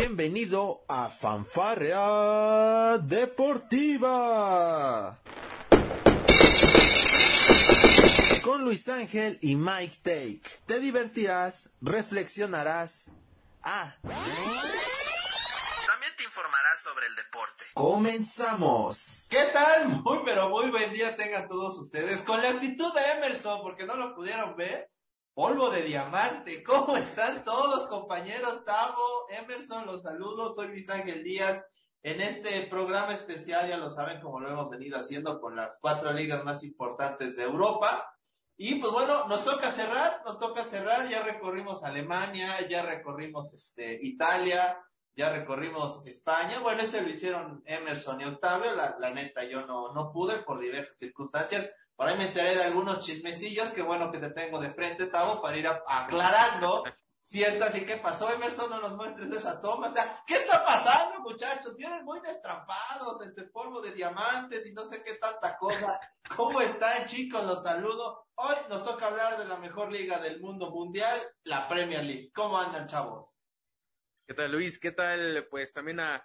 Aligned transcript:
Bienvenido 0.00 0.84
a 0.86 1.08
Fanfarrea 1.08 2.98
Deportiva. 2.98 4.38
Con 8.44 8.62
Luis 8.62 8.88
Ángel 8.88 9.40
y 9.42 9.56
Mike 9.56 9.96
Take. 10.04 10.42
Te 10.66 10.78
divertirás, 10.78 11.70
reflexionarás. 11.80 13.10
Ah. 13.64 13.96
También 14.02 14.22
te 16.16 16.22
informarás 16.22 16.80
sobre 16.80 17.08
el 17.08 17.16
deporte. 17.16 17.64
Comenzamos. 17.74 19.26
¿Qué 19.28 19.46
tal? 19.52 20.00
Muy 20.04 20.20
pero 20.24 20.48
muy 20.48 20.70
buen 20.70 20.92
día 20.92 21.16
tengan 21.16 21.48
todos 21.48 21.76
ustedes. 21.76 22.22
Con 22.22 22.40
la 22.40 22.50
actitud 22.50 22.94
de 22.94 23.00
Emerson, 23.16 23.62
porque 23.62 23.84
no 23.84 23.96
lo 23.96 24.14
pudieron 24.14 24.54
ver. 24.54 24.92
Polvo 25.38 25.70
de 25.70 25.84
diamante. 25.84 26.64
¿Cómo 26.66 26.96
están 26.96 27.44
todos, 27.44 27.86
compañeros? 27.86 28.64
Tavo, 28.64 29.28
Emerson, 29.30 29.86
los 29.86 30.02
saludos. 30.02 30.56
Soy 30.56 30.66
Luis 30.66 30.90
Ángel 30.90 31.22
Díaz. 31.22 31.64
En 32.02 32.20
este 32.20 32.62
programa 32.62 33.14
especial, 33.14 33.68
ya 33.68 33.76
lo 33.76 33.92
saben, 33.92 34.20
como 34.20 34.40
lo 34.40 34.50
hemos 34.50 34.68
venido 34.68 34.98
haciendo 34.98 35.40
con 35.40 35.54
las 35.54 35.78
cuatro 35.80 36.12
ligas 36.12 36.44
más 36.44 36.64
importantes 36.64 37.36
de 37.36 37.44
Europa. 37.44 38.12
Y 38.56 38.80
pues 38.80 38.90
bueno, 38.90 39.28
nos 39.28 39.44
toca 39.44 39.70
cerrar, 39.70 40.22
nos 40.26 40.40
toca 40.40 40.64
cerrar. 40.64 41.08
Ya 41.08 41.22
recorrimos 41.22 41.84
Alemania, 41.84 42.66
ya 42.68 42.82
recorrimos 42.82 43.54
este, 43.54 43.96
Italia, 44.02 44.76
ya 45.14 45.30
recorrimos 45.30 46.04
España. 46.04 46.58
Bueno, 46.58 46.82
eso 46.82 47.00
lo 47.00 47.10
hicieron 47.10 47.62
Emerson 47.64 48.20
y 48.22 48.24
Octavio. 48.24 48.74
La, 48.74 48.96
la 48.98 49.10
neta, 49.10 49.44
yo 49.44 49.64
no, 49.66 49.92
no 49.94 50.10
pude 50.10 50.38
por 50.38 50.58
diversas 50.58 50.98
circunstancias. 50.98 51.72
Por 51.98 52.06
ahí 52.06 52.16
me 52.16 52.28
enteré 52.28 52.54
de 52.54 52.62
algunos 52.62 53.00
chismecillos, 53.00 53.72
que 53.72 53.82
bueno 53.82 54.12
que 54.12 54.18
te 54.18 54.30
tengo 54.30 54.60
de 54.60 54.72
frente, 54.72 55.06
Tavo, 55.06 55.42
para 55.42 55.56
ir 55.56 55.66
aclarando 55.66 56.84
ciertas 57.18 57.74
y 57.74 57.84
qué 57.84 57.96
pasó, 57.96 58.32
Emerson, 58.32 58.70
no 58.70 58.80
nos 58.80 58.94
muestres 58.94 59.32
esa 59.32 59.60
toma. 59.60 59.88
O 59.88 59.92
sea, 59.92 60.22
¿qué 60.24 60.34
está 60.34 60.64
pasando, 60.64 61.18
muchachos? 61.22 61.74
Vienen 61.76 62.04
muy 62.04 62.20
destrampados 62.20 63.26
entre 63.26 63.48
polvo 63.48 63.80
de 63.80 63.90
diamantes 63.90 64.64
y 64.68 64.72
no 64.74 64.86
sé 64.86 65.02
qué 65.02 65.14
tanta 65.14 65.58
cosa. 65.58 65.98
¿Cómo 66.36 66.60
están, 66.60 67.04
chicos? 67.06 67.44
Los 67.44 67.64
saludo. 67.64 68.28
Hoy 68.36 68.54
nos 68.68 68.84
toca 68.84 69.08
hablar 69.08 69.36
de 69.36 69.46
la 69.46 69.56
mejor 69.56 69.90
liga 69.90 70.20
del 70.20 70.40
mundo 70.40 70.70
mundial, 70.70 71.20
la 71.42 71.68
Premier 71.68 72.04
League. 72.04 72.30
¿Cómo 72.32 72.58
andan, 72.58 72.86
chavos? 72.86 73.34
¿Qué 74.24 74.34
tal, 74.34 74.52
Luis? 74.52 74.78
¿Qué 74.78 74.92
tal, 74.92 75.48
pues, 75.50 75.72
también 75.72 75.98
a 75.98 76.24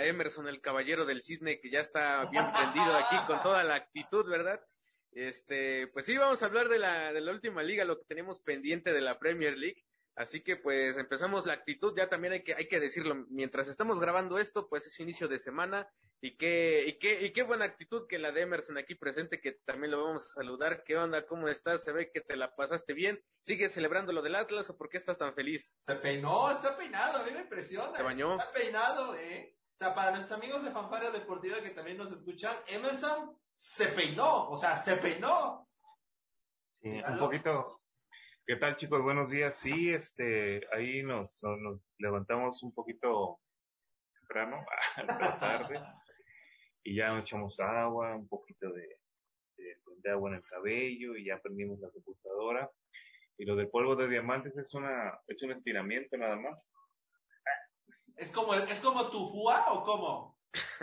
Emerson, 0.00 0.48
el 0.48 0.62
caballero 0.62 1.04
del 1.04 1.22
cisne, 1.22 1.60
que 1.60 1.70
ya 1.70 1.80
está 1.80 2.24
bien 2.30 2.50
prendido 2.50 2.96
aquí 2.96 3.16
con 3.26 3.42
toda 3.42 3.62
la 3.62 3.74
actitud, 3.74 4.26
¿verdad? 4.26 4.58
Este, 5.16 5.86
pues 5.94 6.04
sí, 6.04 6.18
vamos 6.18 6.42
a 6.42 6.46
hablar 6.46 6.68
de 6.68 6.78
la, 6.78 7.10
de 7.10 7.22
la 7.22 7.32
última 7.32 7.62
liga, 7.62 7.86
lo 7.86 7.98
que 7.98 8.04
tenemos 8.04 8.42
pendiente 8.42 8.92
de 8.92 9.00
la 9.00 9.18
Premier 9.18 9.56
League. 9.56 9.82
Así 10.14 10.42
que, 10.42 10.56
pues, 10.56 10.98
empezamos 10.98 11.46
la 11.46 11.54
actitud. 11.54 11.94
Ya 11.96 12.10
también 12.10 12.34
hay 12.34 12.44
que, 12.44 12.54
hay 12.54 12.68
que 12.68 12.80
decirlo, 12.80 13.24
mientras 13.30 13.68
estamos 13.68 13.98
grabando 13.98 14.38
esto, 14.38 14.68
pues 14.68 14.86
es 14.86 15.00
inicio 15.00 15.26
de 15.26 15.38
semana. 15.38 15.88
Y 16.20 16.36
qué, 16.36 16.84
y 16.86 16.98
qué, 16.98 17.22
y 17.22 17.32
qué 17.32 17.42
buena 17.44 17.64
actitud 17.64 18.06
que 18.06 18.18
la 18.18 18.30
de 18.30 18.42
Emerson 18.42 18.76
aquí 18.76 18.94
presente, 18.94 19.40
que 19.40 19.52
también 19.64 19.90
lo 19.90 20.04
vamos 20.04 20.26
a 20.26 20.34
saludar. 20.34 20.84
¿Qué 20.84 20.98
onda? 20.98 21.26
¿Cómo 21.26 21.48
estás? 21.48 21.82
Se 21.82 21.92
ve 21.92 22.10
que 22.12 22.20
te 22.20 22.36
la 22.36 22.54
pasaste 22.54 22.92
bien. 22.92 23.22
¿Sigues 23.46 23.72
celebrando 23.72 24.12
lo 24.12 24.20
del 24.20 24.34
Atlas 24.34 24.68
o 24.68 24.76
por 24.76 24.90
qué 24.90 24.98
estás 24.98 25.16
tan 25.16 25.34
feliz? 25.34 25.74
Se 25.80 25.94
peinó, 25.96 26.50
está 26.50 26.76
peinado, 26.76 27.20
a 27.20 27.24
mí 27.24 27.30
me 27.32 27.40
impresiona. 27.40 27.96
¿Se 27.96 28.02
bañó? 28.02 28.32
Está 28.32 28.50
peinado, 28.50 29.16
eh. 29.16 29.56
O 29.76 29.78
sea, 29.78 29.94
para 29.94 30.10
nuestros 30.10 30.38
amigos 30.38 30.62
de 30.62 30.72
Fanfaria 30.72 31.10
Deportiva 31.10 31.62
que 31.62 31.70
también 31.70 31.96
nos 31.96 32.12
escuchan, 32.12 32.54
Emerson 32.66 33.34
se 33.56 33.88
peinó, 33.88 34.48
o 34.50 34.56
sea, 34.56 34.76
se 34.76 34.96
peinó. 34.96 35.66
Sí, 36.80 36.88
un 36.90 37.04
¿Aló? 37.04 37.20
poquito. 37.20 37.80
¿Qué 38.46 38.56
tal, 38.56 38.76
chicos? 38.76 39.02
Buenos 39.02 39.30
días. 39.30 39.58
Sí, 39.58 39.92
este, 39.92 40.62
ahí 40.72 41.02
nos, 41.02 41.42
nos 41.42 41.80
levantamos 41.98 42.62
un 42.62 42.72
poquito 42.72 43.40
temprano, 44.20 44.64
a 44.96 45.02
la 45.02 45.38
tarde, 45.38 45.80
y 46.84 46.96
ya 46.96 47.08
nos 47.08 47.22
echamos 47.22 47.58
agua, 47.58 48.14
un 48.14 48.28
poquito 48.28 48.70
de, 48.72 49.00
de, 49.56 49.80
de 50.02 50.10
agua 50.10 50.30
en 50.30 50.36
el 50.36 50.44
cabello, 50.44 51.16
y 51.16 51.26
ya 51.26 51.40
prendimos 51.40 51.80
la 51.80 51.90
computadora. 51.90 52.70
Y 53.38 53.44
lo 53.44 53.56
de 53.56 53.66
polvo 53.66 53.96
de 53.96 54.08
diamantes 54.08 54.56
es 54.56 54.72
una, 54.74 55.18
es 55.26 55.42
un 55.42 55.52
estiramiento 55.52 56.16
nada 56.16 56.36
más. 56.36 56.62
¿Es 58.16 58.30
como, 58.30 58.54
¿Es 58.54 58.80
como 58.80 59.10
tu 59.10 59.28
Jua 59.28 59.72
o 59.72 59.82
cómo? 59.84 60.35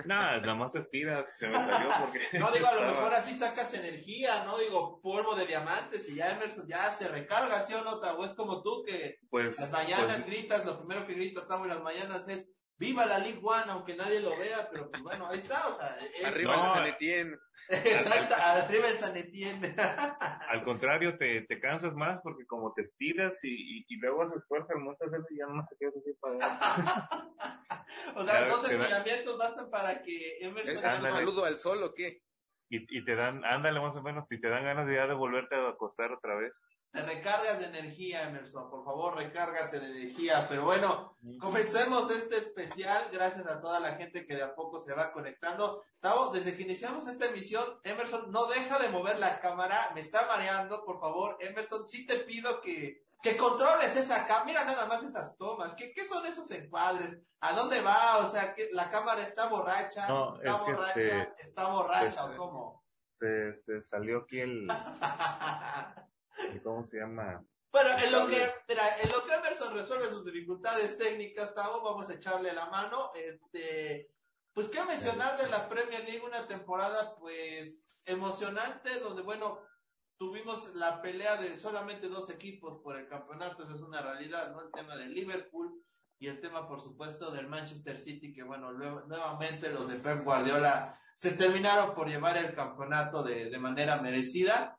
Nada, 0.05 0.39
nada 0.39 0.55
más 0.55 0.75
estira, 0.75 1.25
se 1.29 1.47
me 1.47 1.57
salió 1.57 1.89
porque. 1.99 2.19
No 2.39 2.51
digo, 2.51 2.67
a 2.67 2.75
lo 2.75 2.81
mejor 2.81 3.13
así 3.13 3.33
sacas 3.33 3.73
energía, 3.73 4.43
no 4.43 4.57
digo 4.57 5.01
polvo 5.01 5.35
de 5.35 5.45
diamantes 5.45 6.07
y 6.09 6.15
ya 6.15 6.31
Emerson 6.31 6.67
ya 6.67 6.91
se 6.91 7.07
recarga, 7.07 7.61
¿sí 7.61 7.73
o 7.73 7.83
no? 7.83 7.93
O 7.93 8.25
es 8.25 8.33
como 8.33 8.61
tú 8.61 8.83
que 8.85 9.19
Pues, 9.29 9.57
las 9.59 9.71
mañanas 9.71 10.21
pues, 10.21 10.25
gritas, 10.25 10.65
lo 10.65 10.77
primero 10.79 11.05
que 11.05 11.13
grita 11.13 11.47
Tavo 11.47 11.63
en 11.63 11.69
las 11.69 11.81
mañanas 11.81 12.27
es 12.27 12.49
¡Viva 12.77 13.05
la 13.05 13.19
League 13.19 13.39
One! 13.41 13.65
Aunque 13.69 13.95
nadie 13.95 14.19
lo 14.19 14.37
vea, 14.37 14.67
pero 14.69 14.89
pues 14.89 15.01
bueno, 15.03 15.27
ahí 15.27 15.39
está, 15.39 15.67
o 15.69 15.77
sea, 15.77 15.95
es- 15.99 16.25
Arriba 16.25 16.55
No, 16.57 16.63
el 16.63 16.69
San 16.71 16.85
Etienne. 16.87 17.37
Exacto, 17.69 18.35
arriba 18.37 18.89
el 18.89 18.97
San 18.97 19.15
Etienne. 19.15 19.73
Al 19.77 20.63
contrario, 20.63 21.17
te, 21.17 21.41
te 21.43 21.59
cansas 21.61 21.93
más 21.93 22.19
porque 22.21 22.45
como 22.45 22.73
te 22.73 22.81
estiras 22.81 23.37
y, 23.43 23.79
y, 23.79 23.85
y 23.87 23.95
luego 23.97 24.23
haces 24.23 24.43
fuerza 24.47 24.73
al 24.73 24.79
monte 24.81 25.05
y 25.29 25.37
ya 25.37 25.45
no 25.47 25.65
te 25.69 25.75
quedas 25.79 25.93
así 25.95 26.13
para 26.19 26.33
adelante. 26.35 27.29
o 28.15 28.23
sea, 28.23 28.41
da- 28.47 28.55
estiramientos 28.69 29.37
bastan 29.37 29.69
para 29.69 30.01
que 30.01 30.37
Emerson... 30.39 30.83
¿Es 30.83 30.93
un 30.99 31.07
saludo 31.07 31.45
al 31.45 31.59
sol 31.59 31.83
o 31.83 31.93
qué? 31.93 32.19
Y, 32.69 32.97
y 32.97 33.05
te 33.05 33.15
dan, 33.15 33.45
ándale 33.45 33.79
más 33.79 33.95
o 33.95 34.01
menos, 34.01 34.27
si 34.27 34.41
te 34.41 34.49
dan 34.49 34.63
ganas 34.63 34.87
de 34.87 34.95
ya 34.95 35.07
de 35.07 35.13
volverte 35.13 35.55
a 35.55 35.69
acostar 35.69 36.11
otra 36.11 36.35
vez. 36.35 36.65
Te 36.93 37.01
recargas 37.01 37.59
de 37.59 37.65
energía, 37.65 38.29
Emerson. 38.29 38.69
Por 38.69 38.85
favor, 38.85 39.15
recárgate 39.15 39.79
de 39.79 39.87
energía. 39.87 40.45
Pero 40.47 40.63
bueno, 40.63 41.17
comencemos 41.39 42.11
este 42.11 42.37
especial. 42.37 43.09
Gracias 43.11 43.47
a 43.47 43.59
toda 43.59 43.79
la 43.79 43.95
gente 43.95 44.27
que 44.27 44.35
de 44.35 44.43
a 44.43 44.53
poco 44.53 44.79
se 44.79 44.93
va 44.93 45.11
conectando. 45.11 45.81
Tavo, 45.99 46.29
desde 46.29 46.55
que 46.55 46.61
iniciamos 46.61 47.07
esta 47.07 47.25
emisión, 47.25 47.79
Emerson 47.83 48.31
no 48.31 48.45
deja 48.45 48.77
de 48.77 48.89
mover 48.89 49.17
la 49.17 49.39
cámara. 49.39 49.89
Me 49.95 50.01
está 50.01 50.27
mareando, 50.27 50.85
por 50.85 50.99
favor. 50.99 51.35
Emerson, 51.39 51.87
sí 51.87 52.05
te 52.05 52.17
pido 52.19 52.61
que, 52.61 53.01
que 53.23 53.37
controles 53.37 53.95
esa 53.95 54.27
cámara. 54.27 54.45
Mira 54.45 54.63
nada 54.63 54.85
más 54.85 55.01
esas 55.01 55.35
tomas. 55.35 55.73
¿Qué, 55.73 55.93
¿Qué 55.93 56.05
son 56.05 56.23
esos 56.27 56.51
encuadres? 56.51 57.17
¿A 57.39 57.53
dónde 57.53 57.81
va? 57.81 58.17
O 58.19 58.27
sea, 58.27 58.53
que 58.53 58.69
la 58.71 58.91
cámara 58.91 59.23
está 59.23 59.47
borracha. 59.47 60.07
No, 60.07 60.35
está 60.35 60.51
es 60.51 60.61
que 60.61 60.71
borracha. 60.73 61.23
está 61.39 61.67
borracha, 61.69 62.25
¿o 62.25 62.37
cómo? 62.37 62.83
Se, 63.19 63.55
se 63.55 63.81
salió 63.81 64.19
aquí 64.19 64.41
el- 64.41 64.67
¿cómo 66.63 66.83
se 66.83 66.97
llama? 66.99 67.43
Bueno, 67.71 67.89
en 67.97 68.11
lo 68.11 68.27
que, 68.27 68.51
mira, 68.69 68.97
en 68.99 69.11
lo 69.11 69.25
que 69.25 69.33
Emerson 69.33 69.73
resuelve 69.73 70.09
sus 70.09 70.25
dificultades 70.25 70.95
técnicas, 70.97 71.55
Tavo, 71.55 71.81
vamos 71.81 72.07
a 72.09 72.13
echarle 72.13 72.53
la 72.53 72.67
mano. 72.67 73.11
Este, 73.15 74.11
pues 74.53 74.69
qué 74.69 74.83
mencionar 74.83 75.37
de 75.37 75.47
la 75.49 75.67
Premier 75.67 76.03
League, 76.03 76.21
una 76.23 76.45
temporada 76.47 77.15
pues 77.15 78.03
emocionante, 78.05 78.99
donde 78.99 79.23
bueno, 79.23 79.59
tuvimos 80.17 80.73
la 80.75 81.01
pelea 81.01 81.37
de 81.37 81.57
solamente 81.57 82.09
dos 82.09 82.29
equipos 82.29 82.79
por 82.83 82.95
el 82.97 83.07
campeonato, 83.07 83.63
eso 83.63 83.73
es 83.73 83.81
una 83.81 84.01
realidad, 84.01 84.51
¿no? 84.51 84.61
El 84.61 84.71
tema 84.71 84.95
del 84.95 85.13
Liverpool 85.13 85.83
y 86.19 86.27
el 86.27 86.39
tema, 86.39 86.67
por 86.67 86.79
supuesto, 86.81 87.31
del 87.31 87.47
Manchester 87.47 87.97
City, 87.97 88.31
que 88.33 88.43
bueno, 88.43 88.71
luego- 88.71 89.01
nuevamente 89.07 89.69
los 89.69 89.87
de 89.87 89.95
Pep 89.95 90.23
Guardiola 90.23 90.99
se 91.15 91.31
terminaron 91.31 91.95
por 91.95 92.07
llevar 92.07 92.37
el 92.37 92.53
campeonato 92.53 93.23
de, 93.23 93.49
de 93.49 93.57
manera 93.57 93.97
merecida. 93.99 94.77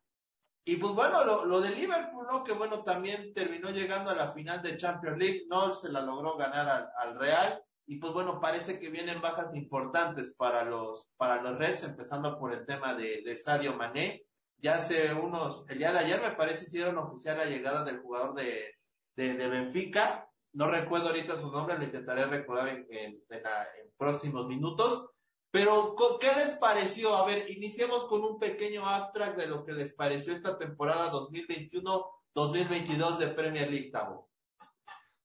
Y 0.66 0.76
pues 0.76 0.94
bueno, 0.94 1.24
lo, 1.24 1.44
lo 1.44 1.60
de 1.60 1.70
Liverpool, 1.70 2.26
¿no? 2.30 2.42
Que 2.42 2.52
bueno, 2.52 2.82
también 2.84 3.34
terminó 3.34 3.70
llegando 3.70 4.10
a 4.10 4.14
la 4.14 4.32
final 4.32 4.62
de 4.62 4.76
Champions 4.78 5.18
League, 5.18 5.42
no 5.48 5.74
se 5.74 5.90
la 5.90 6.00
logró 6.00 6.36
ganar 6.36 6.68
al, 6.68 6.88
al 6.96 7.18
Real. 7.18 7.62
Y 7.86 7.98
pues 7.98 8.14
bueno, 8.14 8.40
parece 8.40 8.78
que 8.78 8.88
vienen 8.88 9.20
bajas 9.20 9.54
importantes 9.54 10.34
para 10.34 10.64
los, 10.64 11.06
para 11.18 11.42
los 11.42 11.58
Reds, 11.58 11.84
empezando 11.84 12.38
por 12.38 12.52
el 12.54 12.64
tema 12.64 12.94
de, 12.94 13.20
de 13.22 13.36
Sadio 13.36 13.74
Mané. 13.76 14.22
Ya 14.56 14.76
hace 14.76 15.12
unos, 15.12 15.64
el 15.68 15.76
día 15.76 15.92
de 15.92 15.98
ayer 15.98 16.22
me 16.22 16.30
parece 16.30 16.64
hicieron 16.64 16.96
oficial 16.96 17.36
la 17.36 17.44
llegada 17.44 17.84
del 17.84 18.00
jugador 18.00 18.34
de, 18.34 18.72
de, 19.16 19.34
de 19.34 19.48
Benfica. 19.48 20.26
No 20.54 20.70
recuerdo 20.70 21.08
ahorita 21.08 21.36
su 21.36 21.50
nombre, 21.50 21.76
lo 21.76 21.84
intentaré 21.84 22.24
recordar 22.24 22.68
en, 22.68 22.86
en- 22.88 23.22
en 23.28 23.92
próximos 23.98 24.46
minutos. 24.46 25.10
Pero, 25.54 25.94
¿qué 26.20 26.34
les 26.34 26.50
pareció? 26.58 27.14
A 27.14 27.24
ver, 27.24 27.48
iniciemos 27.48 28.06
con 28.06 28.24
un 28.24 28.40
pequeño 28.40 28.88
abstract 28.88 29.38
de 29.38 29.46
lo 29.46 29.64
que 29.64 29.70
les 29.70 29.92
pareció 29.92 30.32
esta 30.32 30.58
temporada 30.58 31.12
2021-2022 31.12 33.18
de 33.18 33.28
Premier 33.28 33.70
League, 33.70 33.92
Tavo. 33.92 34.28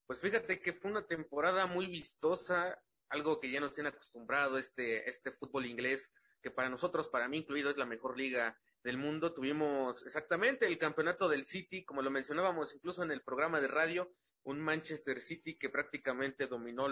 Pues 0.06 0.20
fíjate 0.20 0.62
que 0.62 0.74
fue 0.74 0.92
una 0.92 1.08
temporada 1.08 1.66
muy 1.66 1.88
vistosa, 1.88 2.80
algo 3.10 3.40
que 3.40 3.50
ya 3.50 3.60
nos 3.60 3.74
tiene 3.74 3.90
acostumbrado 3.90 4.60
este, 4.60 5.10
este 5.10 5.32
fútbol 5.32 5.66
inglés, 5.66 6.14
que 6.44 6.52
para 6.52 6.70
nosotros, 6.70 7.08
para 7.08 7.28
mí 7.28 7.38
incluido, 7.38 7.72
es 7.72 7.78
la 7.78 7.88
mejor 7.88 8.16
liga 8.16 8.56
del 8.84 9.00
mundo. 9.00 9.34
Tuvimos 9.34 10.06
exactamente 10.06 10.68
el 10.68 10.78
campeonato 10.78 11.28
del 11.28 11.44
City, 11.44 11.84
como 11.84 12.04
lo 12.04 12.12
mencionábamos 12.12 12.76
incluso 12.76 13.02
en 13.02 13.10
el 13.10 13.24
programa 13.24 13.60
de 13.60 13.68
radio, 13.68 14.14
un 14.44 14.60
Manchester 14.60 15.22
City 15.22 15.58
que 15.58 15.70
prácticamente 15.70 16.46
dominó 16.46 16.88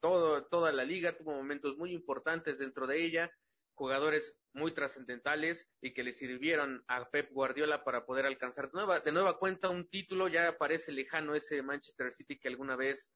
todo, 0.00 0.44
toda 0.46 0.72
la 0.72 0.84
liga, 0.84 1.16
tuvo 1.16 1.34
momentos 1.34 1.76
muy 1.76 1.92
importantes 1.92 2.58
dentro 2.58 2.86
de 2.86 3.04
ella, 3.04 3.30
jugadores 3.74 4.38
muy 4.52 4.72
trascendentales 4.72 5.68
y 5.80 5.92
que 5.92 6.02
le 6.02 6.14
sirvieron 6.14 6.84
a 6.88 7.08
Pep 7.10 7.30
Guardiola 7.32 7.84
para 7.84 8.06
poder 8.06 8.26
alcanzar 8.26 8.66
de 8.66 8.72
nueva, 8.74 9.00
de 9.00 9.12
nueva 9.12 9.38
cuenta 9.38 9.68
un 9.68 9.88
título. 9.88 10.28
Ya 10.28 10.56
parece 10.56 10.92
lejano 10.92 11.34
ese 11.34 11.62
Manchester 11.62 12.12
City 12.12 12.38
que 12.38 12.48
alguna 12.48 12.76
vez 12.76 13.12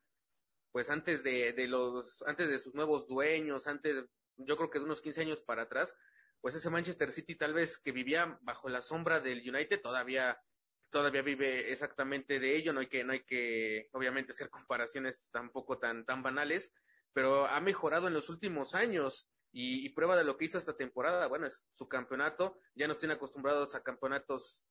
pues 0.72 0.90
antes 0.90 1.22
de, 1.22 1.52
de 1.52 1.66
los, 1.66 2.22
antes 2.26 2.48
de 2.48 2.60
sus 2.60 2.74
nuevos 2.74 3.08
dueños, 3.08 3.66
antes, 3.66 4.04
yo 4.36 4.56
creo 4.56 4.70
que 4.70 4.78
de 4.78 4.84
unos 4.84 5.00
15 5.00 5.22
años 5.22 5.42
para 5.42 5.62
atrás, 5.62 5.94
pues 6.40 6.54
ese 6.54 6.70
Manchester 6.70 7.12
City 7.12 7.34
tal 7.34 7.54
vez 7.54 7.78
que 7.78 7.92
vivía 7.92 8.38
bajo 8.42 8.68
la 8.68 8.82
sombra 8.82 9.20
del 9.20 9.38
United 9.38 9.80
todavía 9.80 10.40
todavía 10.90 11.22
vive 11.22 11.72
exactamente 11.72 12.40
de 12.40 12.56
ello, 12.56 12.72
no 12.72 12.80
hay 12.80 12.88
que 12.88 13.04
no 13.04 13.12
hay 13.12 13.24
que 13.24 13.88
obviamente 13.92 14.32
hacer 14.32 14.50
comparaciones 14.50 15.28
tampoco 15.32 15.78
tan 15.78 16.04
tan 16.04 16.22
banales, 16.22 16.72
pero 17.12 17.46
ha 17.46 17.60
mejorado 17.60 18.08
en 18.08 18.14
los 18.14 18.28
últimos 18.28 18.74
años 18.74 19.30
y, 19.52 19.88
prueba 19.90 20.16
de 20.16 20.22
lo 20.22 20.36
que 20.36 20.44
hizo 20.44 20.58
esta 20.58 20.76
temporada, 20.76 21.26
bueno, 21.26 21.48
es 21.48 21.64
su 21.72 21.88
campeonato, 21.88 22.58
ya 22.76 22.86
nos 22.86 22.98
tiene 22.98 23.14
acostumbrados 23.14 23.74
a 23.74 23.82
campeonatos 23.82 24.62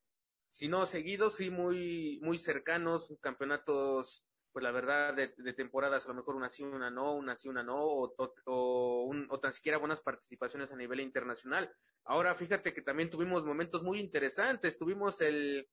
si 0.50 0.68
no 0.68 0.86
seguidos, 0.86 1.36
sí 1.36 1.50
muy 1.50 2.18
muy 2.22 2.38
cercanos, 2.38 3.14
campeonatos 3.20 4.24
pues 4.52 4.64
la 4.64 4.72
verdad, 4.72 5.14
de, 5.14 5.32
de, 5.36 5.52
temporadas, 5.52 6.04
a 6.04 6.08
lo 6.08 6.14
mejor 6.14 6.34
una 6.34 6.50
sí, 6.50 6.64
una 6.64 6.90
no, 6.90 7.12
una 7.12 7.36
sí, 7.36 7.48
una 7.48 7.62
no, 7.62 7.76
o, 7.76 8.12
o, 8.16 8.34
o, 8.46 9.04
un, 9.04 9.28
o 9.30 9.38
tan 9.38 9.52
siquiera 9.52 9.78
buenas 9.78 10.00
participaciones 10.00 10.72
a 10.72 10.76
nivel 10.76 10.98
internacional. 10.98 11.72
Ahora, 12.04 12.34
fíjate 12.34 12.74
que 12.74 12.82
también 12.82 13.10
tuvimos 13.10 13.44
momentos 13.44 13.84
muy 13.84 14.00
interesantes. 14.00 14.78
Tuvimos 14.78 15.20
el, 15.20 15.68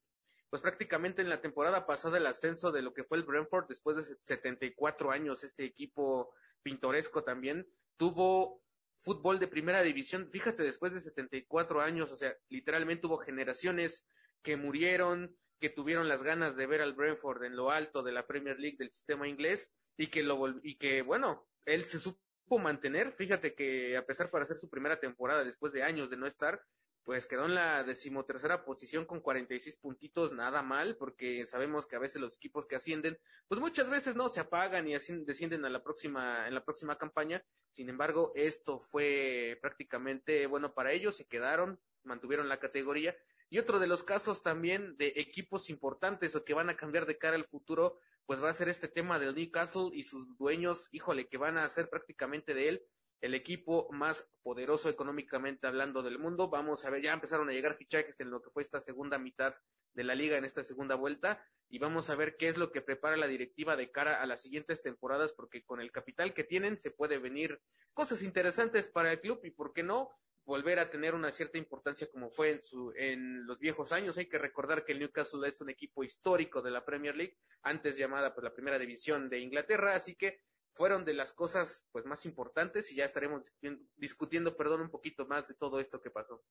pues 0.49 0.61
prácticamente 0.61 1.21
en 1.21 1.29
la 1.29 1.41
temporada 1.41 1.85
pasada 1.85 2.17
el 2.17 2.27
ascenso 2.27 2.71
de 2.71 2.81
lo 2.81 2.93
que 2.93 3.03
fue 3.03 3.17
el 3.17 3.23
Brentford 3.23 3.67
después 3.67 3.97
de 3.97 4.03
74 4.03 5.11
años, 5.11 5.43
este 5.43 5.65
equipo 5.65 6.33
pintoresco 6.63 7.23
también 7.23 7.67
tuvo 7.97 8.61
fútbol 8.99 9.39
de 9.39 9.47
primera 9.47 9.81
división, 9.81 10.29
fíjate, 10.31 10.63
después 10.63 10.93
de 10.93 10.99
74 10.99 11.81
años, 11.81 12.11
o 12.11 12.17
sea, 12.17 12.35
literalmente 12.49 13.07
hubo 13.07 13.17
generaciones 13.17 14.07
que 14.41 14.57
murieron, 14.57 15.35
que 15.59 15.69
tuvieron 15.69 16.07
las 16.07 16.23
ganas 16.23 16.55
de 16.55 16.67
ver 16.67 16.81
al 16.81 16.93
Brentford 16.93 17.43
en 17.43 17.55
lo 17.55 17.71
alto 17.71 18.03
de 18.03 18.11
la 18.11 18.27
Premier 18.27 18.59
League 18.59 18.77
del 18.77 18.91
sistema 18.91 19.27
inglés 19.27 19.73
y 19.97 20.07
que 20.07 20.23
lo 20.23 20.55
y 20.61 20.77
que 20.77 21.01
bueno, 21.01 21.47
él 21.65 21.85
se 21.85 21.99
supo 21.99 22.19
mantener, 22.59 23.11
fíjate 23.13 23.55
que 23.55 23.97
a 23.97 24.05
pesar 24.05 24.29
para 24.29 24.43
hacer 24.43 24.57
su 24.57 24.69
primera 24.69 24.99
temporada 24.99 25.43
después 25.43 25.73
de 25.73 25.83
años 25.83 26.09
de 26.09 26.17
no 26.17 26.27
estar, 26.27 26.61
pues 27.07 27.25
quedó 27.25 27.45
en 27.45 27.55
la 27.55 27.85
decimotercera 27.85 28.65
posición 28.65 29.05
con 29.05 29.21
46 29.21 29.77
puntitos, 29.77 30.33
nada 30.33 30.61
mal, 30.61 30.97
porque 30.97 31.45
sabemos 31.45 31.85
que 31.85 31.95
a 31.95 31.99
veces 31.99 32.19
los 32.19 32.35
equipos 32.35 32.65
que 32.67 32.75
ascienden, 32.75 33.17
pues 33.47 33.61
muchas 33.61 33.89
veces 33.89 34.17
no 34.17 34.27
se 34.27 34.41
apagan 34.41 34.89
y 34.89 34.91
descienden 34.91 35.63
a 35.63 35.69
la 35.69 35.81
próxima, 35.81 36.49
en 36.49 36.53
la 36.53 36.65
próxima 36.65 36.97
campaña. 36.97 37.41
Sin 37.71 37.87
embargo, 37.87 38.33
esto 38.35 38.81
fue 38.81 39.57
prácticamente 39.61 40.47
bueno 40.47 40.73
para 40.73 40.91
ellos, 40.91 41.15
se 41.15 41.25
quedaron, 41.25 41.79
mantuvieron 42.03 42.49
la 42.49 42.59
categoría 42.59 43.15
y 43.49 43.59
otro 43.59 43.79
de 43.79 43.87
los 43.87 44.03
casos 44.03 44.43
también 44.43 44.97
de 44.97 45.13
equipos 45.15 45.69
importantes 45.69 46.35
o 46.35 46.43
que 46.43 46.53
van 46.53 46.69
a 46.69 46.75
cambiar 46.75 47.05
de 47.05 47.17
cara 47.17 47.37
al 47.37 47.47
futuro, 47.47 48.01
pues 48.25 48.43
va 48.43 48.49
a 48.49 48.53
ser 48.53 48.67
este 48.67 48.89
tema 48.89 49.17
del 49.17 49.33
Newcastle 49.33 49.91
y 49.93 50.03
sus 50.03 50.37
dueños, 50.37 50.89
híjole, 50.91 51.29
que 51.29 51.37
van 51.37 51.57
a 51.57 51.69
ser 51.69 51.89
prácticamente 51.89 52.53
de 52.53 52.67
él 52.67 52.83
el 53.21 53.33
equipo 53.33 53.87
más 53.91 54.29
poderoso 54.43 54.89
económicamente 54.89 55.67
hablando 55.67 56.03
del 56.03 56.19
mundo. 56.19 56.49
Vamos 56.49 56.85
a 56.85 56.89
ver, 56.89 57.01
ya 57.01 57.13
empezaron 57.13 57.49
a 57.49 57.53
llegar 57.53 57.77
fichajes 57.77 58.19
en 58.19 58.29
lo 58.29 58.41
que 58.41 58.49
fue 58.51 58.63
esta 58.63 58.81
segunda 58.81 59.17
mitad 59.17 59.55
de 59.93 60.03
la 60.03 60.15
liga 60.15 60.37
en 60.37 60.45
esta 60.45 60.63
segunda 60.63 60.95
vuelta 60.95 61.43
y 61.69 61.79
vamos 61.79 62.09
a 62.09 62.15
ver 62.15 62.37
qué 62.37 62.47
es 62.47 62.57
lo 62.57 62.71
que 62.71 62.81
prepara 62.81 63.17
la 63.17 63.27
directiva 63.27 63.75
de 63.75 63.91
cara 63.91 64.21
a 64.21 64.25
las 64.27 64.41
siguientes 64.41 64.83
temporadas 64.83 65.33
porque 65.33 65.63
con 65.63 65.81
el 65.81 65.91
capital 65.91 66.33
que 66.33 66.43
tienen 66.43 66.77
se 66.77 66.91
puede 66.91 67.17
venir 67.17 67.59
cosas 67.93 68.21
interesantes 68.21 68.87
para 68.87 69.11
el 69.11 69.19
club 69.19 69.39
y 69.43 69.51
por 69.51 69.73
qué 69.73 69.83
no 69.83 70.11
volver 70.45 70.79
a 70.79 70.89
tener 70.89 71.13
una 71.13 71.31
cierta 71.31 71.57
importancia 71.57 72.07
como 72.09 72.29
fue 72.29 72.51
en, 72.51 72.61
su, 72.61 72.93
en 72.95 73.45
los 73.45 73.59
viejos 73.59 73.91
años. 73.91 74.17
Hay 74.17 74.29
que 74.29 74.37
recordar 74.37 74.85
que 74.85 74.93
el 74.93 74.99
Newcastle 74.99 75.45
es 75.45 75.59
un 75.59 75.69
equipo 75.69 76.05
histórico 76.05 76.61
de 76.61 76.71
la 76.71 76.85
Premier 76.85 77.17
League, 77.17 77.37
antes 77.63 77.97
llamada 77.97 78.29
por 78.29 78.35
pues, 78.35 78.43
la 78.45 78.53
primera 78.53 78.79
división 78.79 79.29
de 79.29 79.39
Inglaterra, 79.39 79.93
así 79.93 80.15
que 80.15 80.39
fueron 80.77 81.03
de 81.03 81.13
las 81.13 81.33
cosas 81.33 81.87
pues 81.91 82.05
más 82.05 82.25
importantes 82.25 82.91
y 82.91 82.95
ya 82.95 83.05
estaremos 83.05 83.41
discutiendo, 83.41 83.83
discutiendo 83.95 84.57
perdón, 84.57 84.81
un 84.81 84.89
poquito 84.89 85.25
más 85.25 85.47
de 85.47 85.55
todo 85.55 85.79
esto 85.79 85.99
que 85.99 86.11
pasó. 86.11 86.43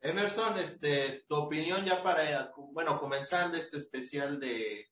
Emerson, 0.00 0.58
este, 0.58 1.24
tu 1.28 1.34
opinión 1.36 1.84
ya 1.84 2.02
para, 2.02 2.52
bueno, 2.72 2.98
comenzando 3.00 3.56
este 3.56 3.78
especial 3.78 4.38
de, 4.38 4.86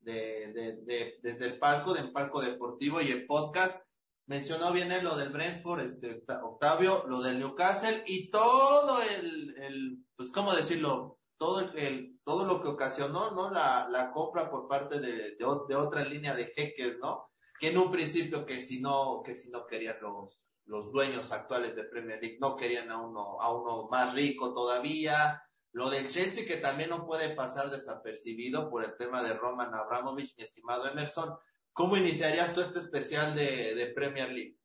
de, 0.00 0.52
de, 0.52 0.76
de 0.82 1.18
desde 1.22 1.46
el 1.46 1.58
palco, 1.58 1.94
del 1.94 2.12
palco 2.12 2.40
deportivo 2.40 3.00
y 3.00 3.10
el 3.10 3.26
podcast, 3.26 3.82
mencionó 4.26 4.72
bien 4.72 5.02
lo 5.02 5.16
del 5.16 5.30
Brentford, 5.30 5.80
este, 5.80 6.22
Octavio, 6.42 7.04
lo 7.08 7.20
del 7.20 7.38
Newcastle 7.38 8.04
y 8.06 8.30
todo 8.30 9.02
el, 9.02 9.56
el 9.58 9.98
pues 10.16 10.30
cómo 10.30 10.54
decirlo, 10.54 11.18
todo 11.38 11.72
el, 11.74 12.20
todo 12.24 12.46
lo 12.46 12.62
que 12.62 12.68
ocasionó, 12.68 13.32
¿no? 13.32 13.50
La, 13.50 13.88
la 13.88 14.12
compra 14.12 14.48
por 14.50 14.68
parte 14.68 15.00
de, 15.00 15.12
de, 15.12 15.46
de, 15.68 15.74
otra 15.74 16.04
línea 16.04 16.34
de 16.34 16.52
jeques, 16.54 16.98
¿no? 17.00 17.31
Que 17.62 17.68
en 17.68 17.78
un 17.78 17.92
principio 17.92 18.44
que 18.44 18.60
si 18.60 18.80
no, 18.80 19.22
que 19.24 19.36
si 19.36 19.48
no 19.48 19.68
querían 19.68 19.96
los, 20.00 20.42
los 20.66 20.90
dueños 20.90 21.30
actuales 21.30 21.76
de 21.76 21.84
Premier 21.84 22.20
League, 22.20 22.38
no 22.40 22.56
querían 22.56 22.90
a 22.90 23.00
uno, 23.00 23.40
a 23.40 23.54
uno 23.54 23.88
más 23.88 24.14
rico 24.14 24.52
todavía. 24.52 25.40
Lo 25.70 25.88
del 25.88 26.08
Chelsea 26.08 26.44
que 26.44 26.56
también 26.56 26.90
no 26.90 27.06
puede 27.06 27.36
pasar 27.36 27.70
desapercibido 27.70 28.68
por 28.68 28.84
el 28.84 28.96
tema 28.96 29.22
de 29.22 29.34
Roman 29.34 29.72
Abramovich, 29.72 30.34
mi 30.36 30.42
estimado 30.42 30.90
Emerson 30.90 31.38
¿Cómo 31.72 31.96
iniciarías 31.96 32.52
tú 32.52 32.62
este 32.62 32.80
especial 32.80 33.36
de, 33.36 33.76
de 33.76 33.92
Premier 33.92 34.32
League? 34.32 34.56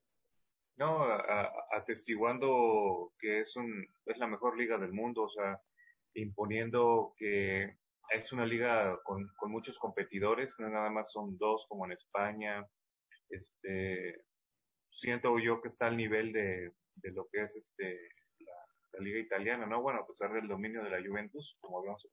No, 0.77 1.05
atestiguando 1.77 3.13
que 3.19 3.41
es, 3.41 3.55
un, 3.57 3.85
es 4.07 4.17
la 4.17 4.25
mejor 4.25 4.57
liga 4.57 4.79
del 4.79 4.91
mundo, 4.91 5.21
o 5.21 5.29
sea, 5.29 5.61
imponiendo 6.15 7.13
que 7.15 7.77
es 8.09 8.33
una 8.33 8.47
liga 8.47 8.97
con, 9.03 9.31
con 9.37 9.51
muchos 9.51 9.77
competidores, 9.77 10.55
no 10.57 10.67
nada 10.67 10.89
más 10.89 11.11
son 11.11 11.37
dos 11.37 11.67
como 11.69 11.85
en 11.85 11.91
España. 11.91 12.67
Este, 13.29 14.23
siento 14.89 15.37
yo 15.39 15.61
que 15.61 15.69
está 15.69 15.87
al 15.87 15.97
nivel 15.97 16.31
de, 16.33 16.73
lo 17.03 17.27
que 17.31 17.43
es 17.43 17.55
este, 17.55 18.09
la, 18.39 18.99
liga 18.99 19.19
italiana, 19.19 19.65
¿no? 19.65 19.81
Bueno, 19.81 19.99
a 19.99 20.07
pesar 20.07 20.33
del 20.33 20.47
dominio 20.47 20.83
de 20.83 20.89
la 20.89 21.05
Juventus, 21.05 21.57
como 21.59 21.79
habíamos 21.79 22.07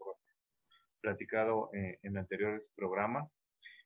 platicado 1.00 1.70
eh, 1.74 1.98
en 2.02 2.18
anteriores 2.18 2.72
programas, 2.76 3.34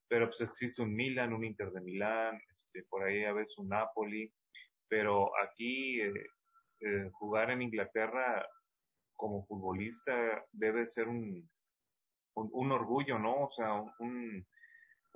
pero 0.09 0.27
pues 0.27 0.41
existe 0.41 0.83
un 0.83 0.95
Milan, 0.95 1.33
un 1.33 1.45
Inter 1.45 1.71
de 1.71 1.81
Milán, 1.81 2.41
este, 2.51 2.85
por 2.89 3.05
ahí 3.05 3.25
a 3.25 3.33
veces 3.33 3.59
un 3.59 3.69
Napoli, 3.69 4.33
pero 4.89 5.31
aquí 5.43 6.01
eh, 6.01 6.13
eh, 6.81 7.11
jugar 7.13 7.51
en 7.51 7.63
Inglaterra 7.63 8.47
como 9.17 9.45
futbolista 9.47 10.45
debe 10.53 10.87
ser 10.87 11.09
un, 11.09 11.51
orgullo, 12.35 13.19
¿no? 13.19 13.47
O 13.47 13.51
sea, 13.51 13.75
un, 13.99 14.47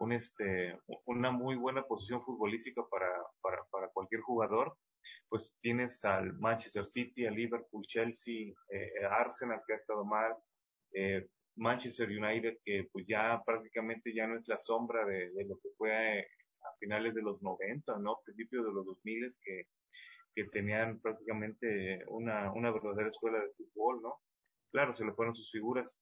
un 0.03 0.13
este, 0.13 0.77
una 1.07 1.31
muy 1.31 1.55
buena 1.57 1.85
posición 1.85 2.23
futbolística 2.25 2.83
para, 2.91 3.09
para, 3.41 3.63
para 3.71 3.89
cualquier 3.89 4.21
jugador. 4.23 4.77
Pues 5.29 5.55
tienes 5.63 6.05
al 6.05 6.33
Manchester 6.35 6.85
City, 6.87 7.27
al 7.27 7.35
Liverpool, 7.35 7.85
Chelsea, 7.87 8.53
eh, 8.69 9.05
Arsenal 9.09 9.61
que 9.67 9.75
ha 9.75 9.77
estado 9.77 10.05
mal, 10.05 10.35
eh, 10.95 11.27
Manchester 11.57 12.09
United 12.09 12.59
que 12.65 12.89
pues 12.93 13.07
ya 13.07 13.41
prácticamente 13.47 14.13
ya 14.15 14.27
no 14.27 14.39
es 14.39 14.49
la 14.49 14.59
sombra 14.59 15.05
de, 15.05 15.31
lo 15.47 15.57
que 15.61 15.69
fue 15.77 16.21
a 16.21 16.77
finales 16.81 17.15
de 17.15 17.23
los 17.23 17.41
90, 17.41 17.99
¿no? 17.99 18.19
Principios 18.25 18.65
de 18.67 18.73
los 18.73 18.85
2000 18.85 19.35
que, 19.45 19.67
que 20.35 20.45
tenían 20.47 21.01
prácticamente 21.01 22.05
una, 22.09 22.53
una 22.53 22.73
verdadera 22.73 23.09
escuela 23.09 23.39
de 23.39 23.53
fútbol, 23.57 24.03
¿no? 24.03 24.17
Claro, 24.73 24.95
se 24.97 25.05
le 25.05 25.13
fueron 25.13 25.35
sus 25.35 25.51
figuras. 25.51 25.95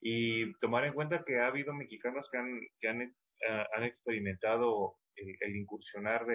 Y 0.00 0.52
tomar 0.60 0.84
en 0.84 0.94
cuenta 0.94 1.24
que 1.24 1.38
ha 1.38 1.46
habido 1.46 1.72
mexicanos 1.74 2.28
que 2.30 2.38
han, 2.38 2.60
que 2.80 2.88
han, 2.88 3.02
ex, 3.02 3.30
uh, 3.48 3.76
han 3.76 3.84
experimentado 3.84 4.96
el, 5.16 5.36
el 5.40 5.56
incursionar 5.56 6.26
de, 6.26 6.34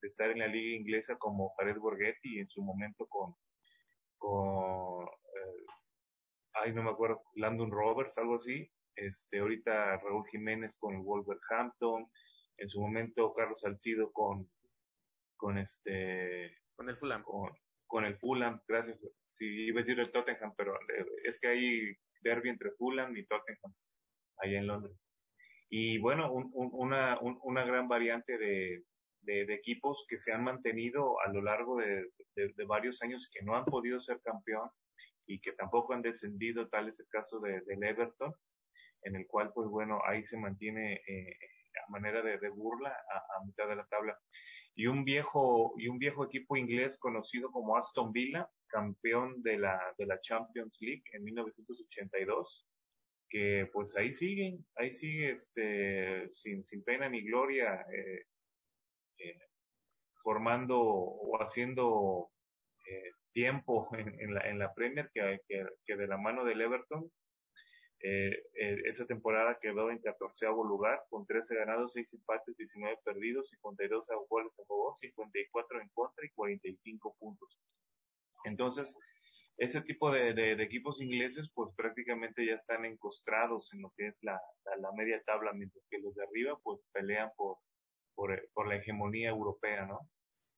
de, 0.00 0.08
estar 0.08 0.30
en 0.30 0.40
la 0.40 0.46
liga 0.46 0.76
inglesa 0.76 1.16
como 1.16 1.54
Jared 1.56 1.78
Borghetti 1.78 2.38
en 2.38 2.48
su 2.48 2.62
momento 2.62 3.06
con, 3.08 3.34
con 4.18 5.06
eh, 5.06 5.66
ay, 6.54 6.72
no 6.72 6.82
me 6.82 6.90
acuerdo, 6.90 7.22
Landon 7.34 7.70
Roberts, 7.70 8.18
algo 8.18 8.36
así. 8.36 8.70
Este, 8.96 9.40
ahorita 9.40 9.96
Raúl 9.98 10.26
Jiménez 10.30 10.76
con 10.78 10.94
el 10.94 11.02
Wolverhampton, 11.02 12.06
en 12.58 12.68
su 12.68 12.80
momento 12.80 13.32
Carlos 13.32 13.60
Salcido 13.60 14.12
con, 14.12 14.48
con 15.36 15.58
este, 15.58 16.58
con 16.76 16.88
el 16.88 16.96
Fulham. 16.96 17.22
Con, 17.24 17.50
con 17.86 18.04
el 18.04 18.16
Fulham, 18.18 18.60
gracias. 18.68 18.98
Sí, 19.36 19.46
iba 19.66 19.80
a 19.80 19.82
decir 19.82 19.98
el 19.98 20.12
Tottenham, 20.12 20.54
pero 20.56 20.78
es 21.24 21.38
que 21.40 21.48
hay 21.48 21.96
derby 22.24 22.48
entre 22.48 22.72
Fulham 22.72 23.16
y 23.16 23.24
Tottenham, 23.26 23.72
allá 24.38 24.58
en 24.58 24.66
Londres. 24.66 24.98
Y 25.70 25.98
bueno, 25.98 26.32
un, 26.32 26.50
un, 26.52 26.70
una, 26.72 27.18
un, 27.20 27.38
una 27.42 27.64
gran 27.64 27.88
variante 27.88 28.38
de, 28.38 28.82
de, 29.22 29.46
de, 29.46 29.54
equipos 29.54 30.04
que 30.08 30.18
se 30.18 30.32
han 30.32 30.44
mantenido 30.44 31.20
a 31.20 31.32
lo 31.32 31.42
largo 31.42 31.76
de, 31.76 32.10
de, 32.36 32.52
de, 32.54 32.64
varios 32.64 33.02
años 33.02 33.30
que 33.32 33.44
no 33.44 33.56
han 33.56 33.64
podido 33.64 34.00
ser 34.00 34.20
campeón 34.22 34.68
y 35.26 35.40
que 35.40 35.52
tampoco 35.52 35.92
han 35.92 36.02
descendido, 36.02 36.68
tal 36.68 36.88
es 36.88 37.00
el 37.00 37.08
caso 37.08 37.40
de, 37.40 37.60
del 37.62 37.82
Everton, 37.82 38.32
en 39.02 39.16
el 39.16 39.26
cual, 39.26 39.52
pues 39.54 39.68
bueno, 39.68 40.00
ahí 40.06 40.24
se 40.26 40.36
mantiene 40.36 40.94
eh, 41.06 41.36
a 41.86 41.90
manera 41.90 42.22
de 42.22 42.48
burla 42.50 42.90
a, 42.90 43.16
a, 43.16 43.44
mitad 43.44 43.68
de 43.68 43.76
la 43.76 43.86
tabla. 43.86 44.18
Y 44.76 44.86
un 44.86 45.04
viejo, 45.04 45.74
y 45.76 45.88
un 45.88 45.98
viejo 45.98 46.24
equipo 46.24 46.56
inglés 46.56 46.98
conocido 46.98 47.50
como 47.50 47.76
Aston 47.76 48.12
Villa, 48.12 48.48
campeón 48.74 49.40
de 49.44 49.56
la, 49.56 49.78
de 49.98 50.06
la 50.06 50.20
Champions 50.20 50.76
League 50.80 51.04
en 51.12 51.22
1982, 51.22 52.66
que 53.28 53.70
pues 53.72 53.96
ahí 53.96 54.12
siguen, 54.12 54.66
ahí 54.74 54.92
sigue 54.92 55.30
este, 55.30 56.28
sin, 56.32 56.66
sin 56.66 56.82
pena 56.82 57.08
ni 57.08 57.22
gloria, 57.22 57.86
eh, 57.92 58.26
eh, 59.18 59.38
formando 60.24 60.80
o 60.80 61.40
haciendo 61.40 62.30
eh, 62.90 63.12
tiempo 63.32 63.88
en, 63.96 64.34
la, 64.34 64.40
en 64.50 64.58
la 64.58 64.74
Premier 64.74 65.08
que, 65.14 65.38
que, 65.46 65.64
que 65.86 65.96
de 65.96 66.08
la 66.08 66.18
mano 66.18 66.44
del 66.44 66.60
Everton 66.60 67.10
esa 68.84 69.06
temporada 69.06 69.58
quedó 69.62 69.90
en 69.90 69.98
14 69.98 70.44
lugar, 70.68 71.00
con 71.08 71.24
13 71.24 71.54
ganados, 71.54 71.94
6 71.94 72.12
empates, 72.12 72.54
19 72.54 72.98
perdidos, 73.02 73.48
52 73.48 74.06
goles 74.28 74.52
a 74.60 74.64
favor, 74.66 74.92
54 74.98 75.80
en 75.80 75.88
contra 75.88 76.26
y 76.26 76.28
45 76.28 77.16
puntos. 77.18 77.58
Entonces, 78.44 78.96
ese 79.56 79.80
tipo 79.82 80.10
de, 80.10 80.34
de, 80.34 80.56
de, 80.56 80.64
equipos 80.64 81.00
ingleses, 81.00 81.50
pues 81.54 81.72
prácticamente 81.74 82.44
ya 82.46 82.54
están 82.54 82.84
encostrados 82.84 83.72
en 83.72 83.82
lo 83.82 83.92
que 83.96 84.08
es 84.08 84.18
la, 84.22 84.40
la, 84.64 84.76
la, 84.76 84.92
media 84.92 85.22
tabla, 85.24 85.52
mientras 85.52 85.84
que 85.90 85.98
los 85.98 86.14
de 86.14 86.24
arriba, 86.24 86.58
pues 86.62 86.86
pelean 86.92 87.30
por, 87.36 87.58
por, 88.14 88.48
por 88.52 88.68
la 88.68 88.76
hegemonía 88.76 89.30
europea, 89.30 89.86
¿no? 89.86 90.00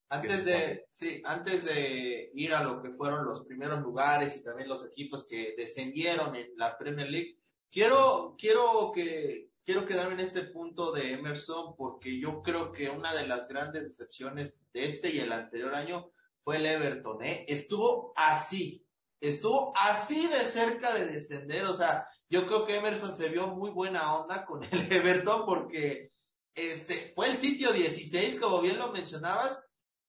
Antes 0.08 0.44
de, 0.44 0.86
sí, 0.92 1.20
antes 1.24 1.64
de 1.64 2.30
ir 2.32 2.54
a 2.54 2.62
lo 2.62 2.80
que 2.80 2.90
fueron 2.90 3.26
los 3.26 3.44
primeros 3.44 3.80
lugares 3.80 4.36
y 4.36 4.44
también 4.44 4.68
los 4.68 4.86
equipos 4.86 5.26
que 5.26 5.54
descendieron 5.56 6.36
en 6.36 6.52
la 6.56 6.78
Premier 6.78 7.10
League, 7.10 7.38
quiero, 7.72 8.36
quiero 8.38 8.92
que, 8.94 9.50
quiero 9.64 9.84
quedarme 9.84 10.14
en 10.14 10.20
este 10.20 10.42
punto 10.42 10.92
de 10.92 11.12
Emerson 11.12 11.74
porque 11.76 12.20
yo 12.20 12.40
creo 12.42 12.70
que 12.72 12.88
una 12.88 13.14
de 13.14 13.26
las 13.26 13.48
grandes 13.48 13.82
decepciones 13.82 14.70
de 14.72 14.86
este 14.86 15.10
y 15.10 15.18
el 15.18 15.32
anterior 15.32 15.74
año 15.74 16.12
fue 16.46 16.58
el 16.58 16.66
Everton, 16.66 17.24
¿eh? 17.24 17.44
Estuvo 17.48 18.12
así, 18.14 18.86
estuvo 19.20 19.72
así 19.76 20.28
de 20.28 20.44
cerca 20.44 20.94
de 20.94 21.06
descender, 21.06 21.64
o 21.64 21.74
sea, 21.74 22.06
yo 22.30 22.46
creo 22.46 22.64
que 22.64 22.76
Emerson 22.76 23.16
se 23.16 23.30
vio 23.30 23.48
muy 23.48 23.70
buena 23.70 24.14
onda 24.14 24.46
con 24.46 24.62
el 24.62 24.70
Everton 24.92 25.44
porque 25.44 26.12
este 26.54 27.12
fue 27.16 27.30
el 27.30 27.36
sitio 27.36 27.72
16, 27.72 28.38
como 28.38 28.60
bien 28.60 28.78
lo 28.78 28.92
mencionabas, 28.92 29.60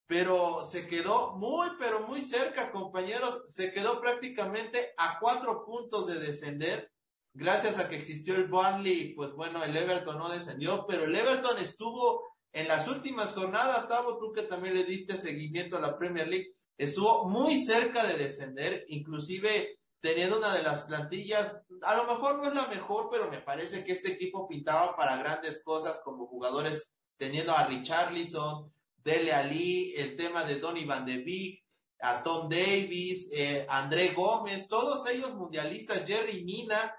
pero 0.05 0.63
se 0.63 0.85
quedó 0.85 1.35
muy, 1.37 1.69
pero 1.79 2.07
muy 2.07 2.21
cerca, 2.21 2.71
compañeros. 2.71 3.41
Se 3.47 3.73
quedó 3.73 3.99
prácticamente 3.99 4.93
a 4.95 5.17
cuatro 5.19 5.65
puntos 5.65 6.05
de 6.05 6.19
descender. 6.19 6.91
Gracias 7.33 7.79
a 7.79 7.89
que 7.89 7.95
existió 7.95 8.35
el 8.35 8.47
Burnley, 8.47 9.15
pues 9.15 9.31
bueno, 9.31 9.63
el 9.63 9.75
Everton 9.75 10.19
no 10.19 10.29
descendió, 10.29 10.85
pero 10.87 11.05
el 11.05 11.15
Everton 11.15 11.57
estuvo 11.57 12.36
en 12.57 12.67
las 12.67 12.87
últimas 12.87 13.33
jornadas, 13.33 13.87
Tavo, 13.87 14.17
tú 14.17 14.33
que 14.33 14.41
también 14.41 14.73
le 14.73 14.83
diste 14.83 15.15
seguimiento 15.17 15.77
a 15.77 15.79
la 15.79 15.95
Premier 15.95 16.27
League, 16.27 16.55
estuvo 16.75 17.27
muy 17.29 17.61
cerca 17.61 18.07
de 18.07 18.17
descender, 18.17 18.83
inclusive 18.87 19.77
teniendo 19.99 20.39
una 20.39 20.55
de 20.55 20.63
las 20.63 20.81
plantillas, 20.81 21.55
a 21.83 21.95
lo 21.95 22.05
mejor 22.05 22.37
no 22.37 22.47
es 22.47 22.55
la 22.55 22.67
mejor, 22.67 23.09
pero 23.11 23.29
me 23.29 23.41
parece 23.41 23.85
que 23.85 23.91
este 23.91 24.13
equipo 24.13 24.47
pintaba 24.47 24.95
para 24.95 25.17
grandes 25.17 25.61
cosas 25.63 26.01
como 26.03 26.25
jugadores 26.25 26.89
teniendo 27.17 27.51
a 27.51 27.67
Richarlison, 27.67 28.73
Dele 29.03 29.33
Ali, 29.33 29.93
el 29.95 30.15
tema 30.15 30.43
de 30.43 30.55
Donny 30.55 30.83
Van 30.83 31.05
de 31.05 31.19
Beek, 31.19 31.63
a 31.99 32.23
Tom 32.23 32.49
Davis, 32.49 33.29
eh, 33.31 33.67
André 33.69 34.13
Gómez, 34.13 34.67
todos 34.67 35.07
ellos 35.07 35.35
mundialistas, 35.35 36.07
Jerry 36.07 36.43
Mina, 36.43 36.91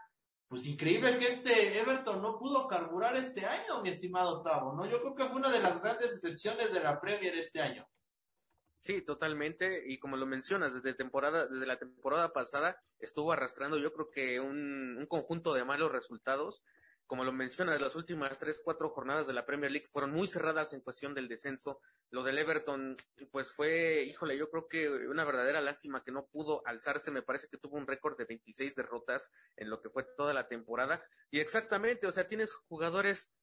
pues 0.48 0.64
increíble 0.64 1.18
que 1.18 1.28
este 1.28 1.78
Everton 1.78 2.22
no 2.22 2.38
pudo 2.38 2.66
carburar 2.66 3.14
este 3.16 3.44
año, 3.44 3.82
mi 3.82 3.90
estimado 3.90 4.42
Tavo, 4.42 4.72
¿no? 4.72 4.86
Yo 4.86 5.00
creo 5.00 5.14
que 5.14 5.24
fue 5.26 5.36
una 5.36 5.50
de 5.50 5.60
las 5.60 5.80
grandes 5.82 6.10
decepciones 6.10 6.72
de 6.72 6.80
la 6.80 6.98
Premier 7.00 7.34
este 7.36 7.60
año. 7.60 7.86
Sí, 8.80 9.02
totalmente, 9.02 9.84
y 9.86 9.98
como 9.98 10.16
lo 10.16 10.24
mencionas, 10.24 10.72
desde 10.72 10.94
temporada, 10.94 11.46
desde 11.46 11.66
la 11.66 11.78
temporada 11.78 12.32
pasada 12.32 12.80
estuvo 12.98 13.32
arrastrando 13.32 13.76
yo 13.76 13.92
creo 13.92 14.10
que 14.10 14.40
un, 14.40 14.96
un 14.96 15.06
conjunto 15.06 15.52
de 15.52 15.64
malos 15.64 15.92
resultados, 15.92 16.62
como 17.08 17.24
lo 17.24 17.32
mencionas, 17.32 17.80
las 17.80 17.96
últimas 17.96 18.38
tres, 18.38 18.60
cuatro 18.62 18.90
jornadas 18.90 19.26
de 19.26 19.32
la 19.32 19.46
Premier 19.46 19.72
League 19.72 19.88
fueron 19.90 20.12
muy 20.12 20.28
cerradas 20.28 20.74
en 20.74 20.82
cuestión 20.82 21.14
del 21.14 21.26
descenso. 21.26 21.80
Lo 22.10 22.22
del 22.22 22.36
Everton, 22.36 22.98
pues 23.32 23.50
fue, 23.50 24.04
híjole, 24.04 24.36
yo 24.36 24.50
creo 24.50 24.68
que 24.68 25.08
una 25.08 25.24
verdadera 25.24 25.62
lástima 25.62 26.04
que 26.04 26.12
no 26.12 26.26
pudo 26.26 26.60
alzarse. 26.66 27.10
Me 27.10 27.22
parece 27.22 27.48
que 27.48 27.56
tuvo 27.56 27.78
un 27.78 27.86
récord 27.86 28.18
de 28.18 28.26
26 28.26 28.74
derrotas 28.74 29.32
en 29.56 29.70
lo 29.70 29.80
que 29.80 29.88
fue 29.88 30.04
toda 30.18 30.34
la 30.34 30.48
temporada. 30.48 31.02
Y 31.30 31.40
exactamente, 31.40 32.06
o 32.06 32.12
sea, 32.12 32.28
tienes 32.28 32.54
jugadores, 32.54 33.34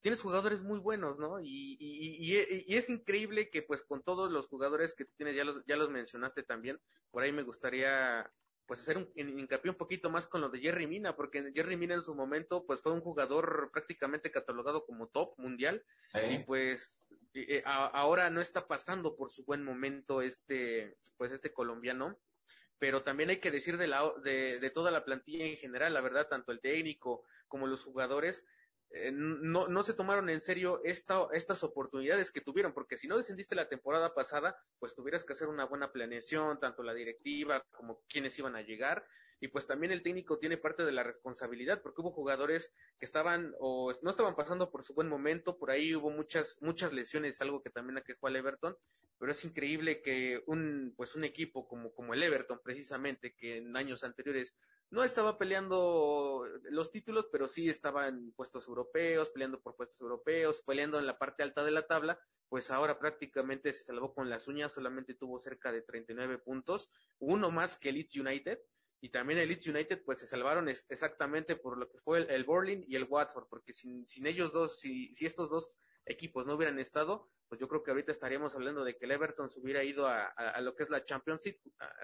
tienes 0.00 0.22
jugadores 0.22 0.62
muy 0.62 0.78
buenos, 0.78 1.18
¿no? 1.18 1.38
Y, 1.38 1.76
y, 1.78 2.34
y, 2.34 2.64
y 2.66 2.76
es 2.76 2.88
increíble 2.88 3.50
que 3.50 3.62
pues 3.62 3.84
con 3.84 4.02
todos 4.02 4.32
los 4.32 4.48
jugadores 4.48 4.94
que 4.94 5.04
tienes, 5.04 5.36
ya 5.36 5.44
los, 5.44 5.62
ya 5.66 5.76
los 5.76 5.90
mencionaste 5.90 6.44
también, 6.44 6.80
por 7.10 7.22
ahí 7.22 7.32
me 7.32 7.42
gustaría 7.42 8.26
pues 8.66 8.80
hacer 8.80 8.96
un 8.96 9.10
hincapié 9.16 9.70
un 9.70 9.76
poquito 9.76 10.10
más 10.10 10.26
con 10.26 10.40
lo 10.40 10.48
de 10.48 10.60
Jerry 10.60 10.86
Mina, 10.86 11.16
porque 11.16 11.52
Jerry 11.54 11.76
Mina 11.76 11.94
en 11.94 12.02
su 12.02 12.14
momento 12.14 12.64
pues 12.66 12.80
fue 12.80 12.92
un 12.92 13.00
jugador 13.00 13.70
prácticamente 13.72 14.30
catalogado 14.30 14.84
como 14.86 15.08
top 15.08 15.34
mundial. 15.38 15.84
Y 16.30 16.38
pues 16.40 17.04
eh, 17.34 17.62
a, 17.64 17.86
ahora 17.86 18.30
no 18.30 18.40
está 18.40 18.66
pasando 18.66 19.16
por 19.16 19.30
su 19.30 19.44
buen 19.44 19.64
momento 19.64 20.22
este 20.22 20.96
pues 21.16 21.32
este 21.32 21.52
colombiano, 21.52 22.18
pero 22.78 23.02
también 23.02 23.30
hay 23.30 23.40
que 23.40 23.50
decir 23.50 23.76
de 23.78 23.86
la 23.86 24.12
de, 24.22 24.58
de 24.60 24.70
toda 24.70 24.90
la 24.90 25.04
plantilla 25.04 25.46
en 25.46 25.56
general, 25.56 25.94
la 25.94 26.00
verdad, 26.00 26.28
tanto 26.28 26.52
el 26.52 26.60
técnico 26.60 27.24
como 27.48 27.66
los 27.66 27.84
jugadores 27.84 28.46
eh, 28.94 29.10
no, 29.12 29.68
no 29.68 29.82
se 29.82 29.94
tomaron 29.94 30.28
en 30.28 30.40
serio 30.40 30.80
esta, 30.84 31.26
estas 31.32 31.64
oportunidades 31.64 32.30
que 32.30 32.40
tuvieron, 32.40 32.72
porque 32.72 32.98
si 32.98 33.08
no 33.08 33.16
descendiste 33.16 33.54
la 33.54 33.68
temporada 33.68 34.14
pasada, 34.14 34.56
pues 34.78 34.94
tuvieras 34.94 35.24
que 35.24 35.32
hacer 35.32 35.48
una 35.48 35.64
buena 35.64 35.92
planeación, 35.92 36.60
tanto 36.60 36.82
la 36.82 36.94
directiva 36.94 37.64
como 37.70 38.02
quienes 38.08 38.38
iban 38.38 38.56
a 38.56 38.62
llegar, 38.62 39.06
y 39.40 39.48
pues 39.48 39.66
también 39.66 39.92
el 39.92 40.02
técnico 40.02 40.38
tiene 40.38 40.56
parte 40.56 40.84
de 40.84 40.92
la 40.92 41.02
responsabilidad, 41.02 41.82
porque 41.82 42.00
hubo 42.00 42.12
jugadores 42.12 42.72
que 43.00 43.06
estaban 43.06 43.54
o 43.58 43.92
no 44.02 44.10
estaban 44.10 44.36
pasando 44.36 44.70
por 44.70 44.84
su 44.84 44.94
buen 44.94 45.08
momento, 45.08 45.58
por 45.58 45.70
ahí 45.70 45.96
hubo 45.96 46.10
muchas, 46.10 46.58
muchas 46.60 46.92
lesiones, 46.92 47.40
algo 47.40 47.60
que 47.60 47.70
también 47.70 47.98
aquejó 47.98 48.28
al 48.28 48.36
Everton, 48.36 48.76
pero 49.22 49.30
es 49.30 49.44
increíble 49.44 50.02
que 50.02 50.42
un, 50.48 50.94
pues 50.96 51.14
un 51.14 51.22
equipo 51.22 51.68
como, 51.68 51.94
como 51.94 52.12
el 52.12 52.24
Everton, 52.24 52.60
precisamente, 52.60 53.36
que 53.36 53.58
en 53.58 53.76
años 53.76 54.02
anteriores 54.02 54.56
no 54.90 55.04
estaba 55.04 55.38
peleando 55.38 56.44
los 56.70 56.90
títulos, 56.90 57.28
pero 57.30 57.46
sí 57.46 57.68
estaba 57.68 58.08
en 58.08 58.32
puestos 58.32 58.66
europeos, 58.66 59.30
peleando 59.30 59.62
por 59.62 59.76
puestos 59.76 60.00
europeos, 60.00 60.60
peleando 60.66 60.98
en 60.98 61.06
la 61.06 61.20
parte 61.20 61.44
alta 61.44 61.62
de 61.62 61.70
la 61.70 61.86
tabla, 61.86 62.18
pues 62.48 62.72
ahora 62.72 62.98
prácticamente 62.98 63.72
se 63.72 63.84
salvó 63.84 64.12
con 64.12 64.28
las 64.28 64.48
uñas, 64.48 64.72
solamente 64.72 65.14
tuvo 65.14 65.38
cerca 65.38 65.70
de 65.70 65.82
39 65.82 66.38
puntos, 66.38 66.90
uno 67.20 67.52
más 67.52 67.78
que 67.78 67.92
Leeds 67.92 68.16
United, 68.16 68.58
y 69.00 69.10
también 69.10 69.38
el 69.38 69.50
Leeds 69.50 69.68
United 69.68 70.02
pues 70.04 70.18
se 70.18 70.26
salvaron 70.26 70.68
exactamente 70.68 71.54
por 71.54 71.78
lo 71.78 71.88
que 71.88 71.98
fue 72.00 72.18
el, 72.18 72.28
el 72.28 72.84
y 72.88 72.96
el 72.96 73.04
Watford, 73.04 73.46
porque 73.48 73.72
sin, 73.72 74.04
sin 74.08 74.26
ellos 74.26 74.52
dos, 74.52 74.80
si, 74.80 75.14
si 75.14 75.26
estos 75.26 75.48
dos 75.48 75.78
equipos 76.06 76.46
no 76.46 76.54
hubieran 76.54 76.78
estado, 76.78 77.30
pues 77.48 77.60
yo 77.60 77.68
creo 77.68 77.82
que 77.82 77.90
ahorita 77.90 78.12
estaríamos 78.12 78.54
hablando 78.54 78.84
de 78.84 78.96
que 78.96 79.04
el 79.04 79.10
Everton 79.10 79.50
se 79.50 79.60
hubiera 79.60 79.84
ido 79.84 80.06
a, 80.06 80.24
a, 80.24 80.60
lo 80.60 80.74
que 80.74 80.84
es 80.84 80.90
la 80.90 81.04
Championship 81.04 81.58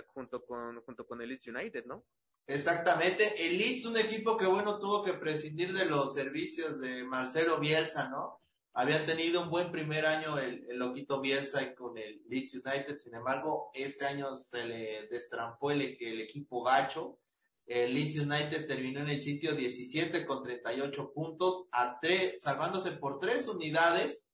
junto 0.07 0.45
con 0.45 0.81
junto 0.83 1.07
con 1.07 1.21
el 1.23 1.31
Leeds 1.31 1.47
United, 1.47 1.85
¿no? 1.87 2.05
Exactamente. 2.47 3.47
El 3.47 3.59
Leeds, 3.59 3.85
un 3.87 3.97
equipo 3.97 4.37
que 4.37 4.47
bueno 4.47 4.78
tuvo 4.78 5.02
que 5.05 5.14
prescindir 5.14 5.73
de 5.73 5.85
los 5.85 6.14
servicios 6.14 6.81
de 6.81 7.05
Marcelo 7.05 7.59
Bielsa, 7.59 8.09
¿no? 8.09 8.40
Habían 8.75 9.07
tenido 9.07 9.43
un 9.43 9.50
buen 9.50 9.73
primer 9.73 10.07
año 10.07 10.38
el, 10.38 10.64
el 10.71 10.78
loquito 10.78 11.21
Bielsa 11.21 11.75
con 11.75 11.99
el 11.99 12.23
Leeds 12.28 12.55
United, 12.55 12.99
sin 12.99 13.14
embargo, 13.14 13.71
este 13.75 14.07
año 14.07 14.37
se 14.37 14.64
le 14.64 15.09
destrampó 15.09 15.71
el, 15.71 15.97
el 16.00 16.21
equipo 16.21 16.62
gacho. 16.62 17.19
El 17.69 17.95
Leeds 17.95 18.19
United 18.19 18.67
terminó 18.67 19.01
en 19.01 19.11
el 19.11 19.21
sitio 19.21 19.55
17 19.55 20.25
con 20.25 20.43
38 20.43 21.13
puntos, 21.13 21.67
a 21.71 21.99
tres, 22.01 22.43
salvándose 22.43 22.93
por 22.93 23.21
tres 23.21 23.47
unidades. 23.47 24.27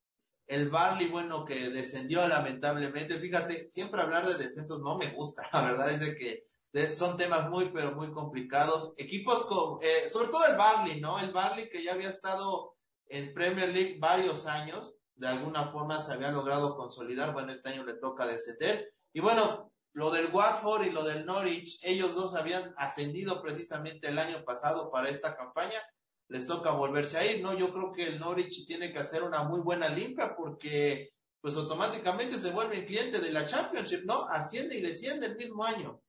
El 0.47 0.71
Barley, 0.71 1.09
bueno, 1.09 1.45
que 1.45 1.71
descendió 1.71 2.27
lamentablemente. 2.29 3.19
Fíjate, 3.19 3.69
siempre 3.69 4.01
hablar 4.01 4.27
de 4.27 4.37
descensos 4.37 4.81
no 4.81 4.97
me 4.97 5.11
gusta. 5.11 5.43
La 5.53 5.63
verdad 5.63 5.91
es 5.91 6.01
de 6.01 6.17
que 6.17 6.45
son 6.93 7.17
temas 7.17 7.51
muy, 7.51 7.71
pero 7.71 7.97
muy 7.97 8.13
complicados. 8.13 8.95
Equipos 8.99 9.47
con, 9.47 9.79
eh, 9.83 10.09
sobre 10.11 10.29
todo 10.29 10.47
el 10.47 10.57
Barley, 10.57 11.01
¿no? 11.01 11.19
El 11.19 11.33
Barley 11.33 11.69
que 11.69 11.83
ya 11.83 11.95
había 11.95 12.11
estado 12.11 12.77
en 13.09 13.35
Premier 13.35 13.71
League 13.71 13.97
varios 13.99 14.47
años, 14.47 14.95
de 15.17 15.27
alguna 15.27 15.73
forma 15.73 16.01
se 16.01 16.13
había 16.13 16.31
logrado 16.31 16.77
consolidar, 16.77 17.33
bueno, 17.33 17.53
este 17.53 17.71
año 17.71 17.85
le 17.85 17.95
toca 17.95 18.27
descender. 18.27 18.93
Y 19.13 19.21
bueno, 19.21 19.73
lo 19.95 20.11
del 20.11 20.33
Watford 20.33 20.87
y 20.87 20.91
lo 20.91 21.05
del 21.05 21.25
Norwich, 21.25 21.79
ellos 21.83 22.15
dos 22.17 22.35
habían 22.35 22.75
ascendido 22.77 23.41
precisamente 23.41 24.09
el 24.09 24.19
año 24.19 24.45
pasado 24.45 24.91
para 24.91 25.09
esta 25.09 25.37
campaña, 25.37 25.81
les 26.29 26.47
toca 26.47 26.73
volverse 26.73 27.17
a 27.17 27.25
ir, 27.25 27.41
¿no? 27.41 27.57
Yo 27.57 27.73
creo 27.73 27.93
que 27.93 28.09
el 28.09 28.19
Norwich 28.19 28.67
tiene 28.67 28.93
que 28.93 28.99
hacer 28.99 29.23
una 29.23 29.45
muy 29.45 29.61
buena 29.61 29.89
limpia 29.89 30.35
porque 30.35 31.13
pues 31.41 31.55
automáticamente 31.55 32.39
se 32.39 32.51
vuelve 32.51 32.87
cliente 32.87 33.21
de 33.21 33.31
la 33.31 33.47
Championship, 33.47 34.05
¿no? 34.05 34.27
Asciende 34.29 34.77
y 34.77 34.83
desciende 34.83 35.27
el 35.27 35.37
mismo 35.37 35.65
año. 35.65 36.03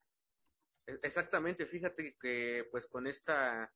Exactamente, 1.04 1.68
fíjate 1.68 2.16
que 2.20 2.68
pues 2.72 2.88
con 2.88 3.06
esta, 3.06 3.72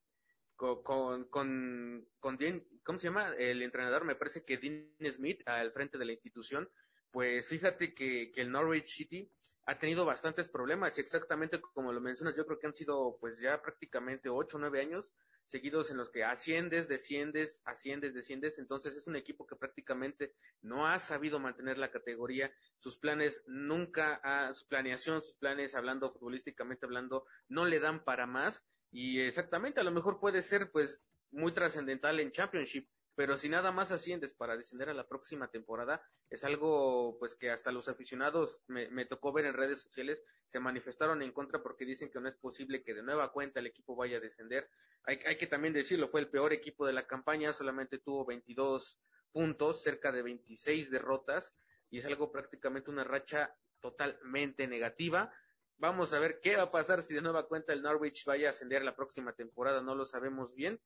con, 0.55 1.25
con, 1.29 2.07
con 2.19 2.37
Dean, 2.37 2.65
¿cómo 2.83 2.97
se 2.97 3.07
llama? 3.09 3.35
El 3.37 3.61
entrenador, 3.61 4.05
me 4.05 4.15
parece 4.15 4.43
que 4.43 4.57
Dean 4.57 4.91
Smith 5.13 5.47
al 5.47 5.71
frente 5.71 5.99
de 5.99 6.05
la 6.05 6.13
institución, 6.13 6.67
pues 7.11 7.47
fíjate 7.47 7.93
que, 7.93 8.31
que 8.31 8.41
el 8.41 8.51
Norwich 8.51 8.87
City 8.87 9.31
ha 9.69 9.77
tenido 9.77 10.03
bastantes 10.03 10.47
problemas 10.47 10.97
y 10.97 11.01
exactamente 11.01 11.61
como 11.61 11.93
lo 11.93 12.01
mencionas, 12.01 12.35
yo 12.35 12.43
creo 12.43 12.57
que 12.57 12.65
han 12.65 12.73
sido 12.73 13.17
pues 13.19 13.39
ya 13.39 13.61
prácticamente 13.61 14.27
ocho 14.27 14.57
o 14.57 14.59
nueve 14.59 14.81
años 14.81 15.13
seguidos 15.45 15.91
en 15.91 15.97
los 15.97 16.09
que 16.09 16.23
asciendes, 16.23 16.87
desciendes, 16.87 17.61
asciendes, 17.65 18.15
desciendes, 18.15 18.57
entonces 18.57 18.95
es 18.95 19.05
un 19.05 19.15
equipo 19.15 19.45
que 19.45 19.55
prácticamente 19.55 20.33
no 20.61 20.87
ha 20.87 20.97
sabido 20.97 21.39
mantener 21.39 21.77
la 21.77 21.91
categoría, 21.91 22.51
sus 22.77 22.97
planes 22.97 23.43
nunca, 23.45 24.19
su 24.53 24.67
planeación, 24.67 25.21
sus 25.21 25.37
planes 25.37 25.75
hablando 25.75 26.11
futbolísticamente 26.11 26.87
hablando, 26.87 27.25
no 27.47 27.65
le 27.65 27.79
dan 27.79 28.03
para 28.03 28.25
más. 28.25 28.65
Y 28.91 29.19
exactamente 29.19 29.79
a 29.79 29.83
lo 29.83 29.91
mejor 29.91 30.19
puede 30.19 30.41
ser 30.41 30.71
pues 30.71 31.07
muy 31.29 31.51
trascendental 31.51 32.19
en 32.19 32.31
Championship, 32.31 32.87
pero 33.19 33.35
si 33.35 33.49
nada 33.49 33.73
más 33.73 33.91
asciendes 33.91 34.31
para 34.31 34.55
descender 34.55 34.87
a 34.87 34.93
la 34.93 35.05
próxima 35.05 35.49
temporada, 35.51 36.01
es 36.29 36.45
algo 36.45 37.17
pues 37.19 37.35
que 37.35 37.49
hasta 37.49 37.69
los 37.69 37.89
aficionados 37.89 38.63
me, 38.67 39.03
tocó 39.07 39.33
ver 39.33 39.45
en 39.45 39.55
redes 39.55 39.81
sociales, 39.81 40.23
se 40.47 40.61
manifestaron 40.61 41.21
en 41.21 41.33
contra 41.33 41.61
porque 41.61 41.83
dicen 41.83 42.09
que 42.09 42.21
no 42.21 42.29
es 42.29 42.37
posible 42.37 42.81
que 42.81 42.93
de 42.93 43.03
nueva 43.03 43.33
cuenta 43.33 43.59
el 43.59 43.67
equipo 43.67 43.93
vaya 43.93 44.19
a 44.19 44.19
descender. 44.21 44.69
Hay, 45.03 45.19
hay 45.25 45.37
que 45.37 45.47
también 45.47 45.73
decirlo, 45.73 46.07
fue 46.07 46.21
el 46.21 46.29
peor 46.29 46.53
equipo 46.53 46.87
de 46.87 46.93
la 46.93 47.07
campaña, 47.07 47.51
solamente 47.51 47.97
tuvo 47.97 48.25
22 48.25 49.01
puntos, 49.33 49.83
cerca 49.83 50.13
de 50.13 50.21
26 50.21 50.89
derrotas, 50.89 51.53
y 51.89 51.99
es 51.99 52.05
algo 52.05 52.31
prácticamente 52.31 52.89
una 52.89 53.03
racha 53.03 53.53
totalmente 53.81 54.65
negativa. 54.65 55.29
Vamos 55.75 56.13
a 56.13 56.19
ver 56.19 56.39
qué 56.39 56.55
va 56.55 56.63
a 56.63 56.71
pasar 56.71 57.03
si 57.03 57.13
de 57.13 57.21
nueva 57.21 57.49
cuenta 57.49 57.73
el 57.73 57.81
Norwich 57.81 58.23
vaya 58.23 58.47
a 58.47 58.51
ascender 58.51 58.81
la 58.81 58.95
próxima 58.95 59.33
temporada, 59.33 59.81
no 59.81 59.93
lo 59.93 60.05
sabemos 60.05 60.55
bien 60.55 60.79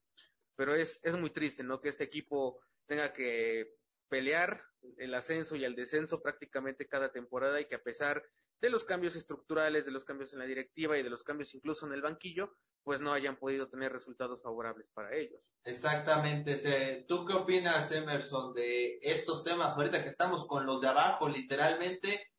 pero 0.55 0.75
es, 0.75 0.99
es 1.03 1.17
muy 1.17 1.31
triste, 1.31 1.63
¿no? 1.63 1.81
Que 1.81 1.89
este 1.89 2.03
equipo 2.03 2.59
tenga 2.85 3.13
que 3.13 3.73
pelear 4.09 4.63
el 4.97 5.13
ascenso 5.13 5.55
y 5.55 5.65
el 5.65 5.75
descenso 5.75 6.21
prácticamente 6.21 6.87
cada 6.87 7.11
temporada 7.11 7.59
y 7.59 7.65
que 7.65 7.75
a 7.75 7.83
pesar 7.83 8.23
de 8.61 8.69
los 8.69 8.85
cambios 8.85 9.15
estructurales, 9.15 9.85
de 9.85 9.91
los 9.91 10.05
cambios 10.05 10.31
en 10.31 10.39
la 10.39 10.45
directiva 10.45 10.97
y 10.97 11.03
de 11.03 11.09
los 11.09 11.23
cambios 11.23 11.53
incluso 11.53 11.85
en 11.85 11.93
el 11.93 12.01
banquillo, 12.01 12.55
pues 12.83 13.01
no 13.01 13.11
hayan 13.11 13.37
podido 13.37 13.67
tener 13.69 13.91
resultados 13.91 14.41
favorables 14.41 14.87
para 14.93 15.13
ellos. 15.15 15.41
Exactamente. 15.65 17.05
¿Tú 17.07 17.25
qué 17.25 17.33
opinas, 17.33 17.91
Emerson, 17.91 18.53
de 18.53 18.99
estos 19.01 19.43
temas 19.43 19.75
ahorita 19.75 20.01
que 20.03 20.09
estamos 20.09 20.45
con 20.47 20.65
los 20.65 20.79
de 20.79 20.87
abajo, 20.87 21.27
literalmente? 21.27 22.31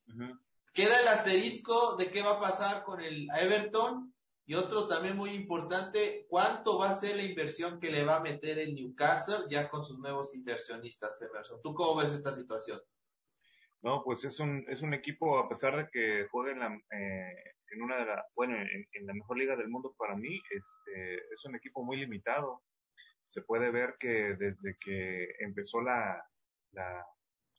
Queda 0.73 1.01
el 1.01 1.07
asterisco 1.07 1.95
de 1.95 2.09
qué 2.09 2.23
va 2.23 2.37
a 2.37 2.39
pasar 2.39 2.83
con 2.83 3.01
el 3.01 3.27
Everton 3.37 4.14
y 4.47 4.53
otro 4.53 4.87
también 4.87 5.17
muy 5.17 5.31
importante, 5.31 6.27
¿cuánto 6.29 6.77
va 6.77 6.91
a 6.91 6.95
ser 6.95 7.15
la 7.15 7.23
inversión 7.23 7.79
que 7.79 7.89
le 7.89 8.03
va 8.03 8.17
a 8.17 8.23
meter 8.23 8.59
el 8.59 8.75
Newcastle 8.75 9.45
ya 9.49 9.67
con 9.69 9.83
sus 9.83 9.97
nuevos 9.97 10.35
inversionistas, 10.35 11.19
Emerson? 11.23 11.59
¿Tú 11.63 11.73
cómo 11.73 11.99
ves 11.99 12.11
esta 12.11 12.35
situación? 12.35 12.79
No, 13.81 14.03
pues 14.03 14.23
es 14.23 14.39
un, 14.39 14.63
es 14.67 14.83
un 14.83 14.93
equipo, 14.93 15.39
a 15.39 15.49
pesar 15.49 15.75
de 15.77 15.87
que 15.91 16.27
juega 16.29 16.51
en, 16.51 16.59
la, 16.59 16.67
eh, 16.67 17.53
en 17.71 17.81
una 17.81 17.97
de 17.97 18.05
la, 18.05 18.25
bueno, 18.35 18.55
en, 18.55 19.07
la 19.07 19.13
mejor 19.13 19.37
liga 19.37 19.55
del 19.55 19.69
mundo 19.69 19.95
para 19.97 20.15
mí, 20.15 20.39
este, 20.49 21.15
es 21.15 21.45
un 21.45 21.55
equipo 21.55 21.83
muy 21.83 21.97
limitado. 21.97 22.61
Se 23.25 23.41
puede 23.41 23.71
ver 23.71 23.95
que 23.99 24.35
desde 24.37 24.77
que 24.79 25.27
empezó 25.39 25.81
la, 25.81 26.23
la, 26.71 27.03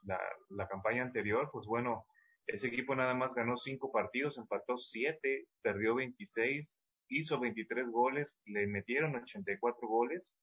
la, 0.05 0.21
la 0.51 0.69
campaña 0.69 1.03
anterior, 1.03 1.49
pues 1.53 1.67
bueno, 1.67 2.07
ese 2.47 2.69
equipo 2.69 2.95
nada 2.95 3.15
más 3.15 3.35
ganó 3.35 3.57
cinco 3.57 3.91
partidos, 3.91 4.39
empató 4.39 4.79
siete, 4.79 5.49
perdió 5.63 5.97
26, 5.97 6.73
hizo 7.09 7.41
23 7.41 7.89
goles, 7.91 8.41
le 8.47 8.67
metieron 8.67 9.17
84 9.17 9.89
goles 9.89 10.35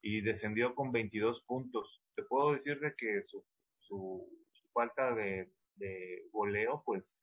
y 0.00 0.22
descendió 0.22 0.74
con 0.74 0.90
22 0.90 1.44
puntos. 1.46 2.02
Te 2.16 2.22
puedo 2.24 2.52
decir 2.52 2.80
de 2.80 2.94
que 2.96 3.22
su, 3.24 3.44
falta 4.72 5.14
de, 5.14 5.50
de, 5.76 6.24
goleo, 6.32 6.82
pues, 6.84 7.18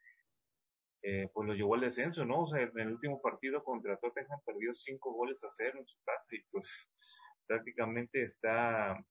eh, 1.03 1.27
pues 1.33 1.47
lo 1.47 1.55
llevó 1.55 1.75
al 1.75 1.81
descenso, 1.81 2.23
¿no? 2.23 2.43
O 2.43 2.47
sea, 2.47 2.61
en 2.61 2.79
el 2.79 2.93
último 2.93 3.21
partido 3.21 3.63
contra 3.63 3.97
Tottenham 3.97 4.39
perdió 4.45 4.73
cinco 4.75 5.13
goles 5.13 5.43
a 5.43 5.49
cero 5.51 5.79
en 5.79 5.87
su 5.87 5.97
casa 6.03 6.35
y 6.35 6.43
pues 6.51 6.67
prácticamente 7.47 8.23
está, 8.23 9.03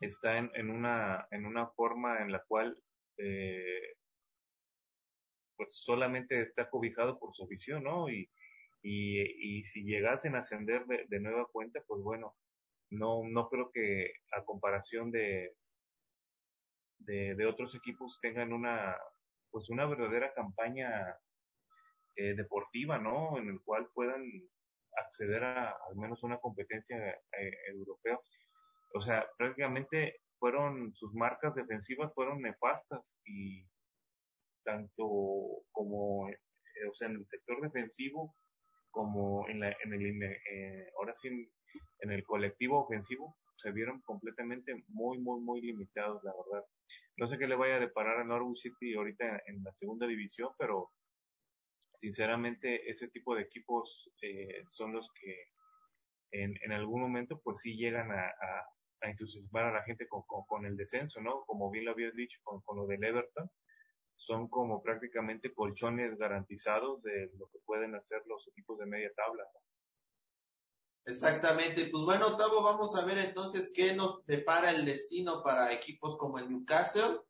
está 0.00 0.38
en, 0.38 0.50
en, 0.54 0.70
una, 0.70 1.28
en 1.30 1.46
una 1.46 1.68
forma 1.68 2.20
en 2.20 2.32
la 2.32 2.42
cual 2.48 2.76
eh, 3.18 3.94
pues 5.56 5.76
solamente 5.82 6.42
está 6.42 6.68
cobijado 6.70 7.18
por 7.18 7.34
su 7.34 7.44
afición, 7.44 7.84
¿no? 7.84 8.08
Y, 8.08 8.30
y, 8.82 9.58
y 9.58 9.64
si 9.64 9.84
llegasen 9.84 10.34
a 10.36 10.40
ascender 10.40 10.84
de, 10.86 11.06
de, 11.08 11.20
nueva 11.20 11.46
cuenta, 11.50 11.80
pues 11.86 12.02
bueno, 12.02 12.34
no, 12.90 13.22
no 13.24 13.48
creo 13.48 13.70
que 13.72 14.12
a 14.32 14.44
comparación 14.44 15.10
de, 15.10 15.54
de, 16.98 17.34
de 17.34 17.46
otros 17.46 17.74
equipos 17.74 18.18
tengan 18.20 18.52
una, 18.52 18.96
pues 19.50 19.70
una 19.70 19.86
verdadera 19.86 20.32
campaña 20.34 21.16
eh, 22.16 22.34
deportiva, 22.34 22.98
¿no? 22.98 23.38
En 23.38 23.48
el 23.48 23.60
cual 23.62 23.88
puedan 23.92 24.24
acceder 24.96 25.42
a 25.42 25.70
al 25.70 25.96
menos 25.96 26.22
una 26.22 26.38
competencia 26.38 26.96
eh, 26.96 27.52
europea. 27.68 28.18
O 28.94 29.00
sea, 29.00 29.26
prácticamente 29.36 30.20
fueron, 30.38 30.94
sus 30.94 31.12
marcas 31.14 31.54
defensivas 31.54 32.12
fueron 32.14 32.40
nefastas 32.42 33.18
y, 33.24 33.66
tanto 34.64 35.04
como 35.72 36.28
eh, 36.74 36.86
o 36.90 36.94
sea, 36.94 37.08
en 37.08 37.16
el 37.16 37.26
sector 37.26 37.60
defensivo 37.60 38.34
como 38.90 39.48
en, 39.48 39.60
la, 39.60 39.76
en 39.82 39.92
el, 39.92 40.22
eh, 40.22 40.88
ahora 40.96 41.14
sí, 41.16 41.28
en, 41.98 42.10
el 42.12 42.22
colectivo 42.22 42.84
ofensivo, 42.84 43.36
se 43.56 43.72
vieron 43.72 44.00
completamente 44.02 44.72
muy, 44.86 45.18
muy, 45.18 45.40
muy 45.40 45.60
limitados, 45.60 46.22
la 46.22 46.32
verdad. 46.32 46.64
No 47.16 47.26
sé 47.26 47.36
qué 47.36 47.48
le 47.48 47.56
vaya 47.56 47.76
a 47.76 47.80
deparar 47.80 48.20
a 48.20 48.24
Norwich 48.24 48.62
City 48.62 48.94
ahorita 48.94 49.42
en 49.46 49.64
la 49.64 49.72
segunda 49.72 50.06
división, 50.06 50.50
pero 50.58 50.90
sinceramente 52.00 52.88
ese 52.88 53.08
tipo 53.08 53.34
de 53.34 53.42
equipos 53.42 54.12
eh, 54.22 54.62
son 54.68 54.92
los 54.92 55.08
que 55.20 55.48
en, 56.30 56.54
en 56.62 56.72
algún 56.72 57.00
momento 57.00 57.40
pues 57.42 57.60
sí 57.60 57.76
llegan 57.76 58.12
a, 58.12 58.26
a, 58.26 58.66
a 59.02 59.10
entusiasmar 59.10 59.64
a 59.64 59.72
la 59.72 59.82
gente 59.82 60.06
con, 60.06 60.22
con, 60.26 60.44
con, 60.46 60.66
el 60.66 60.76
descenso, 60.76 61.20
¿no? 61.20 61.44
Como 61.46 61.70
bien 61.70 61.84
lo 61.84 61.92
habías 61.92 62.14
dicho 62.14 62.38
con, 62.44 62.60
con 62.62 62.76
lo 62.76 62.86
del 62.86 63.02
Everton, 63.02 63.50
son 64.16 64.48
como 64.48 64.82
prácticamente 64.82 65.52
colchones 65.52 66.16
garantizados 66.16 67.02
de 67.02 67.30
lo 67.38 67.48
que 67.50 67.58
pueden 67.64 67.94
hacer 67.94 68.22
los 68.26 68.46
equipos 68.48 68.78
de 68.78 68.86
media 68.86 69.10
tabla. 69.14 69.44
Exactamente, 71.06 71.86
pues 71.86 72.02
bueno, 72.04 72.36
Tavo, 72.36 72.62
vamos 72.62 72.96
a 72.96 73.04
ver 73.04 73.18
entonces 73.18 73.70
qué 73.74 73.94
nos 73.94 74.24
depara 74.24 74.70
el 74.70 74.86
destino 74.86 75.42
para 75.42 75.72
equipos 75.72 76.16
como 76.16 76.38
el 76.38 76.48
Newcastle 76.48 77.20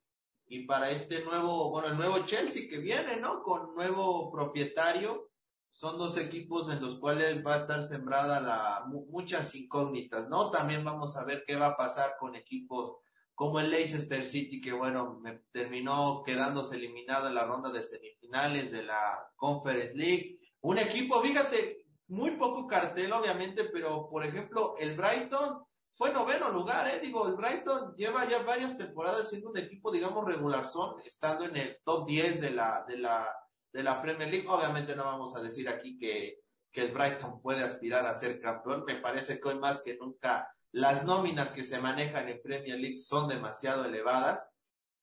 y 0.47 0.64
para 0.66 0.90
este 0.90 1.25
nuevo, 1.25 1.70
bueno, 1.70 1.88
el 1.88 1.97
nuevo 1.97 2.25
Chelsea 2.27 2.68
que 2.68 2.79
viene, 2.79 3.16
¿no? 3.16 3.42
Con 3.42 3.75
nuevo 3.75 4.31
propietario. 4.31 5.31
Son 5.70 5.99
dos 5.99 6.16
equipos 6.18 6.70
en 6.70 6.81
los 6.81 7.01
cuales 7.01 7.44
va 7.44 7.55
a 7.55 7.59
estar 7.59 7.83
sembrada 7.83 8.40
la, 8.40 8.85
muchas 8.87 9.53
incógnitas, 9.57 10.29
¿no? 10.29 10.53
También 10.53 10.85
vamos 10.85 11.16
a 11.16 11.25
ver 11.25 11.42
qué 11.44 11.57
va 11.57 11.68
a 11.68 11.77
pasar 11.77 12.12
con 12.20 12.37
equipos 12.37 12.99
como 13.35 13.59
el 13.59 13.70
Leicester 13.70 14.25
City, 14.27 14.61
que 14.61 14.73
bueno, 14.73 15.18
me 15.20 15.40
terminó 15.51 16.23
quedándose 16.25 16.77
eliminado 16.77 17.29
en 17.29 17.35
la 17.35 17.44
ronda 17.44 17.70
de 17.70 17.83
semifinales 17.83 18.70
de 18.70 18.85
la 18.85 19.27
Conference 19.37 19.94
League. 19.94 20.38
Un 20.61 20.79
equipo, 20.79 21.20
fíjate, 21.20 21.85
muy 22.09 22.33
poco 22.33 22.66
cartel, 22.66 23.12
obviamente, 23.12 23.64
pero 23.64 24.09
por 24.09 24.25
ejemplo, 24.25 24.77
el 24.79 24.97
Brighton 24.97 25.64
fue 25.97 26.12
noveno 26.12 26.51
lugar, 26.51 26.88
eh. 26.88 27.01
Digo, 27.01 27.27
el 27.27 27.35
Brighton 27.35 27.94
lleva 27.97 28.29
ya 28.29 28.42
varias 28.42 28.77
temporadas 28.77 29.31
siendo 29.31 29.51
un 29.51 29.59
equipo, 29.59 29.90
digamos, 29.90 30.25
regular 30.25 30.66
son, 30.66 31.01
estando 31.05 31.44
en 31.44 31.57
el 31.57 31.79
top 31.85 32.07
10 32.07 32.40
de 32.40 32.51
la, 32.51 32.85
de 32.87 32.99
la, 32.99 33.33
de 33.73 33.83
la 33.83 34.03
Premier 34.03 34.29
League. 34.29 34.49
Obviamente 34.49 34.94
no 34.97 35.05
vamos 35.05 35.37
a 35.37 35.42
decir 35.42 35.68
aquí 35.68 35.97
que, 35.99 36.40
que 36.73 36.83
el 36.83 36.92
Brighton 36.92 37.40
puede 37.40 37.62
aspirar 37.62 38.07
a 38.07 38.14
ser 38.14 38.40
campeón. 38.40 38.85
Me 38.85 38.97
parece 38.97 39.40
que 39.40 39.49
hoy 39.49 39.59
más 39.59 39.83
que 39.83 39.97
nunca 39.97 40.49
las 40.74 41.04
nóminas 41.04 41.52
que 41.52 41.62
se 41.62 41.78
manejan 41.78 42.28
en 42.28 42.42
Premier 42.42 42.80
League 42.80 42.98
son 42.98 43.28
demasiado 43.28 43.84
elevadas. 43.84 44.50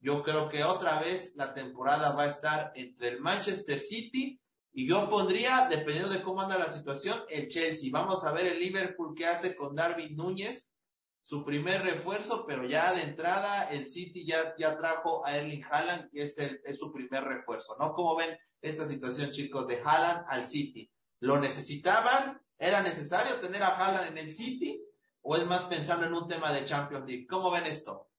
Yo 0.02 0.22
creo 0.22 0.50
que 0.50 0.66
otra 0.66 1.00
vez 1.00 1.32
la 1.36 1.54
temporada 1.54 2.14
va 2.14 2.24
a 2.24 2.28
estar 2.28 2.74
entre 2.76 3.08
el 3.08 3.22
Manchester 3.22 3.80
City 3.80 4.38
y 4.74 4.86
yo 4.86 5.10
pondría, 5.10 5.70
dependiendo 5.70 6.10
de 6.10 6.22
cómo 6.24 6.42
anda 6.42 6.58
la 6.58 6.70
situación, 6.70 7.22
el 7.30 7.48
Chelsea. 7.48 7.90
Vamos 7.90 8.26
a 8.26 8.34
ver 8.34 8.48
el 8.48 8.60
Liverpool 8.60 9.16
que 9.16 9.26
hace 9.26 9.56
con 9.56 9.74
Darwin 9.74 10.14
Núñez, 10.14 10.74
su 11.24 11.46
primer 11.46 11.84
refuerzo, 11.84 12.46
pero 12.46 12.66
ya 12.66 12.94
de 12.94 13.04
entrada 13.04 13.70
el 13.70 13.88
City 13.88 14.26
ya, 14.26 14.54
ya 14.58 14.76
trajo 14.76 15.26
a 15.26 15.38
Erling 15.38 15.64
Haaland, 15.64 16.12
que 16.12 16.24
es, 16.24 16.38
el, 16.38 16.60
es 16.66 16.80
su 16.80 16.92
primer 16.92 17.24
refuerzo, 17.24 17.78
¿no? 17.80 17.94
¿Cómo 17.94 18.18
ven 18.18 18.38
esta 18.62 18.86
situación, 18.86 19.32
chicos, 19.32 19.70
de 19.70 19.82
Haaland 19.82 20.26
al 20.28 20.46
City? 20.46 20.92
¿Lo 21.22 21.40
necesitaban? 21.40 22.42
¿Era 22.58 22.82
necesario 22.82 23.40
tener 23.40 23.64
a 23.64 23.78
Haaland 23.78 24.10
en 24.10 24.18
el 24.18 24.34
City? 24.34 24.84
O 25.24 25.36
es 25.36 25.46
más 25.46 25.64
pensando 25.66 26.06
en 26.06 26.14
un 26.14 26.28
tema 26.28 26.52
de 26.52 26.66
Champions 26.66 27.06
League? 27.06 27.28
¿Cómo 27.28 27.52
ven 27.52 27.66
esto? 27.66 28.10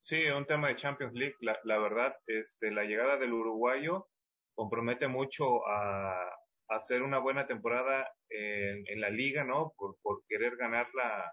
Sí, 0.00 0.24
un 0.26 0.46
tema 0.46 0.68
de 0.68 0.76
Champions 0.76 1.14
League. 1.14 1.36
La, 1.40 1.58
la 1.64 1.78
verdad, 1.78 2.14
este, 2.26 2.70
la 2.70 2.84
llegada 2.84 3.16
del 3.16 3.32
uruguayo 3.32 4.08
compromete 4.54 5.08
mucho 5.08 5.66
a, 5.66 6.14
hacer 6.68 7.02
una 7.02 7.18
buena 7.18 7.46
temporada 7.46 8.08
en, 8.28 9.00
la 9.00 9.10
liga, 9.10 9.44
¿no? 9.44 9.74
Por, 9.76 9.96
por 10.02 10.22
querer 10.28 10.56
ganar 10.56 10.88
la, 10.94 11.32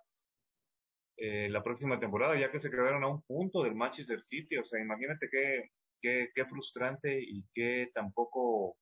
eh, 1.18 1.50
la 1.50 1.64
próxima 1.64 2.00
temporada, 2.00 2.38
ya 2.38 2.52
que 2.52 2.60
se 2.60 2.70
quedaron 2.70 3.04
a 3.04 3.08
un 3.08 3.22
punto 3.24 3.64
del 3.64 3.76
Manchester 3.76 4.22
City. 4.24 4.58
O 4.58 4.66
sea, 4.66 4.82
imagínate 4.82 5.30
qué, 5.32 5.72
qué, 6.02 6.30
qué 6.34 6.46
frustrante 6.46 7.20
y 7.22 7.46
qué 7.54 7.92
tampoco 7.94 8.78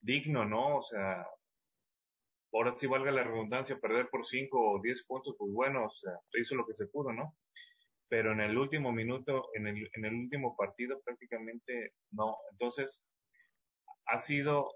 digno, 0.00 0.44
¿no? 0.44 0.78
O 0.78 0.82
sea, 0.82 1.26
ahora 2.52 2.76
sí 2.76 2.86
valga 2.86 3.10
la 3.10 3.24
redundancia, 3.24 3.78
perder 3.78 4.08
por 4.10 4.24
5 4.26 4.72
o 4.72 4.80
10 4.82 5.06
puntos, 5.06 5.34
pues 5.38 5.52
bueno, 5.52 5.86
o 5.86 5.90
sea, 5.90 6.12
se 6.30 6.40
hizo 6.40 6.54
lo 6.54 6.66
que 6.66 6.74
se 6.74 6.86
pudo, 6.86 7.12
¿no? 7.12 7.34
Pero 8.08 8.32
en 8.32 8.40
el 8.40 8.58
último 8.58 8.92
minuto, 8.92 9.48
en 9.54 9.66
el, 9.68 9.88
en 9.94 10.04
el 10.04 10.14
último 10.14 10.54
partido 10.56 11.00
prácticamente 11.02 11.92
no. 12.10 12.36
Entonces, 12.52 13.02
ha 14.06 14.18
sido 14.18 14.70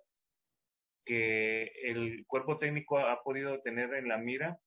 que 1.04 1.70
el 1.84 2.24
cuerpo 2.26 2.58
técnico 2.58 2.98
ha 2.98 3.22
podido 3.22 3.60
tener 3.62 3.94
en 3.94 4.08
la 4.08 4.18
mira 4.18 4.58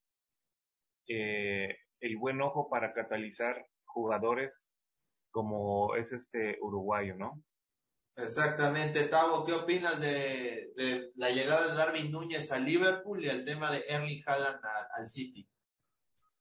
eh, 1.08 1.76
el 2.00 2.18
buen 2.18 2.42
ojo 2.42 2.70
para 2.70 2.94
catalizar 2.94 3.66
jugadores 3.86 4.72
como 5.32 5.96
es 5.96 6.12
este 6.14 6.58
uruguayo, 6.62 7.16
¿no? 7.16 7.44
Exactamente, 8.22 9.08
Tavo, 9.08 9.46
¿qué 9.46 9.54
opinas 9.54 10.00
de, 10.00 11.12
la 11.16 11.30
llegada 11.30 11.70
de 11.70 11.76
Darwin 11.76 12.12
Núñez 12.12 12.52
al 12.52 12.66
Liverpool 12.66 13.24
y 13.24 13.30
el 13.30 13.46
tema 13.46 13.72
de 13.72 13.86
Erling 13.88 14.24
Haaland 14.26 14.60
al 14.96 15.08
City? 15.08 15.48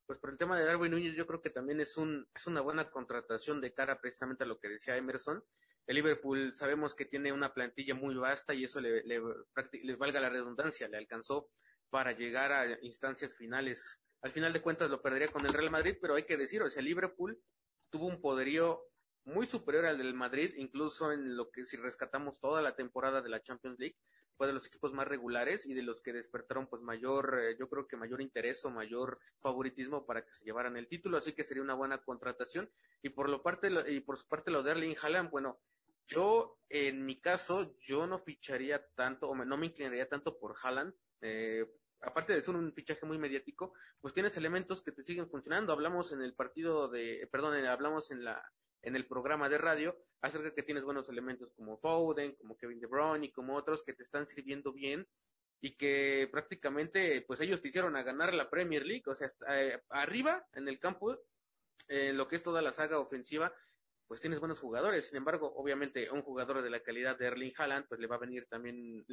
Pues 0.05 0.19
por 0.19 0.31
el 0.31 0.37
tema 0.37 0.57
de 0.57 0.65
Darwin 0.65 0.91
Núñez 0.91 1.15
yo 1.15 1.25
creo 1.27 1.41
que 1.41 1.49
también 1.49 1.79
es 1.79 1.95
un 1.97 2.27
es 2.35 2.47
una 2.47 2.61
buena 2.61 2.89
contratación 2.89 3.61
de 3.61 3.73
cara 3.73 4.01
precisamente 4.01 4.43
a 4.43 4.47
lo 4.47 4.59
que 4.59 4.69
decía 4.69 4.97
Emerson. 4.97 5.43
El 5.85 5.95
Liverpool 5.95 6.55
sabemos 6.55 6.95
que 6.95 7.05
tiene 7.05 7.31
una 7.31 7.53
plantilla 7.53 7.95
muy 7.95 8.15
vasta 8.15 8.53
y 8.53 8.63
eso 8.63 8.79
le, 8.79 9.03
le 9.03 9.95
valga 9.95 10.19
la 10.19 10.29
redundancia, 10.29 10.87
le 10.87 10.97
alcanzó 10.97 11.49
para 11.89 12.11
llegar 12.11 12.51
a 12.51 12.77
instancias 12.83 13.35
finales. 13.35 14.03
Al 14.21 14.31
final 14.31 14.53
de 14.53 14.61
cuentas 14.61 14.89
lo 14.89 15.01
perdería 15.01 15.31
con 15.31 15.45
el 15.45 15.53
Real 15.53 15.71
Madrid, 15.71 15.97
pero 16.01 16.15
hay 16.15 16.23
que 16.25 16.37
decir, 16.37 16.61
o 16.61 16.69
sea, 16.69 16.81
Liverpool 16.81 17.39
tuvo 17.89 18.07
un 18.07 18.21
poderío 18.21 18.88
muy 19.29 19.47
superior 19.47 19.85
al 19.85 19.97
del 19.97 20.13
Madrid, 20.13 20.53
incluso 20.57 21.11
en 21.11 21.37
lo 21.37 21.51
que 21.51 21.65
si 21.65 21.77
rescatamos 21.77 22.39
toda 22.39 22.61
la 22.61 22.75
temporada 22.75 23.21
de 23.21 23.29
la 23.29 23.41
Champions 23.41 23.79
League, 23.79 23.97
fue 24.35 24.47
de 24.47 24.53
los 24.53 24.67
equipos 24.67 24.93
más 24.93 25.07
regulares 25.07 25.65
y 25.65 25.73
de 25.73 25.83
los 25.83 26.01
que 26.01 26.13
despertaron 26.13 26.67
pues 26.67 26.81
mayor, 26.81 27.39
eh, 27.41 27.57
yo 27.59 27.67
creo 27.69 27.87
que 27.87 27.97
mayor 27.97 28.21
interés 28.21 28.63
o 28.63 28.69
mayor 28.69 29.19
favoritismo 29.39 30.05
para 30.05 30.23
que 30.25 30.33
se 30.33 30.45
llevaran 30.45 30.77
el 30.77 30.87
título, 30.87 31.17
así 31.17 31.33
que 31.33 31.43
sería 31.43 31.61
una 31.61 31.73
buena 31.73 31.97
contratación. 31.97 32.69
Y 33.01 33.09
por 33.09 33.29
lo 33.29 33.43
parte, 33.43 33.69
y 33.89 33.99
por 33.99 34.17
su 34.17 34.27
parte 34.27 34.49
lo 34.49 34.63
de 34.63 34.71
Erling 34.71 34.95
Haaland, 35.01 35.29
bueno, 35.29 35.59
yo 36.07 36.57
en 36.69 37.05
mi 37.05 37.19
caso, 37.19 37.75
yo 37.79 38.07
no 38.07 38.17
ficharía 38.17 38.87
tanto, 38.95 39.29
o 39.29 39.35
no 39.35 39.57
me 39.57 39.67
inclinaría 39.67 40.07
tanto 40.07 40.39
por 40.39 40.55
Haaland, 40.63 40.93
eh, 41.21 41.65
aparte 42.01 42.33
de 42.33 42.41
ser 42.41 42.55
un 42.55 42.73
fichaje 42.73 43.05
muy 43.05 43.17
mediático, 43.17 43.73
pues 43.99 44.13
tienes 44.13 44.37
elementos 44.37 44.81
que 44.81 44.91
te 44.91 45.03
siguen 45.03 45.29
funcionando. 45.29 45.73
Hablamos 45.73 46.11
en 46.11 46.21
el 46.21 46.33
partido 46.33 46.87
de, 46.87 47.27
perdón, 47.31 47.55
hablamos 47.65 48.09
en 48.11 48.23
la 48.23 48.41
en 48.81 48.95
el 48.95 49.05
programa 49.05 49.49
de 49.49 49.57
radio 49.57 49.97
acerca 50.21 50.53
que 50.53 50.63
tienes 50.63 50.83
buenos 50.83 51.09
elementos 51.09 51.51
como 51.53 51.77
Foden, 51.77 52.35
como 52.35 52.57
Kevin 52.57 52.79
De 52.79 52.87
Bruyne 52.87 53.27
y 53.27 53.31
como 53.31 53.55
otros 53.55 53.83
que 53.83 53.93
te 53.93 54.03
están 54.03 54.27
sirviendo 54.27 54.73
bien 54.73 55.07
y 55.61 55.75
que 55.75 56.27
prácticamente 56.31 57.21
pues 57.21 57.41
ellos 57.41 57.61
te 57.61 57.67
hicieron 57.67 57.95
a 57.95 58.03
ganar 58.03 58.33
la 58.33 58.49
Premier 58.49 58.85
League, 58.85 59.03
o 59.07 59.15
sea, 59.15 59.27
eh, 59.49 59.81
arriba 59.89 60.45
en 60.53 60.67
el 60.67 60.79
campo, 60.79 61.17
en 61.87 62.17
lo 62.17 62.27
que 62.27 62.37
es 62.37 62.43
toda 62.43 62.61
la 62.61 62.71
saga 62.71 62.99
ofensiva, 62.99 63.53
pues 64.07 64.21
tienes 64.21 64.39
buenos 64.39 64.59
jugadores. 64.59 65.07
Sin 65.07 65.17
embargo, 65.17 65.53
obviamente 65.55 66.09
un 66.11 66.21
jugador 66.21 66.61
de 66.61 66.69
la 66.69 66.81
calidad 66.81 67.17
de 67.17 67.27
Erling 67.27 67.53
Haaland 67.57 67.87
pues 67.87 67.99
le 67.99 68.07
va 68.07 68.15
a 68.15 68.19
venir 68.19 68.47
también 68.49 69.05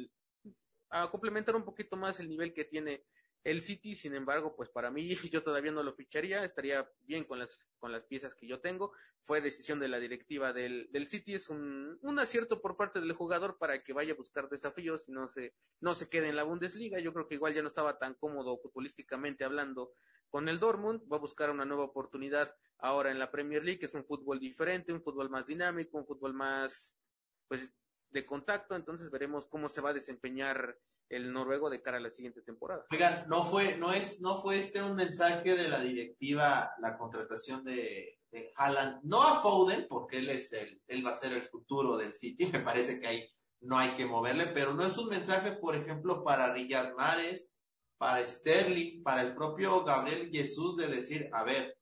a 0.89 1.09
complementar 1.11 1.55
un 1.55 1.65
poquito 1.65 1.97
más 1.97 2.19
el 2.19 2.29
nivel 2.29 2.53
que 2.53 2.65
tiene 2.65 3.05
el 3.47 3.61
City, 3.61 3.95
sin 3.95 4.13
embargo, 4.13 4.57
pues 4.57 4.69
para 4.69 4.91
mí 4.91 5.07
yo 5.31 5.41
todavía 5.41 5.71
no 5.71 5.81
lo 5.81 5.93
ficharía, 5.93 6.43
estaría 6.43 6.85
bien 7.03 7.23
con 7.23 7.39
las, 7.39 7.57
con 7.79 7.93
las 7.93 8.03
piezas 8.03 8.35
que 8.35 8.45
yo 8.45 8.59
tengo. 8.59 8.91
Fue 9.23 9.39
decisión 9.39 9.79
de 9.79 9.87
la 9.87 9.99
directiva 9.99 10.51
del, 10.51 10.89
del 10.91 11.07
City, 11.07 11.35
es 11.35 11.47
un, 11.47 11.97
un 12.01 12.19
acierto 12.19 12.61
por 12.61 12.75
parte 12.75 12.99
del 12.99 13.13
jugador 13.13 13.57
para 13.57 13.81
que 13.83 13.93
vaya 13.93 14.11
a 14.11 14.17
buscar 14.17 14.49
desafíos 14.49 15.07
y 15.07 15.13
no 15.13 15.29
se, 15.29 15.53
no 15.79 15.95
se 15.95 16.09
quede 16.09 16.27
en 16.27 16.35
la 16.35 16.43
Bundesliga. 16.43 16.99
Yo 16.99 17.13
creo 17.13 17.29
que 17.29 17.35
igual 17.35 17.53
ya 17.53 17.61
no 17.61 17.69
estaba 17.69 17.97
tan 17.97 18.15
cómodo 18.15 18.57
futbolísticamente 18.57 19.45
hablando 19.45 19.93
con 20.29 20.49
el 20.49 20.59
Dortmund, 20.59 21.01
va 21.09 21.15
a 21.15 21.21
buscar 21.21 21.49
una 21.49 21.63
nueva 21.63 21.85
oportunidad 21.85 22.53
ahora 22.79 23.11
en 23.11 23.19
la 23.19 23.31
Premier 23.31 23.63
League, 23.63 23.79
que 23.79 23.85
es 23.85 23.93
un 23.93 24.03
fútbol 24.03 24.41
diferente, 24.41 24.91
un 24.91 25.01
fútbol 25.01 25.29
más 25.29 25.47
dinámico, 25.47 25.97
un 25.97 26.05
fútbol 26.05 26.33
más, 26.33 26.99
pues, 27.47 27.71
de 28.09 28.25
contacto, 28.25 28.75
entonces 28.75 29.09
veremos 29.09 29.47
cómo 29.47 29.69
se 29.69 29.79
va 29.79 29.91
a 29.91 29.93
desempeñar 29.93 30.77
el 31.09 31.31
noruego 31.31 31.69
de 31.69 31.81
cara 31.81 31.97
a 31.97 32.01
la 32.01 32.11
siguiente 32.11 32.41
temporada. 32.41 32.85
Oigan, 32.91 33.27
no 33.27 33.45
fue, 33.45 33.77
no 33.77 33.93
es, 33.93 34.21
no 34.21 34.41
fue 34.41 34.59
este 34.59 34.81
un 34.81 34.95
mensaje 34.95 35.55
de 35.55 35.69
la 35.69 35.79
directiva, 35.79 36.71
la 36.79 36.97
contratación 36.97 37.63
de, 37.63 38.19
de 38.31 38.51
Haaland, 38.55 39.01
no 39.03 39.23
a 39.23 39.41
Foden, 39.41 39.87
porque 39.87 40.17
él 40.17 40.29
es 40.29 40.51
el, 40.53 40.81
él 40.87 41.05
va 41.05 41.11
a 41.11 41.13
ser 41.13 41.33
el 41.33 41.43
futuro 41.43 41.97
del 41.97 42.13
City, 42.13 42.47
me 42.51 42.59
parece 42.59 42.99
que 42.99 43.07
ahí 43.07 43.29
no 43.61 43.77
hay 43.77 43.95
que 43.95 44.05
moverle, 44.05 44.47
pero 44.47 44.73
no 44.73 44.85
es 44.85 44.97
un 44.97 45.09
mensaje, 45.09 45.53
por 45.53 45.75
ejemplo, 45.75 46.23
para 46.23 46.53
Riyad 46.53 46.93
Mahrez, 46.95 47.51
para 47.97 48.23
Sterling, 48.23 49.01
para 49.01 49.21
el 49.21 49.33
propio 49.33 49.83
Gabriel 49.83 50.29
Jesús 50.29 50.77
de 50.77 50.87
decir, 50.87 51.29
a 51.33 51.43
ver, 51.43 51.75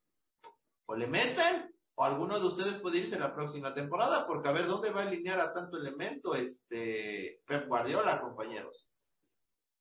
o 0.86 0.96
le 0.96 1.06
meten, 1.06 1.70
o 1.96 2.04
alguno 2.04 2.38
de 2.38 2.46
ustedes 2.46 2.80
puede 2.80 2.98
irse 2.98 3.18
la 3.18 3.34
próxima 3.34 3.74
temporada, 3.74 4.26
porque 4.26 4.48
a 4.48 4.52
ver, 4.52 4.66
¿dónde 4.66 4.90
va 4.90 5.02
a 5.02 5.06
alinear 5.06 5.40
a 5.40 5.52
tanto 5.52 5.76
elemento 5.76 6.34
este 6.34 7.40
Pep 7.46 7.66
Guardiola, 7.66 8.20
compañeros? 8.20 8.88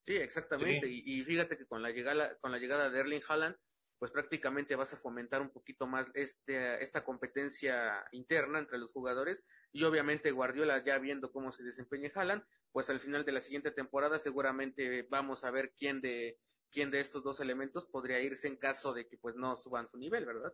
Sí, 0.05 0.15
exactamente. 0.15 0.87
Y, 0.87 1.03
y, 1.05 1.23
fíjate 1.23 1.57
que 1.57 1.65
con 1.65 1.81
la 1.81 1.89
llegada, 1.89 2.37
con 2.37 2.51
la 2.51 2.59
llegada 2.59 2.89
de 2.89 2.99
Erling 2.99 3.23
Haaland, 3.27 3.55
pues 3.97 4.11
prácticamente 4.11 4.75
vas 4.75 4.93
a 4.93 4.97
fomentar 4.97 5.41
un 5.41 5.49
poquito 5.49 5.87
más 5.87 6.05
este, 6.13 6.83
esta 6.83 7.03
competencia 7.03 8.05
interna 8.11 8.59
entre 8.59 8.77
los 8.77 8.91
jugadores. 8.91 9.43
Y 9.71 9.83
obviamente 9.83 10.31
Guardiola 10.31 10.83
ya 10.83 10.99
viendo 10.99 11.31
cómo 11.31 11.51
se 11.51 11.63
desempeña 11.63 12.11
Haaland, 12.13 12.43
pues 12.71 12.89
al 12.89 12.99
final 12.99 13.25
de 13.25 13.31
la 13.31 13.41
siguiente 13.41 13.71
temporada 13.71 14.19
seguramente 14.19 15.07
vamos 15.09 15.43
a 15.43 15.51
ver 15.51 15.73
quién 15.75 16.01
de, 16.01 16.37
quién 16.71 16.91
de 16.91 16.99
estos 16.99 17.23
dos 17.23 17.39
elementos 17.39 17.87
podría 17.87 18.19
irse 18.19 18.47
en 18.47 18.57
caso 18.57 18.93
de 18.93 19.07
que 19.07 19.17
pues 19.17 19.35
no 19.35 19.57
suban 19.57 19.89
su 19.89 19.97
nivel, 19.97 20.25
¿verdad? 20.25 20.53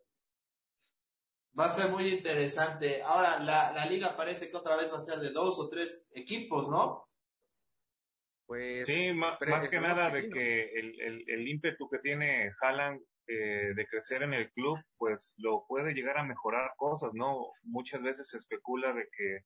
Va 1.60 1.66
a 1.66 1.70
ser 1.76 1.90
muy 1.90 2.08
interesante. 2.08 3.02
Ahora, 3.02 3.40
la, 3.40 3.74
la 3.74 3.86
liga 3.86 4.16
parece 4.16 4.50
que 4.50 4.56
otra 4.56 4.78
vez 4.78 4.90
va 4.92 4.98
a 4.98 5.02
ser 5.02 5.20
de 5.20 5.32
dos 5.32 5.60
o 5.60 5.68
tres 5.68 6.10
equipos, 6.16 6.70
¿no? 6.70 7.11
Pues, 8.52 8.86
sí, 8.86 9.14
más, 9.14 9.38
más 9.48 9.70
que 9.70 9.80
nada 9.80 10.10
de 10.10 10.30
que 10.30 10.64
el, 10.74 11.00
el, 11.00 11.24
el, 11.26 11.48
ímpetu 11.48 11.90
que 11.90 12.00
tiene 12.00 12.52
Haaland 12.60 13.02
eh, 13.26 13.72
de 13.74 13.88
crecer 13.88 14.24
en 14.24 14.34
el 14.34 14.52
club, 14.52 14.78
pues 14.98 15.36
lo 15.38 15.66
puede 15.70 15.94
llegar 15.94 16.18
a 16.18 16.26
mejorar 16.26 16.74
cosas, 16.76 17.14
¿no? 17.14 17.48
Muchas 17.64 18.02
veces 18.02 18.28
se 18.28 18.40
especula 18.40 18.92
de 18.92 19.08
que 19.16 19.40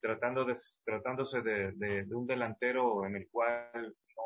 tratando 0.00 0.44
de, 0.44 0.56
tratándose 0.84 1.42
de, 1.42 1.70
de, 1.76 2.06
de 2.06 2.14
un 2.16 2.26
delantero 2.26 3.06
en 3.06 3.14
el 3.14 3.28
cual 3.30 3.70
no, 4.16 4.24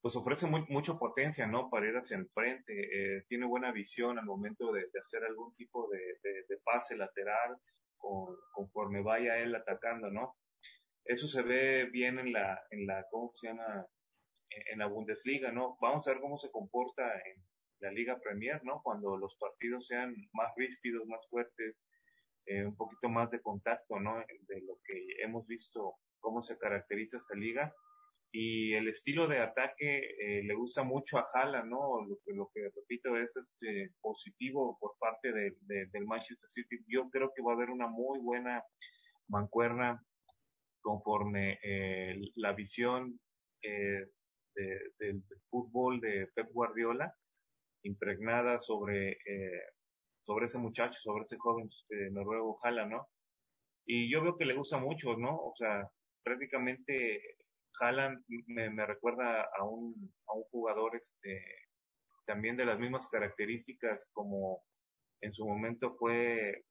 pues 0.00 0.16
ofrece 0.16 0.48
muy, 0.48 0.66
mucho 0.70 0.98
potencia, 0.98 1.46
¿no? 1.46 1.70
Para 1.70 1.86
ir 1.86 1.96
hacia 1.96 2.16
el 2.16 2.28
frente, 2.30 2.72
eh, 2.72 3.22
tiene 3.28 3.46
buena 3.46 3.70
visión 3.70 4.18
al 4.18 4.26
momento 4.26 4.72
de, 4.72 4.80
de 4.92 5.00
hacer 5.00 5.22
algún 5.22 5.54
tipo 5.54 5.88
de, 5.88 6.00
de 6.48 6.58
pase 6.64 6.96
lateral 6.96 7.56
con, 7.96 8.34
conforme 8.52 9.02
vaya 9.02 9.38
él 9.38 9.54
atacando, 9.54 10.10
¿no? 10.10 10.34
Eso 11.04 11.28
se 11.28 11.42
ve 11.42 11.84
bien 11.90 12.18
en 12.18 12.32
la, 12.32 12.62
en 12.70 12.86
la, 12.86 13.06
¿cómo 13.10 13.32
se 13.34 13.48
llama? 13.48 13.86
En 14.72 14.78
la 14.78 14.86
Bundesliga, 14.86 15.52
¿no? 15.52 15.76
Vamos 15.80 16.06
a 16.06 16.12
ver 16.12 16.20
cómo 16.20 16.38
se 16.38 16.50
comporta 16.50 17.12
en 17.12 17.42
la 17.80 17.90
Liga 17.90 18.18
Premier, 18.20 18.64
¿no? 18.64 18.80
Cuando 18.82 19.16
los 19.16 19.36
partidos 19.36 19.86
sean 19.86 20.14
más 20.32 20.52
ríspidos, 20.56 21.06
más 21.06 21.20
fuertes, 21.28 21.76
eh, 22.46 22.64
un 22.64 22.76
poquito 22.76 23.08
más 23.08 23.30
de 23.30 23.42
contacto, 23.42 24.00
¿no? 24.00 24.16
De 24.18 24.60
lo 24.62 24.78
que 24.84 25.22
hemos 25.22 25.46
visto, 25.46 25.96
cómo 26.20 26.42
se 26.42 26.56
caracteriza 26.56 27.18
esta 27.18 27.34
liga. 27.34 27.74
Y 28.32 28.72
el 28.74 28.88
estilo 28.88 29.28
de 29.28 29.40
ataque 29.40 30.16
eh, 30.18 30.42
le 30.42 30.54
gusta 30.54 30.82
mucho 30.82 31.18
a 31.18 31.28
Jala, 31.32 31.64
¿no? 31.64 32.04
Lo 32.06 32.18
que, 32.24 32.32
lo 32.32 32.50
que 32.54 32.70
repito 32.74 33.16
es 33.16 33.36
este 33.36 33.90
positivo 34.00 34.78
por 34.80 34.96
parte 34.98 35.32
de, 35.32 35.54
de, 35.60 35.86
del 35.86 36.06
Manchester 36.06 36.48
City. 36.50 36.82
Yo 36.88 37.10
creo 37.10 37.32
que 37.34 37.42
va 37.42 37.52
a 37.52 37.54
haber 37.56 37.70
una 37.70 37.88
muy 37.88 38.18
buena 38.20 38.64
mancuerna 39.28 40.02
conforme 40.84 41.58
eh, 41.62 42.14
la 42.36 42.52
visión 42.52 43.18
eh, 43.62 44.06
de, 44.54 44.78
del 44.98 45.22
fútbol 45.48 45.98
de 46.00 46.28
Pep 46.34 46.52
Guardiola 46.52 47.12
impregnada 47.84 48.60
sobre, 48.60 49.12
eh, 49.12 49.62
sobre 50.20 50.46
ese 50.46 50.58
muchacho, 50.58 51.00
sobre 51.00 51.24
ese 51.24 51.38
joven 51.38 51.70
noruego 52.12 52.58
Jala, 52.62 52.86
¿no? 52.86 53.08
Y 53.86 54.10
yo 54.10 54.22
veo 54.22 54.36
que 54.36 54.44
le 54.44 54.54
gusta 54.54 54.78
mucho, 54.78 55.16
¿no? 55.16 55.36
O 55.36 55.54
sea, 55.56 55.88
prácticamente 56.22 57.20
Haaland 57.80 58.22
me, 58.46 58.70
me 58.70 58.86
recuerda 58.86 59.42
a 59.58 59.64
un, 59.64 60.12
a 60.28 60.34
un 60.34 60.44
jugador 60.44 60.96
este, 60.96 61.42
también 62.26 62.56
de 62.56 62.66
las 62.66 62.78
mismas 62.78 63.08
características 63.08 64.10
como 64.12 64.62
en 65.22 65.32
su 65.32 65.46
momento 65.46 65.96
fue 65.96 66.64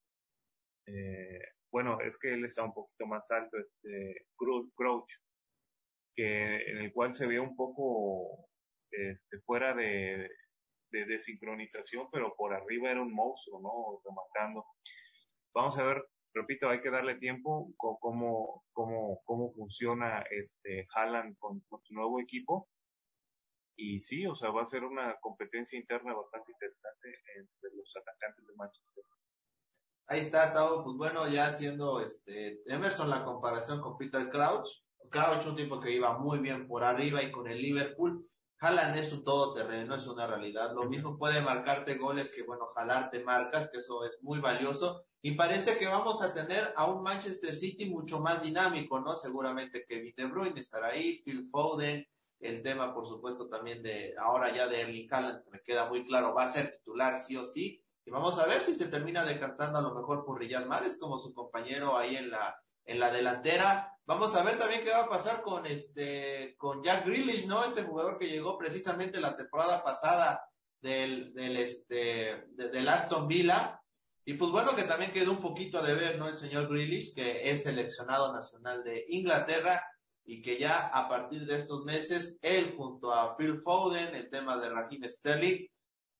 eh, 0.88 1.42
bueno, 1.74 2.00
es 2.02 2.20
que 2.20 2.32
él 2.32 2.46
está 2.46 2.64
un 2.64 2.74
poquito 2.74 3.08
más 3.08 3.30
alto, 3.32 3.58
este 3.58 4.28
Crouch, 4.38 5.12
que 6.16 6.56
en 6.70 6.78
el 6.78 6.94
cual 6.94 7.16
se 7.16 7.26
ve 7.26 7.40
un 7.40 7.56
poco 7.56 8.48
este, 8.92 9.40
fuera 9.40 9.74
de, 9.74 10.30
de, 10.92 11.20
sincronización, 11.20 12.10
pero 12.12 12.36
por 12.36 12.54
arriba 12.54 12.92
era 12.92 13.02
un 13.02 13.12
monstruo, 13.12 13.60
¿no? 13.60 14.00
Rematando. 14.06 14.66
Vamos 15.56 15.78
a 15.80 15.84
ver 15.84 16.06
repito, 16.36 16.70
hay 16.70 16.82
que 16.82 16.92
darle 16.92 17.16
tiempo 17.16 17.74
cómo, 17.78 18.64
cómo, 18.74 19.22
cómo 19.26 19.54
funciona 19.54 20.24
este 20.30 20.88
Haaland 20.96 21.38
con, 21.40 21.64
su 21.84 21.94
nuevo 21.94 22.20
equipo. 22.20 22.70
Y 23.76 24.04
sí, 24.04 24.28
o 24.28 24.36
sea, 24.36 24.52
va 24.52 24.62
a 24.62 24.68
ser 24.68 24.84
una 24.84 25.16
competencia 25.20 25.78
interna 25.80 26.14
bastante 26.14 26.52
interesante 26.52 27.10
entre 27.36 27.76
los 27.76 27.92
atacantes 27.96 28.46
de 28.46 28.56
Manchester. 28.56 29.04
Ahí 30.08 30.20
está, 30.20 30.54
Tavo, 30.54 30.84
pues 30.84 30.98
bueno, 30.98 31.28
ya 31.28 31.48
haciendo 31.48 32.02
este 32.02 32.62
Emerson 32.66 33.10
la 33.10 33.24
comparación 33.24 33.82
con 33.82 33.98
Peter 33.98 34.30
Crouch. 34.30 34.70
Crouch, 35.10 35.46
un 35.46 35.56
tipo 35.56 35.80
que 35.80 35.92
iba 35.92 36.18
muy 36.18 36.40
bien 36.40 36.68
por 36.68 36.84
arriba 36.84 37.24
y 37.24 37.32
con 37.32 37.48
el 37.48 37.62
Liverpool. 37.62 38.28
Haaland 38.60 38.98
es 38.98 39.12
un 39.12 39.24
todoterreno, 39.24 39.96
es 39.96 40.08
una 40.08 40.26
realidad. 40.26 40.74
Lo 40.74 40.86
mismo 40.86 41.18
puede 41.18 41.42
marcarte 41.42 41.98
goles 41.98 42.32
que, 42.32 42.44
bueno, 42.44 42.68
jalarte 42.68 43.24
marcas, 43.24 43.70
que 43.70 43.80
eso 43.80 44.06
es 44.06 44.18
muy 44.22 44.40
valioso. 44.40 45.04
Y 45.22 45.34
parece 45.34 45.78
que 45.78 45.88
vamos 45.88 46.22
a 46.22 46.34
tener 46.34 46.74
a 46.76 46.86
un 46.90 47.04
Manchester 47.04 47.56
City 47.56 47.90
mucho 47.90 48.20
más 48.20 48.44
dinámico, 48.44 49.00
¿no? 49.00 49.16
Seguramente 49.16 49.86
Kevin 49.86 50.14
De 50.16 50.26
Bruyne 50.26 50.60
estará 50.60 50.88
ahí, 50.88 51.22
Phil 51.24 51.50
Foden, 51.50 52.06
el 52.40 52.62
tema, 52.62 52.94
por 52.94 53.06
supuesto, 53.06 53.48
también 53.48 53.84
de 53.84 54.16
ahora 54.18 54.54
ya 54.54 54.68
de 54.68 54.82
Erling 54.82 55.08
Haaland, 55.12 55.44
que 55.44 55.52
me 55.52 55.62
queda 55.62 55.90
muy 55.90 56.06
claro, 56.06 56.34
va 56.34 56.44
a 56.44 56.50
ser 56.50 56.72
titular 56.72 57.18
sí 57.20 57.36
o 57.36 57.46
sí. 57.46 57.83
Y 58.06 58.12
vamos 58.12 58.38
a 58.38 58.46
ver 58.46 58.62
si 58.62 58.76
se 58.76 58.88
termina 58.88 59.24
decantando 59.24 59.80
a 59.80 59.82
lo 59.82 59.94
mejor 59.94 60.26
por 60.26 60.40
Riyad 60.40 60.66
Mahrez 60.66 60.98
como 60.98 61.20
su 61.20 61.34
compañero 61.34 61.98
ahí 61.98 62.18
en 62.18 62.32
la, 62.32 62.56
en 62.86 63.00
la 63.00 63.12
delantera. 63.12 63.90
Vamos 64.06 64.36
a 64.36 64.44
ver 64.44 64.58
también 64.58 64.84
qué 64.84 64.90
va 64.90 65.04
a 65.04 65.10
pasar 65.10 65.42
con 65.42 65.66
este, 65.66 66.56
con 66.58 66.84
Jack 66.84 67.06
Grealish, 67.06 67.48
¿no? 67.48 67.64
Este 67.64 67.84
jugador 67.84 68.18
que 68.18 68.28
llegó 68.28 68.58
precisamente 68.58 69.22
la 69.22 69.36
temporada 69.36 69.82
pasada 69.84 70.44
del, 70.82 71.34
del 71.34 71.56
este, 71.56 72.46
de, 72.50 72.70
del 72.70 72.90
Aston 72.90 73.28
Villa. 73.28 73.80
Y 74.26 74.34
pues 74.34 74.52
bueno, 74.52 74.76
que 74.76 74.84
también 74.84 75.14
quedó 75.14 75.32
un 75.32 75.42
poquito 75.42 75.78
a 75.78 75.84
deber, 75.84 76.18
¿no? 76.18 76.28
El 76.28 76.38
señor 76.38 76.68
Grealish, 76.68 77.14
que 77.14 77.50
es 77.50 77.64
seleccionado 77.64 78.34
nacional 78.34 78.84
de 78.84 79.06
Inglaterra 79.08 79.82
y 80.26 80.42
que 80.42 80.58
ya 80.58 80.88
a 80.88 81.08
partir 81.08 81.46
de 81.46 81.56
estos 81.56 81.84
meses, 81.84 82.38
él 82.42 82.76
junto 82.78 83.14
a 83.14 83.36
Phil 83.38 83.62
Foden, 83.62 84.16
el 84.16 84.30
tema 84.30 84.58
de 84.58 84.70
Raheem 84.70 85.10
Sterling, 85.10 85.68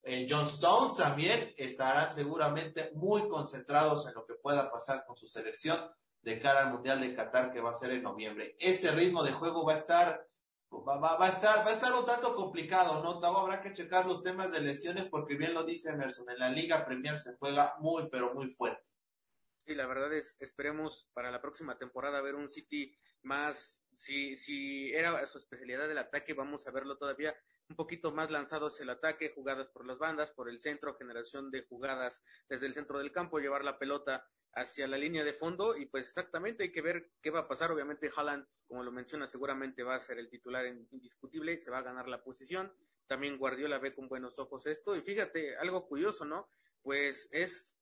eh, 0.06 0.28
John 0.30 0.48
Stones 0.48 0.98
también 0.98 1.54
estarán 1.56 2.14
seguramente 2.14 2.92
muy 2.94 3.30
concentrados 3.30 4.06
en 4.06 4.14
lo 4.14 4.26
que 4.26 4.34
pueda 4.36 4.70
pasar 4.70 5.06
con 5.06 5.16
su 5.16 5.28
selección 5.28 5.80
de 6.22 6.40
cara 6.42 6.62
al 6.68 6.74
Mundial 6.74 7.00
de 7.00 7.16
Qatar 7.16 7.54
que 7.54 7.62
va 7.62 7.70
a 7.72 7.74
ser 7.74 7.92
en 7.92 8.04
noviembre. 8.04 8.56
Ese 8.60 8.92
ritmo 8.92 9.24
de 9.24 9.32
juego 9.32 9.66
va 9.66 9.74
a 9.74 9.78
estar 9.78 10.28
va, 10.72 10.98
va, 10.98 11.18
va, 11.18 11.26
a 11.28 11.30
estar 11.30 11.66
va 11.66 11.70
a 11.70 11.74
estar 11.74 11.94
un 11.94 12.06
tanto 12.06 12.36
complicado, 12.36 13.02
¿no? 13.02 13.20
Tavo, 13.20 13.38
habrá 13.38 13.62
que 13.62 13.72
checar 13.72 14.06
los 14.06 14.24
temas 14.24 14.52
de 14.52 14.60
lesiones 14.60 15.08
porque 15.08 15.36
bien 15.36 15.54
lo 15.54 15.64
dice 15.64 15.92
Emerson, 15.92 16.30
en 16.30 16.40
la 16.40 16.50
Liga 16.50 16.86
Premier 16.86 17.18
se 17.18 17.36
juega 17.36 17.76
muy 17.80 18.10
pero 18.10 18.34
muy 18.34 18.50
fuerte. 18.50 18.84
Sí, 19.66 19.74
la 19.74 19.86
verdad 19.86 20.12
es 20.12 20.36
esperemos 20.42 21.10
para 21.14 21.32
la 21.32 21.42
próxima 21.42 21.78
temporada 21.78 22.22
ver 22.22 22.36
un 22.36 22.50
City 22.50 22.94
más 23.22 23.82
si 23.96 24.36
si 24.36 24.92
era 24.94 25.26
su 25.28 25.38
especialidad 25.38 25.88
del 25.88 26.00
ataque, 26.00 26.34
vamos 26.34 26.68
a 26.68 26.72
verlo 26.72 26.98
todavía 26.98 27.34
un 27.70 27.76
poquito 27.76 28.12
más 28.12 28.30
lanzados 28.30 28.80
el 28.82 28.90
ataque, 28.90 29.34
jugadas 29.34 29.68
por 29.70 29.86
las 29.86 29.98
bandas, 29.98 30.32
por 30.32 30.50
el 30.50 30.62
centro, 30.62 30.96
generación 30.96 31.52
de 31.52 31.64
jugadas 31.64 32.24
desde 32.50 32.68
el 32.68 32.74
centro 32.74 33.00
del 33.00 33.12
campo, 33.12 33.40
llevar 33.40 33.64
la 33.64 33.80
pelota 33.80 34.28
hacia 34.56 34.88
la 34.88 34.98
línea 34.98 35.24
de 35.24 35.34
fondo 35.34 35.76
y 35.76 35.88
pues 35.88 36.06
exactamente 36.06 36.64
hay 36.64 36.72
que 36.72 36.82
ver 36.82 37.10
qué 37.22 37.32
va 37.32 37.42
a 37.42 37.48
pasar. 37.48 37.72
Obviamente 37.72 38.12
Haaland, 38.16 38.46
como 38.68 38.84
lo 38.84 38.92
menciona, 38.92 39.28
seguramente 39.28 39.84
va 39.84 39.96
a 39.96 40.00
ser 40.00 40.20
el 40.20 40.30
titular 40.30 40.66
indiscutible, 40.66 41.58
se 41.58 41.72
va 41.72 41.80
a 41.80 41.84
ganar 41.84 42.08
la 42.08 42.24
posición. 42.24 42.72
También 43.08 43.38
Guardiola 43.38 43.80
ve 43.80 43.96
con 43.96 44.08
buenos 44.08 44.38
ojos 44.40 44.66
esto 44.68 44.96
y 44.96 45.02
fíjate, 45.02 45.58
algo 45.58 45.88
curioso, 45.88 46.26
¿no? 46.26 46.50
Pues 46.82 47.28
es, 47.32 47.80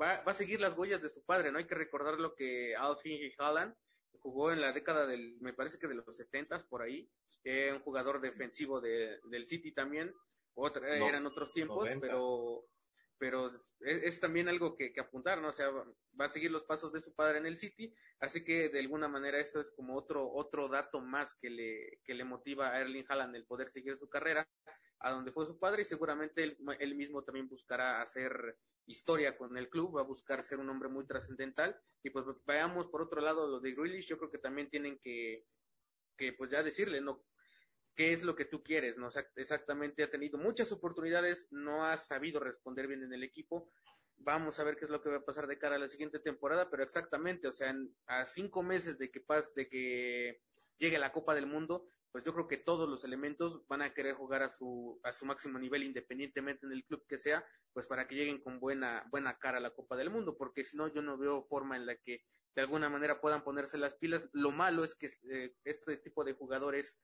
va, 0.00 0.22
va 0.22 0.32
a 0.32 0.34
seguir 0.34 0.60
las 0.60 0.76
huellas 0.76 1.00
de 1.00 1.08
su 1.08 1.24
padre, 1.24 1.50
¿no? 1.50 1.58
Hay 1.58 1.66
que 1.66 1.74
recordar 1.74 2.20
lo 2.20 2.34
que 2.34 2.76
Alfie 2.76 3.34
Haaland 3.38 3.74
jugó 4.20 4.52
en 4.52 4.60
la 4.60 4.72
década 4.72 5.06
del, 5.06 5.36
me 5.40 5.52
parece 5.52 5.78
que 5.78 5.88
de 5.88 5.94
los 5.94 6.16
setentas 6.16 6.64
por 6.64 6.82
ahí, 6.82 7.10
eh, 7.44 7.72
un 7.72 7.80
jugador 7.80 8.20
defensivo 8.20 8.80
de, 8.80 9.20
del 9.24 9.46
City 9.46 9.72
también, 9.72 10.14
otra, 10.54 10.98
no, 10.98 11.08
eran 11.08 11.26
otros 11.26 11.52
tiempos, 11.52 11.84
90. 11.84 12.06
pero 12.06 12.66
pero 13.18 13.54
es, 13.80 14.02
es, 14.02 14.20
también 14.20 14.48
algo 14.48 14.76
que, 14.76 14.92
que, 14.92 15.00
apuntar, 15.00 15.40
¿no? 15.40 15.48
O 15.48 15.52
sea, 15.52 15.70
va 15.70 16.24
a 16.24 16.28
seguir 16.28 16.50
los 16.50 16.64
pasos 16.64 16.92
de 16.92 17.00
su 17.00 17.14
padre 17.14 17.38
en 17.38 17.46
el 17.46 17.58
City, 17.58 17.94
así 18.20 18.44
que 18.44 18.68
de 18.68 18.80
alguna 18.80 19.08
manera 19.08 19.38
eso 19.38 19.60
es 19.60 19.72
como 19.72 19.94
otro, 19.96 20.30
otro 20.32 20.68
dato 20.68 21.00
más 21.00 21.34
que 21.36 21.48
le, 21.48 22.00
que 22.04 22.14
le 22.14 22.24
motiva 22.24 22.70
a 22.70 22.80
Erling 22.80 23.06
Haaland 23.08 23.36
el 23.36 23.46
poder 23.46 23.70
seguir 23.70 23.96
su 23.98 24.08
carrera 24.08 24.48
a 25.00 25.10
donde 25.10 25.32
fue 25.32 25.46
su 25.46 25.58
padre 25.58 25.82
y 25.82 25.84
seguramente 25.84 26.42
él, 26.42 26.58
él 26.78 26.94
mismo 26.94 27.22
también 27.24 27.48
buscará 27.48 28.02
hacer 28.02 28.58
historia 28.86 29.36
con 29.36 29.56
el 29.56 29.68
club, 29.68 29.96
va 29.96 30.00
a 30.00 30.04
buscar 30.04 30.42
ser 30.42 30.58
un 30.58 30.68
hombre 30.68 30.88
muy 30.88 31.06
trascendental 31.06 31.78
y 32.02 32.10
pues 32.10 32.26
veamos 32.46 32.86
por 32.86 33.02
otro 33.02 33.20
lado 33.20 33.48
lo 33.48 33.60
de 33.60 33.72
Grealish, 33.74 34.06
yo 34.06 34.18
creo 34.18 34.30
que 34.30 34.38
también 34.38 34.68
tienen 34.68 34.98
que, 34.98 35.46
que 36.16 36.32
pues 36.32 36.50
ya 36.50 36.62
decirle, 36.62 37.00
no, 37.00 37.24
qué 37.94 38.12
es 38.12 38.22
lo 38.22 38.34
que 38.34 38.44
tú 38.44 38.62
quieres, 38.62 38.96
¿no? 38.96 39.08
Exactamente, 39.36 40.02
ha 40.02 40.10
tenido 40.10 40.38
muchas 40.38 40.72
oportunidades, 40.72 41.48
no 41.52 41.84
ha 41.84 41.96
sabido 41.96 42.40
responder 42.40 42.86
bien 42.86 43.02
en 43.02 43.12
el 43.12 43.22
equipo. 43.22 43.70
Vamos 44.16 44.58
a 44.58 44.64
ver 44.64 44.76
qué 44.76 44.84
es 44.84 44.90
lo 44.90 45.02
que 45.02 45.10
va 45.10 45.16
a 45.16 45.24
pasar 45.24 45.46
de 45.46 45.58
cara 45.58 45.76
a 45.76 45.78
la 45.78 45.88
siguiente 45.88 46.18
temporada, 46.18 46.70
pero 46.70 46.82
exactamente, 46.82 47.48
o 47.48 47.52
sea, 47.52 47.74
a 48.06 48.26
cinco 48.26 48.62
meses 48.62 48.98
de 48.98 49.10
que 49.10 49.20
pase, 49.20 49.52
de 49.54 49.68
que 49.68 50.40
llegue 50.78 50.98
la 50.98 51.12
Copa 51.12 51.34
del 51.34 51.46
Mundo, 51.46 51.88
pues 52.10 52.24
yo 52.24 52.32
creo 52.32 52.46
que 52.46 52.58
todos 52.58 52.88
los 52.88 53.04
elementos 53.04 53.66
van 53.66 53.82
a 53.82 53.92
querer 53.92 54.14
jugar 54.14 54.42
a 54.42 54.48
su, 54.48 55.00
a 55.02 55.12
su 55.12 55.26
máximo 55.26 55.58
nivel, 55.58 55.82
independientemente 55.82 56.64
en 56.64 56.72
el 56.72 56.84
club 56.84 57.04
que 57.08 57.18
sea, 57.18 57.44
pues 57.72 57.88
para 57.88 58.06
que 58.06 58.14
lleguen 58.14 58.40
con 58.40 58.60
buena, 58.60 59.04
buena 59.10 59.36
cara 59.38 59.58
a 59.58 59.60
la 59.60 59.70
Copa 59.70 59.96
del 59.96 60.10
Mundo, 60.10 60.36
porque 60.36 60.62
si 60.62 60.76
no, 60.76 60.86
yo 60.86 61.02
no 61.02 61.18
veo 61.18 61.44
forma 61.44 61.76
en 61.76 61.86
la 61.86 61.96
que 61.96 62.22
de 62.54 62.62
alguna 62.62 62.88
manera 62.88 63.20
puedan 63.20 63.42
ponerse 63.42 63.78
las 63.78 63.96
pilas. 63.96 64.28
Lo 64.32 64.52
malo 64.52 64.84
es 64.84 64.94
que 64.94 65.08
eh, 65.28 65.56
este 65.64 65.96
tipo 65.96 66.22
de 66.22 66.34
jugadores 66.34 67.00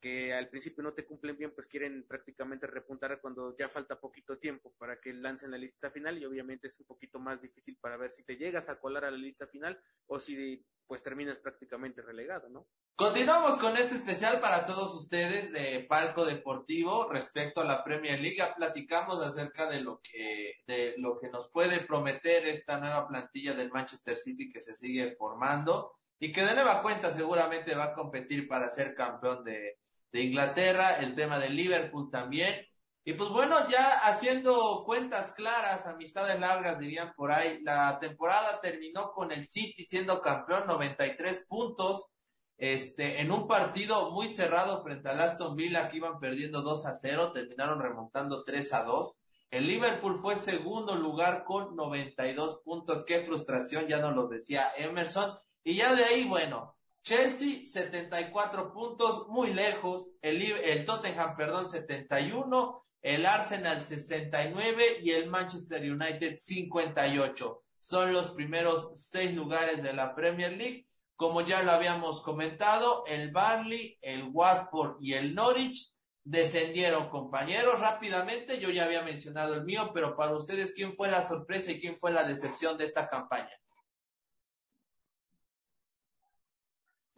que 0.00 0.32
al 0.32 0.48
principio 0.48 0.82
no 0.82 0.92
te 0.92 1.04
cumplen 1.04 1.36
bien, 1.36 1.52
pues 1.54 1.66
quieren 1.66 2.06
prácticamente 2.06 2.66
repuntar 2.66 3.20
cuando 3.20 3.56
ya 3.56 3.68
falta 3.68 4.00
poquito 4.00 4.38
tiempo 4.38 4.72
para 4.78 5.00
que 5.00 5.12
lancen 5.12 5.50
la 5.50 5.58
lista 5.58 5.90
final 5.90 6.18
y 6.18 6.24
obviamente 6.24 6.68
es 6.68 6.78
un 6.78 6.86
poquito 6.86 7.18
más 7.18 7.40
difícil 7.40 7.76
para 7.80 7.96
ver 7.96 8.12
si 8.12 8.24
te 8.24 8.36
llegas 8.36 8.68
a 8.68 8.78
colar 8.78 9.04
a 9.04 9.10
la 9.10 9.16
lista 9.16 9.46
final 9.46 9.80
o 10.06 10.20
si 10.20 10.64
pues 10.86 11.02
terminas 11.02 11.38
prácticamente 11.38 12.00
relegado, 12.00 12.48
¿no? 12.48 12.66
Continuamos 12.96 13.58
con 13.58 13.76
este 13.76 13.94
especial 13.94 14.40
para 14.40 14.66
todos 14.66 14.94
ustedes 14.94 15.52
de 15.52 15.86
Palco 15.88 16.24
Deportivo 16.24 17.08
respecto 17.12 17.60
a 17.60 17.64
la 17.64 17.84
Premier 17.84 18.18
League. 18.18 18.42
Platicamos 18.56 19.24
acerca 19.24 19.68
de 19.68 19.82
lo 19.82 20.00
que 20.00 20.54
de 20.66 20.94
lo 20.96 21.18
que 21.20 21.28
nos 21.28 21.50
puede 21.50 21.80
prometer 21.80 22.46
esta 22.46 22.80
nueva 22.80 23.06
plantilla 23.06 23.54
del 23.54 23.70
Manchester 23.70 24.16
City 24.16 24.50
que 24.50 24.62
se 24.62 24.74
sigue 24.74 25.14
formando 25.16 25.92
y 26.18 26.32
que 26.32 26.42
de 26.42 26.54
nueva 26.54 26.82
cuenta 26.82 27.12
seguramente 27.12 27.74
va 27.74 27.84
a 27.84 27.94
competir 27.94 28.48
para 28.48 28.70
ser 28.70 28.94
campeón 28.94 29.44
de, 29.44 29.78
de 30.12 30.22
Inglaterra, 30.22 30.98
el 30.98 31.14
tema 31.14 31.38
de 31.38 31.50
Liverpool 31.50 32.10
también. 32.10 32.66
Y 33.04 33.14
pues 33.14 33.30
bueno, 33.30 33.68
ya 33.70 34.00
haciendo 34.06 34.82
cuentas 34.84 35.32
claras, 35.32 35.86
amistades 35.86 36.38
largas 36.38 36.78
dirían 36.78 37.14
por 37.16 37.32
ahí, 37.32 37.58
la 37.62 37.98
temporada 37.98 38.60
terminó 38.60 39.12
con 39.12 39.32
el 39.32 39.48
City 39.48 39.86
siendo 39.86 40.20
campeón 40.20 40.66
93 40.66 41.46
puntos, 41.48 42.10
este, 42.58 43.20
en 43.20 43.30
un 43.30 43.46
partido 43.46 44.10
muy 44.10 44.28
cerrado 44.28 44.82
frente 44.82 45.08
al 45.08 45.20
Aston 45.20 45.56
Villa 45.56 45.88
que 45.88 45.96
iban 45.96 46.18
perdiendo 46.18 46.60
2 46.60 46.86
a 46.86 46.92
0, 46.92 47.32
terminaron 47.32 47.80
remontando 47.80 48.44
3 48.44 48.72
a 48.74 48.84
2. 48.84 49.18
El 49.50 49.66
Liverpool 49.66 50.18
fue 50.20 50.36
segundo 50.36 50.94
lugar 50.94 51.44
con 51.44 51.74
92 51.76 52.60
puntos, 52.62 53.04
qué 53.06 53.24
frustración, 53.24 53.86
ya 53.86 54.00
nos 54.00 54.14
los 54.14 54.28
decía 54.28 54.70
Emerson. 54.76 55.38
Y 55.64 55.76
ya 55.76 55.94
de 55.94 56.04
ahí, 56.04 56.24
bueno, 56.24 56.76
Chelsea 57.02 57.66
74 57.66 58.72
puntos, 58.72 59.28
muy 59.28 59.54
lejos. 59.54 60.12
El, 60.20 60.42
el, 60.42 60.84
Tottenham, 60.84 61.36
perdón, 61.36 61.68
71. 61.68 62.84
El 63.00 63.26
Arsenal 63.26 63.82
69 63.82 65.00
y 65.02 65.12
el 65.12 65.28
Manchester 65.28 65.90
United 65.90 66.36
58. 66.36 67.62
Son 67.78 68.12
los 68.12 68.30
primeros 68.30 68.90
seis 68.94 69.32
lugares 69.34 69.82
de 69.82 69.92
la 69.92 70.14
Premier 70.14 70.52
League. 70.52 70.86
Como 71.16 71.40
ya 71.40 71.62
lo 71.62 71.72
habíamos 71.72 72.22
comentado, 72.22 73.04
el 73.06 73.30
Barley, 73.32 73.98
el 74.02 74.28
Watford 74.32 74.98
y 75.00 75.14
el 75.14 75.34
Norwich 75.34 75.92
descendieron 76.24 77.08
compañeros 77.08 77.80
rápidamente. 77.80 78.60
Yo 78.60 78.70
ya 78.70 78.84
había 78.84 79.02
mencionado 79.02 79.54
el 79.54 79.64
mío, 79.64 79.90
pero 79.94 80.14
para 80.16 80.36
ustedes, 80.36 80.72
¿quién 80.74 80.94
fue 80.94 81.10
la 81.10 81.26
sorpresa 81.26 81.72
y 81.72 81.80
quién 81.80 81.98
fue 81.98 82.10
la 82.10 82.24
decepción 82.24 82.76
de 82.76 82.84
esta 82.84 83.08
campaña? 83.08 83.50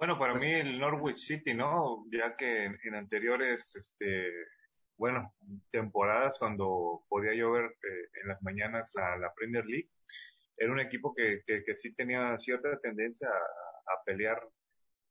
Bueno, 0.00 0.18
para 0.18 0.32
mí 0.32 0.50
el 0.50 0.80
Norwich 0.80 1.18
City, 1.18 1.52
¿no? 1.52 2.06
Ya 2.10 2.34
que 2.34 2.64
en, 2.64 2.78
en 2.84 2.94
anteriores, 2.94 3.76
este, 3.76 4.32
bueno, 4.96 5.34
temporadas 5.70 6.38
cuando 6.38 7.02
podía 7.06 7.34
llover 7.34 7.66
eh, 7.66 8.08
en 8.22 8.28
las 8.28 8.40
mañanas 8.42 8.90
la, 8.94 9.18
la, 9.18 9.30
Premier 9.34 9.66
League, 9.66 9.90
era 10.56 10.72
un 10.72 10.80
equipo 10.80 11.12
que, 11.14 11.42
que, 11.46 11.62
que 11.64 11.76
sí 11.76 11.94
tenía 11.94 12.38
cierta 12.38 12.80
tendencia 12.80 13.28
a, 13.28 13.92
a 13.92 14.02
pelear, 14.06 14.42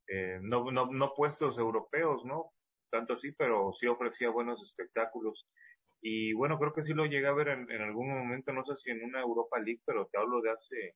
eh, 0.08 0.40
no, 0.42 0.72
no, 0.72 0.88
no 0.88 1.14
puestos 1.14 1.60
europeos, 1.60 2.26
¿no? 2.26 2.52
Tanto 2.90 3.14
así, 3.14 3.32
pero 3.34 3.72
sí 3.74 3.86
ofrecía 3.86 4.32
buenos 4.32 4.64
espectáculos. 4.64 5.46
Y 6.02 6.34
bueno, 6.34 6.58
creo 6.58 6.74
que 6.74 6.82
sí 6.82 6.96
lo 6.96 7.06
llegué 7.06 7.28
a 7.28 7.34
ver 7.34 7.50
en, 7.50 7.70
en 7.70 7.84
algún 7.84 8.10
momento, 8.10 8.52
no 8.54 8.66
sé 8.66 8.76
si 8.78 8.90
en 8.90 9.04
una 9.04 9.22
Europa 9.22 9.60
League, 9.60 9.82
pero 9.86 10.08
te 10.08 10.18
hablo 10.18 10.42
de 10.42 10.50
hace 10.50 10.96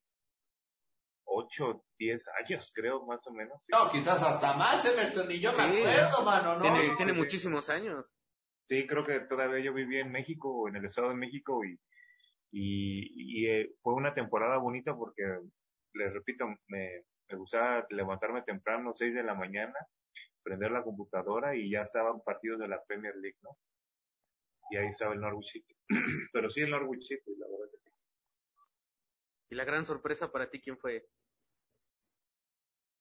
8, 1.25 1.85
10 1.97 2.27
años, 2.39 2.71
creo, 2.73 3.05
más 3.05 3.25
o 3.27 3.31
menos. 3.31 3.65
No, 3.69 3.89
quizás 3.91 4.21
hasta 4.21 4.55
más, 4.55 4.85
Emerson, 4.85 5.31
y 5.31 5.39
yo 5.39 5.51
me 5.53 5.63
acuerdo, 5.63 6.23
mano, 6.23 6.55
¿no? 6.55 6.61
Tiene, 6.61 6.95
tiene 6.95 7.13
muchísimos 7.13 7.69
años. 7.69 8.15
Sí, 8.69 8.87
creo 8.87 9.03
que 9.03 9.19
todavía 9.21 9.63
yo 9.63 9.73
viví 9.73 9.99
en 9.99 10.11
México, 10.11 10.67
en 10.67 10.75
el 10.77 10.85
Estado 10.85 11.09
de 11.09 11.15
México, 11.15 11.63
y, 11.63 11.79
y, 12.51 13.47
eh, 13.47 13.75
fue 13.81 13.93
una 13.93 14.13
temporada 14.13 14.57
bonita 14.57 14.95
porque, 14.95 15.23
les 15.93 16.13
repito, 16.13 16.45
me, 16.67 17.03
me 17.29 17.37
gustaba 17.37 17.85
levantarme 17.89 18.43
temprano, 18.43 18.93
6 18.93 19.13
de 19.13 19.23
la 19.23 19.33
mañana, 19.33 19.75
prender 20.43 20.71
la 20.71 20.83
computadora 20.83 21.55
y 21.55 21.71
ya 21.71 21.81
estaban 21.81 22.21
partidos 22.21 22.59
de 22.59 22.67
la 22.67 22.83
Premier 22.83 23.15
League, 23.15 23.37
¿no? 23.41 23.57
Y 24.69 24.77
ahí 24.77 24.87
estaba 24.87 25.13
el 25.13 25.21
Norwich 25.21 25.51
City. 25.51 25.75
Pero 26.33 26.49
sí 26.49 26.61
el 26.61 26.71
Norwich 26.71 27.03
City, 27.03 27.35
la 27.37 27.47
verdad. 27.47 27.62
Y 29.53 29.55
la 29.55 29.65
gran 29.65 29.85
sorpresa 29.85 30.31
para 30.31 30.49
ti, 30.49 30.59
¿quién 30.59 30.79
fue? 30.79 31.07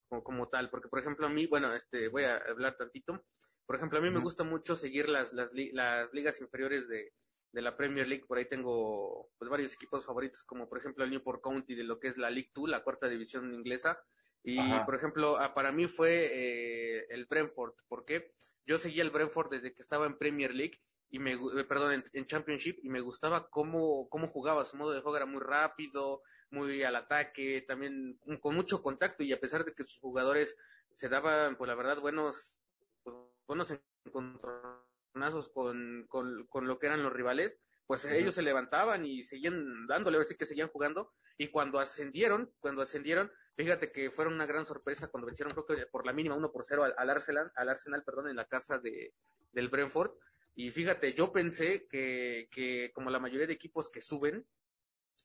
Como, 0.07 0.23
como 0.23 0.49
tal, 0.49 0.69
porque 0.69 0.87
por 0.87 0.99
ejemplo 0.99 1.25
a 1.25 1.29
mí, 1.31 1.47
bueno, 1.47 1.73
este, 1.73 2.09
voy 2.09 2.25
a 2.25 2.37
hablar 2.37 2.77
tantito. 2.77 3.25
Por 3.65 3.75
ejemplo, 3.75 3.97
a 3.97 4.01
mí 4.03 4.11
me 4.11 4.19
gusta 4.19 4.43
mucho 4.43 4.75
seguir 4.75 5.09
las, 5.09 5.33
las, 5.33 5.49
las 5.51 6.13
ligas 6.13 6.39
inferiores 6.41 6.87
de, 6.87 7.11
de 7.53 7.61
la 7.63 7.75
Premier 7.75 8.07
League. 8.07 8.25
Por 8.27 8.37
ahí 8.37 8.45
tengo 8.45 9.31
pues, 9.39 9.49
varios 9.49 9.73
equipos 9.73 10.05
favoritos, 10.05 10.43
como 10.43 10.69
por 10.69 10.77
ejemplo 10.77 11.03
el 11.03 11.09
Newport 11.09 11.41
County 11.41 11.73
de 11.73 11.85
lo 11.85 11.99
que 11.99 12.09
es 12.09 12.17
la 12.17 12.29
League 12.29 12.51
2, 12.53 12.69
la 12.69 12.83
cuarta 12.83 13.09
división 13.09 13.51
inglesa. 13.51 13.99
Y 14.43 14.59
por 14.85 14.93
ejemplo, 14.93 15.39
para 15.55 15.71
mí 15.71 15.87
fue 15.87 16.29
eh, 16.31 17.07
el 17.09 17.25
Brentford. 17.25 17.73
¿Por 17.87 18.05
qué? 18.05 18.31
Yo 18.63 18.77
seguía 18.77 19.01
el 19.01 19.09
Brentford 19.09 19.49
desde 19.49 19.73
que 19.73 19.81
estaba 19.81 20.05
en 20.05 20.19
Premier 20.19 20.53
League 20.53 20.79
y 21.13 21.19
me, 21.19 21.33
eh, 21.33 21.63
perdón, 21.69 22.03
en, 22.11 22.25
Championship 22.25 22.79
y 22.81 22.89
me 22.89 22.99
gustaba 22.99 23.47
cómo, 23.47 24.09
cómo 24.09 24.29
jugaba. 24.29 24.65
Su 24.65 24.77
modo 24.77 24.91
de 24.91 25.01
juego 25.01 25.15
era 25.15 25.27
muy 25.27 25.41
rápido, 25.41 26.23
muy 26.53 26.83
al 26.83 26.95
ataque, 26.95 27.65
también 27.67 28.19
con 28.41 28.55
mucho 28.55 28.81
contacto 28.81 29.23
y 29.23 29.33
a 29.33 29.39
pesar 29.39 29.65
de 29.65 29.73
que 29.73 29.83
sus 29.83 29.99
jugadores 29.99 30.57
se 30.95 31.09
daban, 31.09 31.57
pues 31.57 31.67
la 31.67 31.75
verdad, 31.75 31.99
buenos, 31.99 32.59
pues, 33.03 33.15
buenos 33.47 33.73
encontronazos 34.05 35.49
con, 35.49 36.05
con, 36.07 36.45
con 36.47 36.67
lo 36.67 36.79
que 36.79 36.87
eran 36.87 37.03
los 37.03 37.11
rivales, 37.11 37.59
pues 37.85 38.05
ellos 38.05 38.35
se 38.35 38.41
levantaban 38.41 39.05
y 39.05 39.23
seguían 39.23 39.87
dándole, 39.87 40.17
a 40.17 40.23
que 40.23 40.45
seguían 40.45 40.69
jugando. 40.69 41.11
Y 41.37 41.49
cuando 41.49 41.79
ascendieron, 41.79 42.53
cuando 42.59 42.81
ascendieron, 42.81 43.31
Fíjate 43.55 43.91
que 43.91 44.09
fueron 44.09 44.33
una 44.33 44.47
gran 44.47 44.65
sorpresa 44.65 45.09
cuando 45.09 45.27
vencieron, 45.27 45.53
creo 45.53 45.65
que 45.65 45.85
por 45.85 46.07
la 46.07 46.13
mínima 46.13 46.35
1 46.35 46.51
por 46.51 46.65
0 46.65 46.85
al, 46.97 47.09
Arsenal, 47.09 47.51
al 47.55 47.69
Arsenal, 47.69 48.03
perdón, 48.03 48.29
en 48.29 48.35
la 48.35 48.45
casa 48.45 48.79
de, 48.79 49.13
del 49.51 49.69
Brentford. 49.69 50.11
Y 50.55 50.71
fíjate, 50.71 51.13
yo 51.13 51.31
pensé 51.31 51.87
que, 51.87 52.47
que 52.51 52.91
como 52.93 53.11
la 53.11 53.19
mayoría 53.19 53.45
de 53.45 53.53
equipos 53.53 53.91
que 53.91 54.01
suben 54.01 54.45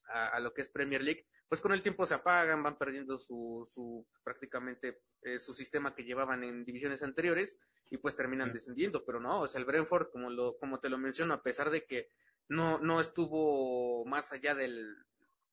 a, 0.08 0.40
lo 0.40 0.52
que 0.52 0.62
es 0.62 0.68
Premier 0.68 1.02
League, 1.02 1.26
pues 1.48 1.60
con 1.60 1.72
el 1.72 1.82
tiempo 1.82 2.06
se 2.06 2.14
apagan, 2.14 2.62
van 2.62 2.78
perdiendo 2.78 3.18
su, 3.18 3.68
su 3.72 4.06
prácticamente 4.22 5.02
eh, 5.22 5.38
su 5.38 5.54
sistema 5.54 5.94
que 5.94 6.04
llevaban 6.04 6.44
en 6.44 6.64
divisiones 6.64 7.02
anteriores 7.02 7.58
y 7.90 7.98
pues 7.98 8.16
terminan 8.16 8.52
descendiendo, 8.52 9.04
pero 9.04 9.20
no, 9.20 9.40
o 9.40 9.48
sea, 9.48 9.60
el 9.60 9.66
Brentford, 9.66 10.10
como 10.10 10.30
lo, 10.30 10.58
como 10.58 10.80
te 10.80 10.88
lo 10.88 10.98
menciono, 10.98 11.34
a 11.34 11.42
pesar 11.42 11.70
de 11.70 11.86
que 11.86 12.08
no, 12.48 12.78
no 12.78 13.00
estuvo 13.00 14.04
más 14.06 14.32
allá 14.32 14.54
de 14.54 14.72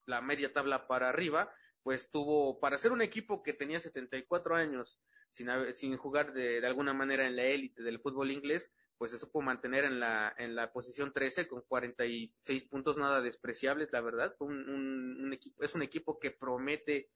la 0.06 0.22
media 0.22 0.54
tabla 0.54 0.88
para 0.88 1.10
arriba, 1.10 1.54
pues 1.84 2.10
tuvo, 2.10 2.60
para 2.60 2.78
ser 2.78 2.92
un 2.92 3.02
equipo 3.02 3.44
que 3.44 3.54
tenía 3.54 3.80
74 3.80 4.56
años 4.56 5.02
sin, 5.32 5.50
sin 5.74 5.98
jugar 5.98 6.34
de, 6.34 6.62
de 6.62 6.68
alguna 6.68 6.94
manera 6.94 7.26
en 7.26 7.36
la 7.36 7.44
élite 7.44 7.84
del 7.84 8.00
fútbol 8.00 8.32
inglés, 8.32 8.72
pues 8.98 9.12
se 9.12 9.18
supo 9.18 9.42
mantener 9.42 9.84
en 9.84 10.00
la, 10.00 10.34
en 10.38 10.56
la 10.56 10.72
posición 10.72 11.12
13 11.14 11.48
con 11.48 11.62
46 11.68 12.64
puntos 12.66 12.98
nada 12.98 13.22
despreciables, 13.22 13.92
la 13.92 14.02
verdad. 14.02 14.36
Un, 14.40 14.70
un, 14.70 15.34
equipo, 15.34 15.64
es 15.64 15.76
un 15.76 15.82
equipo 15.82 16.20
que 16.20 16.32
promete 16.32 17.10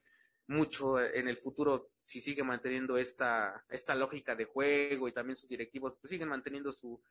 mucho 0.48 1.00
en 1.00 1.28
el 1.28 1.38
futuro 1.38 1.92
si 2.04 2.22
sigue 2.22 2.44
manteniendo 2.44 2.98
esta, 2.98 3.64
esta 3.70 3.94
lógica 3.94 4.36
de 4.36 4.46
juego 4.46 5.08
y 5.08 5.12
también 5.12 5.38
sus 5.38 5.48
directivos 5.48 5.96
pues 6.02 6.10
siguen 6.10 6.30
manteniendo 6.30 6.74
su, 6.74 7.02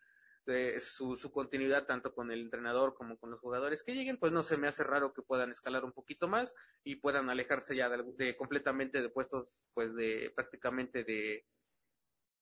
su, 0.81 1.16
su, 1.16 1.31
continuidad 1.31 1.87
tanto 1.87 2.14
con 2.14 2.31
el 2.31 2.40
entrenador 2.40 2.94
como 2.94 3.18
con 3.18 3.31
los 3.31 3.40
jugadores 3.40 3.83
que 3.83 3.94
lleguen, 3.94 4.18
pues 4.18 4.33
no 4.33 4.42
se 4.42 4.57
me 4.57 4.66
hace 4.66 4.83
raro 4.83 5.12
que 5.12 5.22
puedan 5.22 5.50
escalar 5.50 5.85
un 5.85 5.92
poquito 5.92 6.26
más 6.26 6.54
y 6.83 6.96
puedan 6.96 7.28
alejarse 7.28 7.76
ya 7.76 7.88
de, 7.88 8.37
completamente 8.37 9.02
de 9.02 9.11
puestos, 9.11 9.66
pues 9.74 9.94
de 9.94 10.33
prácticamente 10.35 11.04
de 11.04 11.44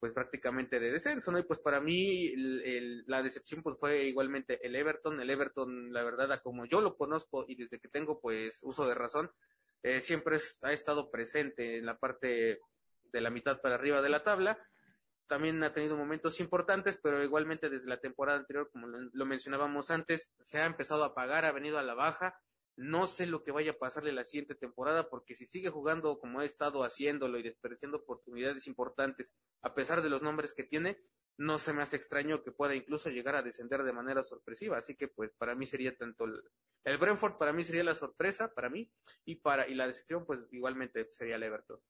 pues 0.06 0.14
prácticamente 0.14 0.78
de 0.78 0.92
descenso, 0.92 1.32
¿no? 1.32 1.38
Y 1.38 1.42
pues 1.42 1.58
para 1.58 1.80
mí 1.80 2.32
la 3.06 3.22
decepción 3.22 3.62
pues 3.62 3.76
fue 3.78 4.04
igualmente 4.04 4.64
el 4.64 4.76
Everton, 4.76 5.20
el 5.20 5.30
Everton 5.30 5.92
la 5.92 6.04
verdad 6.04 6.40
como 6.42 6.64
yo 6.66 6.80
lo 6.80 6.96
conozco 6.96 7.44
y 7.48 7.56
desde 7.56 7.80
que 7.80 7.88
tengo 7.88 8.20
pues 8.20 8.60
uso 8.62 8.86
de 8.86 8.94
razón, 8.94 9.30
eh, 9.82 10.00
siempre 10.00 10.38
ha 10.62 10.72
estado 10.72 11.10
presente 11.10 11.78
en 11.78 11.86
la 11.86 11.98
parte 11.98 12.60
de 13.12 13.20
la 13.20 13.30
mitad 13.30 13.60
para 13.60 13.74
arriba 13.74 14.00
de 14.00 14.08
la 14.08 14.22
tabla 14.22 14.58
también 15.26 15.62
ha 15.64 15.72
tenido 15.72 15.96
momentos 15.96 16.38
importantes, 16.38 16.98
pero 17.02 17.22
igualmente 17.22 17.68
desde 17.68 17.88
la 17.88 17.98
temporada 17.98 18.38
anterior, 18.38 18.70
como 18.70 18.86
lo 18.86 19.26
mencionábamos 19.26 19.90
antes, 19.90 20.32
se 20.40 20.60
ha 20.60 20.66
empezado 20.66 21.02
a 21.02 21.14
pagar, 21.14 21.44
ha 21.44 21.50
venido 21.50 21.78
a 21.78 21.82
la 21.82 21.94
baja. 21.94 22.38
No 22.76 23.06
sé 23.06 23.26
lo 23.26 23.42
que 23.42 23.52
vaya 23.52 23.72
a 23.72 23.78
pasarle 23.78 24.12
la 24.12 24.24
siguiente 24.24 24.54
temporada, 24.54 25.08
porque 25.08 25.34
si 25.34 25.46
sigue 25.46 25.70
jugando 25.70 26.18
como 26.18 26.40
ha 26.40 26.44
estado 26.44 26.84
haciéndolo 26.84 27.38
y 27.38 27.42
desperdiciando 27.42 27.98
oportunidades 27.98 28.66
importantes, 28.66 29.34
a 29.62 29.74
pesar 29.74 30.02
de 30.02 30.10
los 30.10 30.22
nombres 30.22 30.52
que 30.52 30.64
tiene, 30.64 30.98
no 31.38 31.58
se 31.58 31.72
me 31.72 31.82
hace 31.82 31.96
extraño 31.96 32.42
que 32.42 32.52
pueda 32.52 32.74
incluso 32.74 33.10
llegar 33.10 33.36
a 33.36 33.42
descender 33.42 33.82
de 33.82 33.92
manera 33.92 34.22
sorpresiva. 34.22 34.78
Así 34.78 34.94
que, 34.94 35.08
pues, 35.08 35.32
para 35.38 35.54
mí 35.54 35.66
sería 35.66 35.96
tanto 35.96 36.24
el, 36.24 36.42
el 36.84 36.98
Brentford, 36.98 37.38
para 37.38 37.52
mí 37.52 37.64
sería 37.64 37.84
la 37.84 37.94
sorpresa, 37.94 38.52
para 38.52 38.70
mí, 38.70 38.90
y 39.24 39.36
para 39.36 39.68
y 39.68 39.74
la 39.74 39.86
decepción, 39.86 40.24
pues, 40.24 40.46
igualmente 40.50 41.08
sería 41.12 41.36
el 41.36 41.42
Everton. 41.42 41.80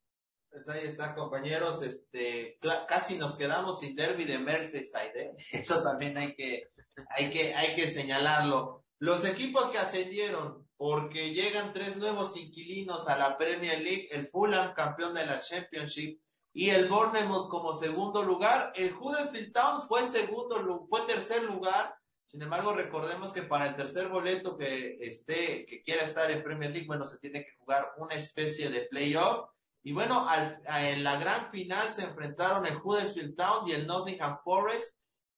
Pues 0.51 0.69
ahí 0.69 0.87
está, 0.87 1.15
compañeros. 1.15 1.83
Este, 1.83 2.59
casi 2.89 3.19
nos 3.19 3.37
quedamos 3.37 3.81
sin 3.81 3.95
derby 3.95 4.25
de 4.25 4.39
Merseyside. 4.39 5.21
¿eh? 5.21 5.37
Eso 5.53 5.83
también 5.83 6.17
hay 6.17 6.35
que, 6.35 6.71
hay 7.11 7.31
que, 7.31 7.55
hay 7.55 7.75
que 7.75 7.89
señalarlo. 7.89 8.85
Los 8.99 9.25
equipos 9.25 9.69
que 9.71 9.79
ascendieron, 9.79 10.66
porque 10.77 11.33
llegan 11.33 11.73
tres 11.73 11.97
nuevos 11.97 12.37
inquilinos 12.37 13.09
a 13.09 13.17
la 13.17 13.37
Premier 13.39 13.81
League, 13.81 14.09
el 14.11 14.29
Fulham 14.29 14.75
campeón 14.75 15.15
de 15.15 15.27
la 15.27 15.41
Championship 15.41 16.21
y 16.53 16.71
el 16.71 16.89
Bournemouth 16.89 17.49
como 17.49 17.75
segundo 17.75 18.23
lugar. 18.23 18.73
El 18.75 18.95
Huddersfield 18.95 19.53
Town 19.53 19.83
fue 19.89 20.07
segundo, 20.07 20.87
fue 20.89 21.03
tercer 21.07 21.43
lugar. 21.43 21.95
Sin 22.27 22.43
embargo, 22.43 22.73
recordemos 22.75 23.33
que 23.33 23.43
para 23.43 23.69
el 23.69 23.77
tercer 23.77 24.09
boleto 24.09 24.57
que 24.57 24.97
esté, 25.01 25.65
que 25.67 25.83
quiera 25.83 26.05
estar 26.05 26.31
en 26.31 26.43
Premier 26.43 26.71
League, 26.71 26.87
bueno, 26.87 27.07
se 27.07 27.19
tiene 27.19 27.45
que 27.45 27.55
jugar 27.59 27.93
una 27.99 28.15
especie 28.15 28.69
de 28.69 28.83
playoff 28.83 29.49
y 29.87 29.93
bueno, 29.93 30.27
en 30.67 31.05
la 31.05 31.17
gran 31.17 31.49
final 31.53 31.95
se 31.95 32.03
enfrentaron 32.03 32.67
el 32.67 32.77
Huddersfield 32.83 33.37
Town 33.37 33.69
y 33.69 33.73
el 33.73 33.87
Nottingham 33.87 34.41
Forest. 34.43 34.96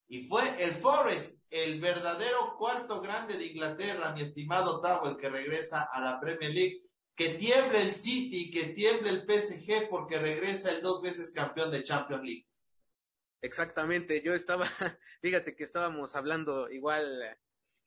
Y 0.09 0.23
fue 0.23 0.63
el 0.63 0.73
Forest, 0.73 1.39
el 1.51 1.81
verdadero 1.81 2.57
cuarto 2.57 3.01
grande 3.01 3.37
de 3.37 3.47
Inglaterra, 3.47 4.13
mi 4.13 4.23
estimado 4.23 4.81
Tavo, 4.81 5.11
el 5.11 5.17
que 5.17 5.29
regresa 5.29 5.85
a 5.85 6.01
la 6.01 6.19
Premier 6.19 6.51
League. 6.51 6.83
Que 7.15 7.31
tiemble 7.31 7.83
el 7.83 7.95
City, 7.95 8.51
que 8.51 8.69
tiemble 8.69 9.11
el 9.11 9.27
PSG, 9.27 9.89
porque 9.91 10.19
regresa 10.19 10.71
el 10.71 10.83
dos 10.83 11.03
veces 11.03 11.33
campeón 11.33 11.71
de 11.71 11.83
Champions 11.83 12.23
League. 12.23 12.47
Exactamente, 13.43 14.23
yo 14.23 14.35
estaba, 14.35 14.67
fíjate 15.21 15.55
que 15.55 15.65
estábamos 15.65 16.17
hablando 16.17 16.71
igual 16.71 17.39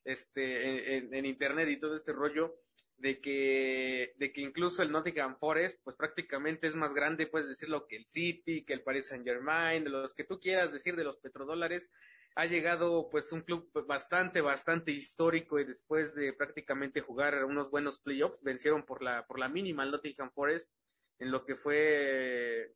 este 0.03 0.97
en, 0.97 1.13
en 1.13 1.25
internet 1.25 1.69
y 1.69 1.79
todo 1.79 1.95
este 1.95 2.13
rollo 2.13 2.61
de 3.01 3.19
que, 3.19 4.13
de 4.17 4.31
que 4.31 4.41
incluso 4.41 4.83
el 4.83 4.91
Nottingham 4.91 5.35
Forest, 5.37 5.81
pues 5.83 5.95
prácticamente 5.95 6.67
es 6.67 6.75
más 6.75 6.93
grande, 6.93 7.25
puedes 7.25 7.49
decirlo, 7.49 7.87
que 7.87 7.97
el 7.97 8.05
City, 8.05 8.63
que 8.63 8.73
el 8.73 8.83
Paris 8.83 9.07
Saint 9.07 9.25
Germain, 9.25 9.83
de 9.83 9.89
los 9.89 10.13
que 10.13 10.23
tú 10.23 10.39
quieras 10.39 10.71
decir 10.71 10.95
de 10.95 11.03
los 11.03 11.17
petrodólares, 11.17 11.89
ha 12.35 12.45
llegado 12.45 13.09
pues 13.09 13.31
un 13.31 13.41
club 13.41 13.69
bastante, 13.87 14.41
bastante 14.41 14.91
histórico 14.91 15.59
y 15.59 15.65
después 15.65 16.15
de 16.15 16.33
prácticamente 16.33 17.01
jugar 17.01 17.43
unos 17.45 17.69
buenos 17.69 17.99
playoffs, 17.99 18.41
vencieron 18.41 18.83
por 18.83 19.03
la, 19.03 19.25
por 19.27 19.39
la 19.39 19.49
mínima 19.49 19.83
al 19.83 19.91
Nottingham 19.91 20.31
Forest 20.31 20.71
en 21.19 21.31
lo 21.31 21.45
que 21.45 21.55
fue 21.55 22.73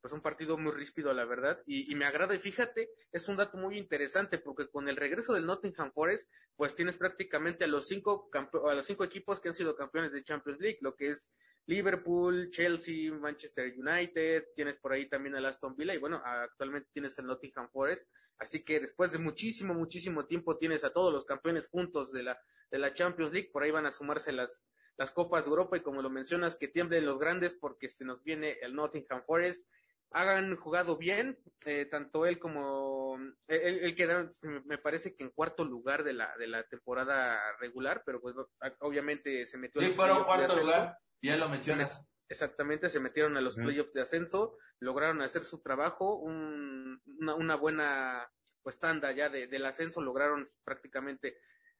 pues 0.00 0.12
un 0.12 0.20
partido 0.20 0.56
muy 0.56 0.72
ríspido, 0.72 1.12
la 1.12 1.24
verdad, 1.24 1.60
y, 1.66 1.92
me 1.96 2.04
agrada. 2.04 2.34
Y 2.34 2.38
fíjate, 2.38 2.90
es 3.10 3.28
un 3.28 3.36
dato 3.36 3.58
muy 3.58 3.76
interesante 3.76 4.38
porque 4.38 4.68
con 4.68 4.88
el 4.88 4.96
regreso 4.96 5.32
del 5.32 5.46
Nottingham 5.46 5.92
Forest, 5.92 6.30
pues 6.54 6.74
tienes 6.74 6.96
prácticamente 6.96 7.64
a 7.64 7.66
los 7.66 7.88
cinco 7.88 8.30
a 8.32 8.74
los 8.74 8.86
cinco 8.86 9.04
equipos 9.04 9.40
que 9.40 9.48
han 9.48 9.54
sido 9.54 9.74
campeones 9.74 10.12
de 10.12 10.22
Champions 10.22 10.60
League, 10.60 10.78
lo 10.82 10.94
que 10.94 11.08
es 11.08 11.34
Liverpool, 11.66 12.48
Chelsea, 12.50 13.12
Manchester 13.12 13.74
United, 13.76 14.46
tienes 14.54 14.76
por 14.76 14.92
ahí 14.92 15.06
también 15.08 15.34
al 15.34 15.46
Aston 15.46 15.76
Villa 15.76 15.94
y 15.94 15.98
bueno, 15.98 16.22
actualmente 16.24 16.88
tienes 16.92 17.18
el 17.18 17.26
Nottingham 17.26 17.68
Forest, 17.70 18.08
así 18.38 18.64
que 18.64 18.80
después 18.80 19.12
de 19.12 19.18
muchísimo, 19.18 19.74
muchísimo 19.74 20.26
tiempo 20.26 20.58
tienes 20.58 20.84
a 20.84 20.92
todos 20.92 21.12
los 21.12 21.24
campeones 21.24 21.68
juntos 21.68 22.12
de 22.12 22.22
la, 22.22 22.40
de 22.70 22.78
la 22.78 22.92
Champions 22.92 23.32
League, 23.32 23.50
por 23.52 23.62
ahí 23.62 23.70
van 23.70 23.86
a 23.86 23.92
sumarse 23.92 24.32
las, 24.32 24.64
las 24.96 25.10
Copas 25.10 25.44
de 25.44 25.50
Europa 25.50 25.76
y 25.76 25.80
como 25.80 26.02
lo 26.02 26.10
mencionas, 26.10 26.56
que 26.56 26.68
tiemblen 26.68 27.06
los 27.06 27.18
grandes 27.18 27.54
porque 27.54 27.88
se 27.88 28.04
nos 28.04 28.22
viene 28.22 28.58
el 28.62 28.74
Nottingham 28.74 29.22
Forest, 29.26 29.68
hagan 30.10 30.56
jugado 30.56 30.96
bien, 30.96 31.38
eh, 31.64 31.86
tanto 31.86 32.26
él 32.26 32.38
como 32.38 33.16
él, 33.46 33.80
él, 33.82 33.94
queda, 33.94 34.30
me 34.64 34.78
parece 34.78 35.14
que 35.14 35.24
en 35.24 35.30
cuarto 35.30 35.64
lugar 35.64 36.02
de 36.02 36.14
la 36.14 36.34
de 36.38 36.46
la 36.46 36.62
temporada 36.64 37.38
regular, 37.58 38.02
pero 38.06 38.20
pues 38.20 38.34
obviamente 38.80 39.46
se 39.46 39.58
metió. 39.58 39.80
Sí, 39.80 39.88
fueron 39.88 40.24
cuarto 40.24 40.58
lugar, 40.58 40.98
ya 41.22 41.36
lo 41.36 41.48
mencionas. 41.48 42.06
Exactamente, 42.28 42.88
se 42.88 43.00
metieron 43.00 43.36
a 43.36 43.40
los 43.40 43.56
playoffs 43.56 43.92
de 43.94 44.02
ascenso, 44.02 44.58
lograron 44.80 45.22
hacer 45.22 45.44
su 45.44 45.60
trabajo, 45.62 46.16
un- 46.16 47.00
una, 47.18 47.34
una 47.34 47.56
buena 47.56 48.30
pues 48.62 48.78
tanda 48.78 49.12
ya 49.12 49.30
de, 49.30 49.46
del 49.46 49.64
ascenso, 49.64 50.02
lograron 50.02 50.46
prácticamente 50.62 51.38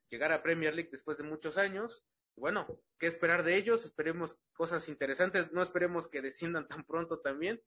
llegar 0.08 0.32
a 0.32 0.42
Premier 0.42 0.74
League 0.74 0.88
después 0.90 1.18
de 1.18 1.24
muchos 1.24 1.58
años. 1.58 2.06
Bueno, 2.34 2.66
¿qué 2.98 3.08
esperar 3.08 3.42
de 3.42 3.56
ellos? 3.56 3.84
Esperemos 3.84 4.36
cosas 4.54 4.88
interesantes, 4.88 5.52
no 5.52 5.60
esperemos 5.60 6.08
que 6.08 6.22
desciendan 6.22 6.66
tan 6.66 6.84
pronto 6.84 7.20
también, 7.20 7.60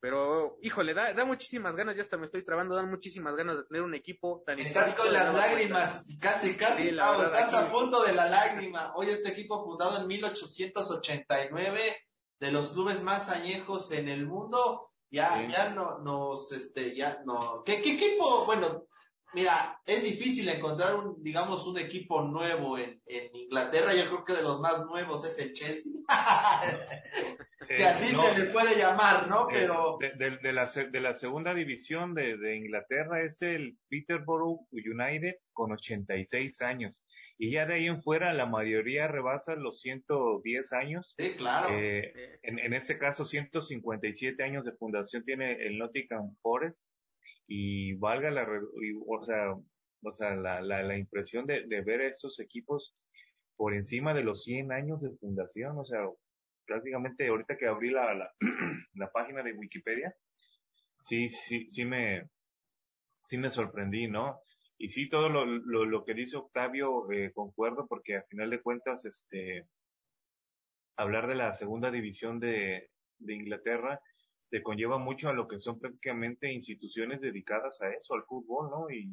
pero 0.00 0.56
híjole, 0.62 0.94
da, 0.94 1.12
da 1.12 1.24
muchísimas 1.26 1.76
ganas, 1.76 1.96
ya 1.96 2.02
hasta 2.02 2.16
me 2.16 2.24
estoy 2.24 2.44
trabando, 2.44 2.74
dan 2.74 2.88
muchísimas 2.88 3.36
ganas 3.36 3.56
de 3.58 3.64
tener 3.64 3.82
un 3.82 3.94
equipo 3.94 4.42
tan 4.46 4.58
Estás 4.58 4.94
con 4.94 5.12
las 5.12 5.30
cuenta. 5.30 5.46
lágrimas, 5.48 6.06
casi, 6.20 6.56
casi, 6.56 6.84
Sí, 6.84 6.90
la 6.92 7.04
Tavo, 7.06 7.18
verdad, 7.20 7.40
estás 7.40 7.54
aquí- 7.54 7.68
a 7.68 7.72
punto 7.72 8.02
de 8.04 8.12
la 8.14 8.30
lágrima. 8.30 8.94
Hoy 8.96 9.10
este 9.10 9.28
equipo 9.30 9.62
fundado 9.64 10.00
en 10.00 10.06
1889, 10.06 11.96
de 12.42 12.50
los 12.50 12.70
clubes 12.70 13.00
más 13.04 13.28
añejos 13.28 13.92
en 13.92 14.08
el 14.08 14.26
mundo, 14.26 14.90
ya, 15.12 15.36
Sí. 15.38 15.52
ya 15.52 15.68
no, 15.70 15.98
nos, 16.00 16.50
este, 16.50 16.92
ya 16.96 17.22
no. 17.24 17.62
¿Qué, 17.64 17.80
qué 17.80 17.92
equipo? 17.92 18.44
Bueno, 18.46 18.86
mira, 19.32 19.80
es 19.86 20.02
difícil 20.02 20.48
encontrar 20.48 20.96
un, 20.96 21.22
digamos, 21.22 21.64
un 21.68 21.78
equipo 21.78 22.20
nuevo 22.22 22.76
en, 22.78 23.00
en 23.06 23.36
Inglaterra. 23.36 23.94
Yo 23.94 24.06
creo 24.06 24.24
que 24.24 24.32
de 24.32 24.42
los 24.42 24.58
más 24.58 24.84
nuevos 24.86 25.24
es 25.24 25.38
el 25.38 25.52
Chelsea. 25.52 25.92
Eh, 27.78 27.84
así 27.84 28.12
no, 28.12 28.22
se 28.24 28.38
le 28.38 28.50
puede 28.50 28.76
llamar, 28.76 29.28
¿no? 29.28 29.48
eh, 29.50 29.52
Pero, 29.54 29.98
de, 30.00 30.10
de- 30.12 30.36
de 30.38 30.52
la, 30.52 30.66
de 30.66 31.00
la 31.00 31.14
segunda 31.14 31.54
división 31.54 32.14
de, 32.14 32.56
Inglaterra 32.56 33.22
es 33.22 33.40
el 33.42 33.78
Peterborough 33.88 34.66
United 34.72 35.34
con 35.52 35.72
86 35.72 36.60
años. 36.62 37.02
Y 37.38 37.52
ya 37.52 37.66
de 37.66 37.74
ahí 37.74 37.86
en 37.86 38.02
fuera 38.02 38.32
la 38.32 38.46
mayoría 38.46 39.08
rebasa 39.08 39.54
los 39.56 39.80
110 39.80 40.72
años. 40.72 41.14
sí, 41.18 41.32
claro. 41.36 41.76
Eh, 41.76 42.12
en, 42.42 42.58
en 42.58 42.72
este 42.74 42.98
caso, 42.98 43.24
157 43.24 44.42
años 44.42 44.64
de 44.64 44.72
fundación 44.72 45.24
tiene 45.24 45.52
el 45.66 45.78
Nottingham 45.78 46.36
Forest. 46.42 46.78
Y 47.48 47.94
valga 47.94 48.30
la, 48.30 48.42
y, 48.80 48.92
o 49.06 49.22
sea, 49.24 49.52
o 49.52 50.14
sea, 50.14 50.34
la, 50.36 50.60
la, 50.62 50.82
la 50.82 50.96
impresión 50.96 51.44
de, 51.46 51.66
de 51.66 51.80
ver 51.82 52.00
estos 52.02 52.38
equipos 52.40 52.96
por 53.56 53.74
encima 53.74 54.14
de 54.14 54.22
los 54.22 54.44
100 54.44 54.72
años 54.72 55.00
de 55.02 55.10
fundación. 55.18 55.76
O 55.78 55.84
sea, 55.84 56.00
prácticamente 56.72 57.28
ahorita 57.28 57.58
que 57.58 57.66
abrí 57.66 57.90
la, 57.90 58.14
la, 58.14 58.32
la 58.94 59.12
página 59.12 59.42
de 59.42 59.52
Wikipedia, 59.52 60.16
sí, 61.00 61.28
sí, 61.28 61.70
sí 61.70 61.84
me, 61.84 62.30
sí 63.24 63.36
me 63.36 63.50
sorprendí, 63.50 64.08
¿no? 64.08 64.40
Y 64.78 64.88
sí, 64.88 65.10
todo 65.10 65.28
lo, 65.28 65.44
lo, 65.44 65.84
lo 65.84 66.04
que 66.04 66.14
dice 66.14 66.38
Octavio, 66.38 67.10
eh, 67.12 67.30
concuerdo, 67.34 67.86
porque 67.86 68.16
a 68.16 68.22
final 68.22 68.48
de 68.48 68.62
cuentas, 68.62 69.04
este, 69.04 69.66
hablar 70.96 71.28
de 71.28 71.34
la 71.34 71.52
segunda 71.52 71.90
división 71.90 72.40
de, 72.40 72.90
de 73.18 73.34
Inglaterra 73.34 74.00
te 74.48 74.62
conlleva 74.62 74.96
mucho 74.96 75.28
a 75.28 75.34
lo 75.34 75.46
que 75.48 75.58
son 75.58 75.78
prácticamente 75.78 76.50
instituciones 76.50 77.20
dedicadas 77.20 77.82
a 77.82 77.90
eso, 77.90 78.14
al 78.14 78.24
fútbol, 78.24 78.70
¿no? 78.70 78.90
Y, 78.90 79.10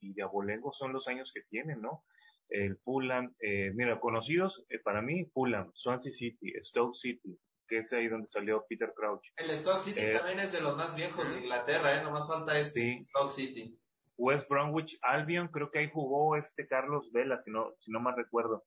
y, 0.00 0.12
de 0.12 0.22
abolengo 0.22 0.72
son 0.72 0.92
los 0.92 1.08
años 1.08 1.32
que 1.32 1.42
tienen, 1.50 1.80
¿no? 1.80 2.04
El 2.48 2.76
Fulham, 2.78 3.34
eh, 3.40 3.70
mira, 3.74 4.00
conocidos 4.00 4.64
eh, 4.70 4.78
para 4.78 5.02
mí, 5.02 5.24
Fulham, 5.34 5.70
Swansea 5.74 6.12
City, 6.12 6.52
Stoke 6.62 6.94
City, 6.96 7.38
que 7.66 7.78
es 7.78 7.92
ahí 7.92 8.08
donde 8.08 8.26
salió 8.28 8.64
Peter 8.68 8.92
Crouch. 8.96 9.26
El 9.36 9.50
Stoke 9.56 9.80
City 9.80 10.00
Eh, 10.00 10.12
también 10.16 10.40
es 10.40 10.52
de 10.52 10.60
los 10.60 10.76
más 10.76 10.94
viejos 10.96 11.30
de 11.32 11.40
Inglaterra, 11.40 12.00
¿eh? 12.00 12.02
Nomás 12.02 12.26
falta 12.26 12.58
este 12.58 12.80
Sí. 12.80 13.02
Stoke 13.02 13.32
City. 13.32 13.78
West 14.16 14.48
Bromwich 14.48 14.98
Albion, 15.02 15.48
creo 15.48 15.70
que 15.70 15.78
ahí 15.80 15.90
jugó 15.92 16.36
este 16.36 16.66
Carlos 16.66 17.10
Vela, 17.12 17.40
si 17.44 17.50
no, 17.50 17.74
si 17.78 17.92
no 17.92 18.00
mal 18.00 18.16
recuerdo. 18.16 18.64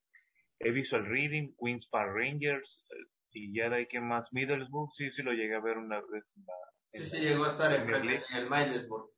He 0.59 0.71
visto 0.71 0.95
el 0.95 1.05
Reading, 1.07 1.53
Queens 1.59 1.87
Park 1.89 2.11
Rangers, 2.15 2.85
eh, 2.91 3.05
y 3.33 3.53
ya 3.57 3.69
de 3.69 3.77
ahí 3.77 3.87
que 3.87 3.99
más, 3.99 4.31
Middlesbrough, 4.31 4.91
sí, 4.93 5.09
sí 5.11 5.23
lo 5.23 5.33
llegué 5.33 5.55
a 5.55 5.59
ver 5.59 5.77
una 5.77 5.99
vez. 6.01 6.33
en 6.37 6.45
la- 6.45 6.53
Sí, 6.93 6.97
en 6.99 7.05
sí, 7.05 7.17
la 7.17 7.31
llegó 7.31 7.45
a 7.45 7.47
estar 7.47 7.73
en, 7.73 7.89
en 7.89 8.21
el 8.35 8.49
Middlesbrough. 8.49 9.09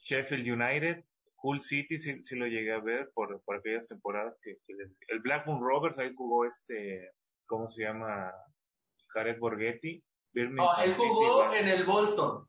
Sheffield 0.00 0.46
United, 0.48 1.04
Hull 1.40 1.60
City, 1.60 1.98
sí, 1.98 2.24
sí 2.24 2.36
lo 2.36 2.46
llegué 2.46 2.72
a 2.72 2.80
ver 2.80 3.10
por, 3.14 3.40
por 3.44 3.56
aquellas 3.56 3.86
temporadas 3.86 4.36
que, 4.42 4.56
que 4.66 4.74
les- 4.74 4.96
el 5.08 5.20
Blackburn 5.20 5.60
Rovers, 5.62 5.98
ahí 5.98 6.12
jugó 6.16 6.44
este, 6.44 7.10
¿cómo 7.46 7.68
se 7.68 7.84
llama? 7.84 8.32
Jared 9.14 9.38
Borghetti. 9.38 10.02
Birmingham 10.32 10.66
No, 10.76 10.82
él 10.84 10.94
jugó 10.96 11.52
en 11.54 11.68
el 11.68 11.84
Bolton. 11.86 12.46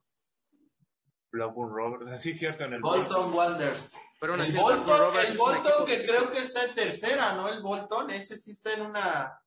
Blackburn 1.31 1.71
Rovers, 1.73 2.09
así 2.09 2.33
cierto, 2.33 2.63
en 2.63 2.73
el 2.73 2.81
Bolton 2.81 3.33
Wanderers. 3.33 3.93
pero 4.19 4.33
El 4.33 4.41
así 4.41 4.57
el 4.57 4.61
Bolton, 4.63 4.99
Rovers 4.99 5.29
el 5.29 5.37
Bolton 5.37 5.85
que 5.85 6.05
creo 6.05 6.31
que 6.31 6.39
está 6.39 6.65
en 6.65 6.75
tercera, 6.75 7.33
¿no? 7.35 7.47
El 7.49 7.61
Bolton, 7.61 8.09
ese 8.11 8.37
sí 8.37 8.51
está 8.51 8.73
en 8.73 8.81
una... 8.81 9.39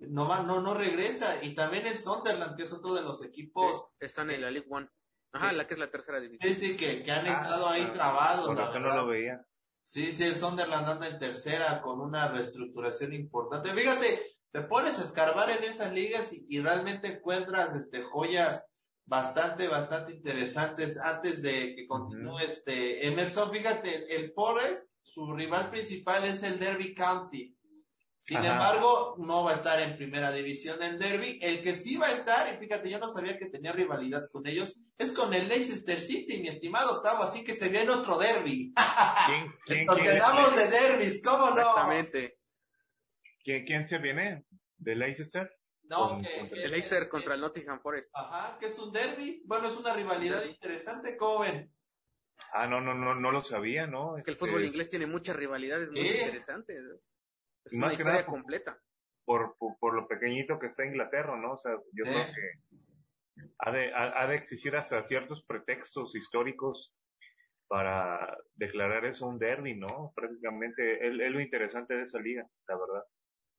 No, 0.00 0.28
va- 0.28 0.42
no, 0.42 0.60
no 0.60 0.74
regresa. 0.74 1.42
Y 1.44 1.54
también 1.54 1.86
el 1.86 1.98
Sunderland, 1.98 2.56
que 2.56 2.62
es 2.62 2.72
otro 2.72 2.94
de 2.94 3.02
los 3.02 3.22
equipos... 3.22 3.78
Sí, 4.00 4.06
están 4.06 4.30
en 4.30 4.40
la 4.40 4.50
League 4.50 4.68
One. 4.70 4.88
Ajá, 5.32 5.52
la 5.52 5.66
que 5.66 5.74
es 5.74 5.80
la 5.80 5.90
tercera 5.90 6.20
división. 6.20 6.54
Sí, 6.54 6.68
sí, 6.68 6.76
que, 6.76 7.02
que 7.02 7.10
han 7.10 7.26
Ah, 7.26 7.30
estado 7.32 7.68
ahí 7.68 7.86
ah, 7.88 7.92
trabados. 7.92 8.46
Por 8.46 8.56
razón 8.56 8.82
no 8.82 8.94
lo 8.94 9.06
veía. 9.06 9.44
Sí, 9.84 10.12
sí, 10.12 10.24
el 10.24 10.36
Sunderland 10.36 10.88
anda 10.88 11.08
en 11.08 11.18
tercera 11.18 11.80
con 11.80 12.00
una 12.00 12.28
reestructuración 12.28 13.12
importante. 13.14 13.72
Fíjate, 13.72 14.36
te 14.50 14.62
pones 14.62 14.98
a 14.98 15.04
escarbar 15.04 15.50
en 15.50 15.64
esas 15.64 15.92
ligas 15.92 16.32
y, 16.32 16.46
y 16.48 16.60
realmente 16.60 17.08
encuentras 17.08 17.74
este 17.76 18.02
joyas 18.02 18.64
bastante, 19.06 19.68
bastante 19.68 20.12
interesantes 20.12 20.98
antes 20.98 21.40
de 21.42 21.74
que 21.74 21.86
continúe 21.86 22.34
Ujú. 22.34 22.38
este 22.44 23.06
Emerson. 23.08 23.50
Fíjate, 23.50 24.14
el 24.14 24.32
Forest, 24.32 24.86
su 25.02 25.32
rival 25.34 25.70
principal 25.70 26.24
es 26.24 26.42
el 26.42 26.58
Derby 26.58 26.94
County. 26.94 27.54
Sin 28.20 28.38
Ajá. 28.38 28.52
embargo, 28.52 29.14
no 29.18 29.44
va 29.44 29.52
a 29.52 29.54
estar 29.54 29.80
en 29.80 29.96
primera 29.96 30.32
división 30.32 30.78
del 30.78 30.98
Derby. 30.98 31.38
El 31.40 31.62
que 31.62 31.76
sí 31.76 31.96
va 31.96 32.08
a 32.08 32.12
estar, 32.12 32.52
y 32.52 32.58
fíjate, 32.58 32.90
yo 32.90 32.98
no 32.98 33.08
sabía 33.08 33.38
que 33.38 33.46
tenía 33.46 33.72
rivalidad 33.72 34.28
con 34.30 34.46
ellos, 34.46 34.76
es 34.98 35.12
con 35.12 35.32
el 35.32 35.48
Leicester 35.48 36.00
City, 36.00 36.40
mi 36.40 36.48
estimado 36.48 37.00
Tavo, 37.02 37.22
así 37.22 37.44
que 37.44 37.54
se 37.54 37.68
viene 37.68 37.90
otro 37.90 38.18
Derby. 38.18 38.74
¿Quién, 39.26 39.54
quién, 39.64 39.86
Nos 39.86 39.98
quién, 39.98 40.12
llenamos 40.14 40.56
de 40.56 40.68
derbis, 40.68 41.22
¿cómo 41.22 41.46
no? 41.50 41.56
Exactamente. 41.58 42.38
quién- 43.44 43.64
quién 43.64 43.88
se 43.88 43.98
viene? 43.98 44.44
¿De 44.76 44.94
Leicester? 44.96 45.50
No, 45.84 46.08
Con- 46.08 46.22
que, 46.22 46.36
contra- 46.38 46.56
que- 46.58 46.64
El 46.64 46.70
Leicester 46.72 47.08
contra 47.08 47.34
el 47.34 47.40
Nottingham 47.40 47.80
Forest. 47.80 48.10
Ajá, 48.14 48.58
que 48.58 48.66
es 48.66 48.78
un 48.78 48.92
derby. 48.92 49.42
Bueno, 49.46 49.68
es 49.68 49.76
una 49.76 49.94
rivalidad 49.94 50.44
interesante, 50.44 51.16
¿cómo 51.16 51.40
ven? 51.40 51.72
Ah, 52.52 52.66
no, 52.66 52.80
no, 52.80 52.94
no, 52.94 53.14
no 53.14 53.30
lo 53.32 53.40
sabía, 53.40 53.86
¿no? 53.86 54.16
Es 54.16 54.22
que 54.22 54.32
el 54.32 54.36
Este, 54.36 54.46
fútbol 54.46 54.64
inglés 54.64 54.88
tiene 54.88 55.06
muchas 55.06 55.34
rivalidades 55.36 55.90
muy 55.90 56.00
interesantes. 56.06 56.76
Es 57.64 57.72
Y 57.72 57.76
una 57.76 57.86
más 57.86 57.96
que 57.96 58.02
historia 58.02 58.12
nada 58.20 58.26
completa. 58.26 58.78
Por, 59.24 59.56
por, 59.58 59.78
por 59.78 59.94
lo 59.94 60.06
pequeñito 60.06 60.58
que 60.58 60.66
está 60.68 60.84
Inglaterra, 60.84 61.36
¿no? 61.36 61.52
O 61.52 61.58
sea, 61.58 61.72
yo 61.92 62.04
creo 62.04 62.26
que 62.26 62.76
ha 63.58 63.70
de, 63.70 63.92
ha, 63.92 64.22
ha 64.22 64.26
de 64.26 64.36
existir 64.36 64.76
hasta 64.76 65.04
ciertos 65.04 65.44
pretextos 65.44 66.14
históricos 66.14 66.94
para 67.68 68.36
declarar 68.54 69.04
eso 69.04 69.26
un 69.26 69.38
derby, 69.38 69.74
¿no? 69.74 70.12
Prácticamente 70.14 71.06
es, 71.06 71.12
es 71.20 71.30
lo 71.30 71.40
interesante 71.40 71.94
de 71.94 72.04
esa 72.04 72.18
liga, 72.18 72.46
la 72.66 72.76
verdad. 72.76 73.04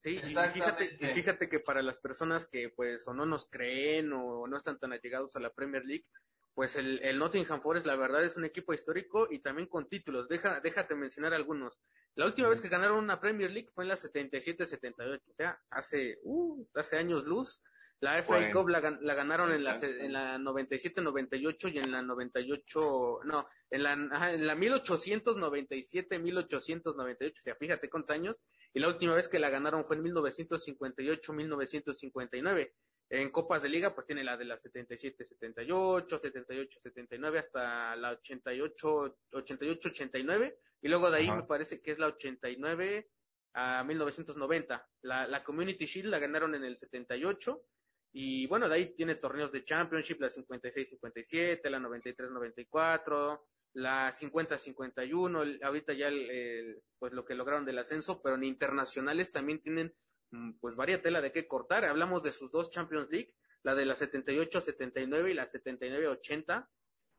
Sí, 0.02 0.16
y 0.16 0.20
fíjate, 0.20 0.98
y 1.00 1.06
fíjate 1.08 1.50
que 1.50 1.60
para 1.60 1.82
las 1.82 2.00
personas 2.00 2.48
que 2.48 2.70
pues 2.70 3.08
o 3.08 3.14
no 3.14 3.26
nos 3.26 3.50
creen 3.50 4.14
o 4.14 4.48
no 4.48 4.58
están 4.58 4.80
tan 4.80 4.94
allegados 4.94 5.36
a 5.36 5.40
la 5.40 5.54
Premier 5.54 5.84
League, 5.86 6.06
pues 6.54 6.76
el, 6.76 7.00
el 7.04 7.20
Nottingham 7.20 7.62
Forest 7.62 7.86
la 7.86 7.96
verdad 7.96 8.24
es 8.24 8.36
un 8.38 8.46
equipo 8.46 8.74
histórico 8.74 9.28
y 9.30 9.40
también 9.40 9.68
con 9.68 9.88
títulos. 9.88 10.28
Deja, 10.28 10.60
déjate 10.62 10.96
mencionar 10.96 11.34
algunos. 11.34 11.80
La 12.16 12.26
última 12.26 12.50
vez 12.50 12.62
que 12.62 12.70
ganaron 12.70 12.98
una 12.98 13.20
Premier 13.20 13.52
League 13.52 13.70
fue 13.74 13.84
en 13.84 13.90
la 13.90 13.96
77-78, 13.96 15.22
o 15.26 15.34
sea, 15.34 15.62
hace, 15.70 16.20
uh, 16.24 16.66
hace 16.76 16.98
años 16.98 17.24
luz. 17.26 17.62
La 18.02 18.24
FA 18.24 18.36
Bueno. 18.36 18.54
Cup 18.54 18.70
la, 18.70 18.98
la 19.02 19.14
ganaron 19.14 19.52
en 19.52 19.62
la, 19.64 19.78
en 19.78 20.14
la 20.14 20.38
97-98 20.38 21.74
y 21.74 21.80
en 21.80 21.92
la 21.92 22.02
98, 22.02 23.20
no, 23.26 23.46
en 23.70 23.84
la, 23.84 23.92
ajá, 24.12 24.34
en 24.34 24.48
la 24.48 24.56
1897-1898, 24.56 27.34
o 27.38 27.42
sea, 27.42 27.56
fíjate 27.56 27.90
cuántos 27.90 28.16
años. 28.16 28.42
Y 28.74 28.80
la 28.80 28.88
última 28.88 29.14
vez 29.16 29.28
que 29.28 29.38
la 29.40 29.50
ganaron 29.50 29.84
fue 29.86 29.98
en 29.98 30.04
1958-1959. 30.06 32.72
En 33.12 33.32
Copas 33.32 33.64
de 33.64 33.70
Liga, 33.70 33.96
pues 33.96 34.06
tiene 34.06 34.24
la 34.24 34.38
de 34.38 34.46
la 34.46 34.60
77-78, 34.60 36.08
78-79 36.08 37.40
hasta 37.40 37.96
la 37.96 38.22
88-89. 38.22 40.56
Y 40.82 40.88
luego 40.88 41.10
de 41.10 41.18
ahí 41.18 41.28
Ajá. 41.28 41.38
me 41.38 41.44
parece 41.44 41.82
que 41.82 41.92
es 41.92 42.00
la 42.00 42.08
89 42.08 43.10
a 43.56 43.84
1990. 43.84 44.88
La, 45.02 45.28
la 45.28 45.44
Community 45.44 45.86
Shield 45.86 46.10
la 46.10 46.20
ganaron 46.20 46.54
en 46.54 46.64
el 46.64 46.78
78. 46.78 47.64
Y 48.12 48.48
bueno, 48.48 48.68
de 48.68 48.76
ahí 48.76 48.96
tiene 48.96 49.16
torneos 49.16 49.52
de 49.52 49.64
Championship, 49.64 50.20
la 50.20 50.30
56-57, 50.30 51.70
la 51.70 51.80
93-94, 51.80 53.42
la 53.74 54.12
50-51, 54.12 55.42
el- 55.44 55.60
ahorita 55.64 55.94
ya 55.94 56.08
el, 56.08 56.30
el, 56.30 56.82
pues 56.98 57.14
lo 57.14 57.24
que 57.26 57.36
lograron 57.36 57.66
del 57.66 57.78
ascenso, 57.78 58.22
pero 58.22 58.36
en 58.36 58.44
internacionales 58.46 59.32
también 59.32 59.62
tienen 59.62 59.94
mm, 60.32 60.54
pues 60.60 60.76
varia 60.76 61.02
tela 61.02 61.22
de 61.22 61.32
qué 61.32 61.48
cortar. 61.48 61.86
Hablamos 61.86 62.24
de 62.24 62.32
sus 62.32 62.52
dos 62.52 62.70
Champions 62.72 63.10
League, 63.12 63.34
la 63.64 63.76
de 63.76 63.86
la 63.86 63.96
78-79 63.96 65.30
y 65.30 65.34
la 65.34 65.46
79-80. 65.46 66.68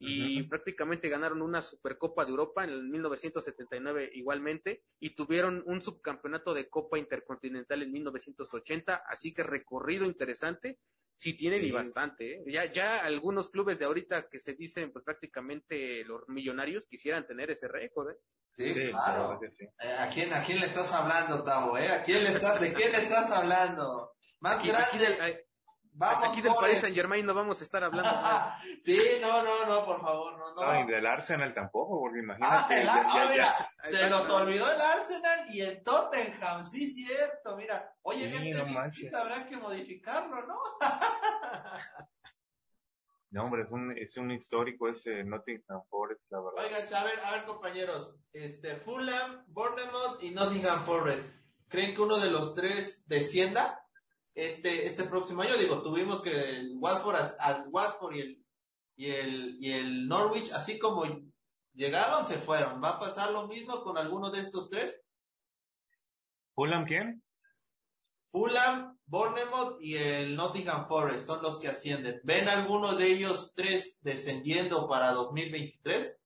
Y 0.01 0.43
prácticamente 0.45 1.11
ganaron 1.11 1.43
una 1.43 1.61
Supercopa 1.61 2.25
de 2.25 2.31
Europa 2.31 2.65
en 2.65 2.71
el 2.71 2.89
1979 2.89 4.11
igualmente 4.15 4.83
y 4.99 5.15
tuvieron 5.15 5.63
un 5.67 5.83
subcampeonato 5.83 6.55
de 6.55 6.71
Copa 6.71 6.99
Intercontinental 6.99 7.83
en 7.83 7.93
1980, 7.93 9.03
así 9.07 9.35
que 9.35 9.43
recorrido 9.43 10.07
interesante, 10.07 10.79
sí 11.17 11.35
tienen 11.35 11.63
y 11.65 11.71
bastante. 11.71 12.37
¿eh? 12.37 12.43
Ya, 12.47 12.65
ya 12.73 13.05
algunos 13.05 13.51
clubes 13.51 13.79
de 13.79 13.85
ahorita 13.85 14.29
que 14.31 14.41
se 14.41 14.55
dicen 14.55 14.91
pues, 14.91 15.05
prácticamente 15.05 16.03
los 16.05 16.27
millonarios 16.29 16.87
quisieran 16.87 17.27
tener 17.27 17.51
ese 17.51 17.69
récord. 17.69 18.11
¿eh? 18.11 18.17
Sí, 18.57 18.75
claro. 18.91 19.39
Eh, 19.43 19.93
¿A, 19.99 20.09
quién, 20.09 20.33
¿A 20.33 20.43
quién 20.43 20.61
le 20.61 20.67
estás 20.67 20.93
hablando, 20.95 21.45
Tavo? 21.45 21.77
Eh? 21.77 21.89
¿A 21.89 22.03
quién 22.03 22.25
le 22.25 22.33
estás, 22.33 22.59
¿De 22.59 22.73
quién 22.73 22.93
le 22.93 22.99
estás 22.99 23.31
hablando? 23.31 24.15
Más 24.41 24.65
grande. 24.65 25.07
Aquí 25.19 25.45
del 25.93 26.55
Paris 26.55 26.81
Saint 26.81 26.95
Germain 26.95 27.27
no 27.27 27.35
vamos 27.35 27.61
a 27.61 27.65
estar 27.65 27.83
hablando. 27.83 28.11
sí, 28.83 28.99
no, 29.21 29.43
no, 29.43 29.67
no, 29.67 29.85
por 29.85 30.01
favor, 30.01 30.39
no, 30.39 30.55
no. 30.55 30.81
y 30.81 30.87
del 30.87 31.07
Arsenal 31.07 31.53
tampoco, 31.53 32.01
porque 32.01 32.21
imagínate. 32.21 32.85
Ah, 32.89 33.71
se 33.83 34.09
nos 34.09 34.29
olvidó 34.31 34.71
el 34.73 34.81
Arsenal 34.81 35.55
y 35.55 35.61
el 35.61 35.83
Tottenham, 35.83 36.65
sí, 36.65 36.89
cierto, 36.89 37.57
mira. 37.57 37.93
Oye, 38.03 38.33
sí, 38.33 38.51
ese 38.51 39.17
habrá 39.17 39.47
que 39.47 39.57
modificarlo, 39.57 40.47
¿no? 40.47 40.59
no, 43.31 43.45
hombre, 43.45 43.63
es 43.63 43.71
un, 43.71 43.93
es 43.97 44.17
un 44.17 44.31
histórico 44.31 44.89
ese 44.89 45.25
Nottingham 45.25 45.83
Forest, 45.89 46.31
la 46.31 46.41
verdad. 46.41 46.65
Oiga, 46.65 46.99
a 46.99 47.05
ver, 47.05 47.21
a 47.21 47.33
ver, 47.33 47.45
compañeros, 47.45 48.17
este, 48.33 48.77
Fulham, 48.77 49.45
Bournemouth 49.49 50.23
y 50.23 50.31
Nottingham 50.31 50.83
Forest. 50.85 51.41
¿Creen 51.69 51.95
que 51.95 52.01
uno 52.01 52.19
de 52.19 52.31
los 52.31 52.55
tres 52.55 53.07
descienda? 53.07 53.80
Este, 54.35 54.87
este 54.87 55.05
próximo 55.05 55.43
año. 55.43 55.57
Digo, 55.57 55.83
tuvimos 55.83 56.21
que 56.21 56.31
el 56.31 56.77
Watford, 56.77 57.17
al 57.39 57.69
Watford 57.69 58.15
y 58.15 58.21
el, 58.21 58.45
y 58.97 59.11
el, 59.11 59.57
y 59.61 59.73
el 59.73 60.09
Norwich, 60.09 60.51
así 60.53 60.79
como 60.79 61.05
llegaron, 61.75 62.27
se 62.27 62.37
fueron. 62.39 62.83
¿Va 62.83 62.91
a 62.91 63.01
pasar 63.01 63.33
lo 63.33 63.47
mismo 63.47 63.83
con 63.83 63.99
alguno 63.99 64.31
de 64.31 64.41
estos 64.41 64.69
tres? 64.69 65.03
¿Fulham 66.55 66.85
quién? 66.85 67.23
Fulham, 68.31 68.97
Bournemouth 69.07 69.79
y 69.81 69.97
el 69.97 70.37
Nottingham 70.37 70.87
Forest 70.87 71.27
son 71.27 71.43
los 71.43 71.59
que 71.59 71.69
ascienden. 71.69 72.21
¿Ven 72.23 72.49
alguno 72.49 72.95
de 72.95 73.07
ellos 73.07 73.53
tres 73.57 73.99
descendiendo 74.03 74.89
para 74.89 75.13
2023? 75.13 76.21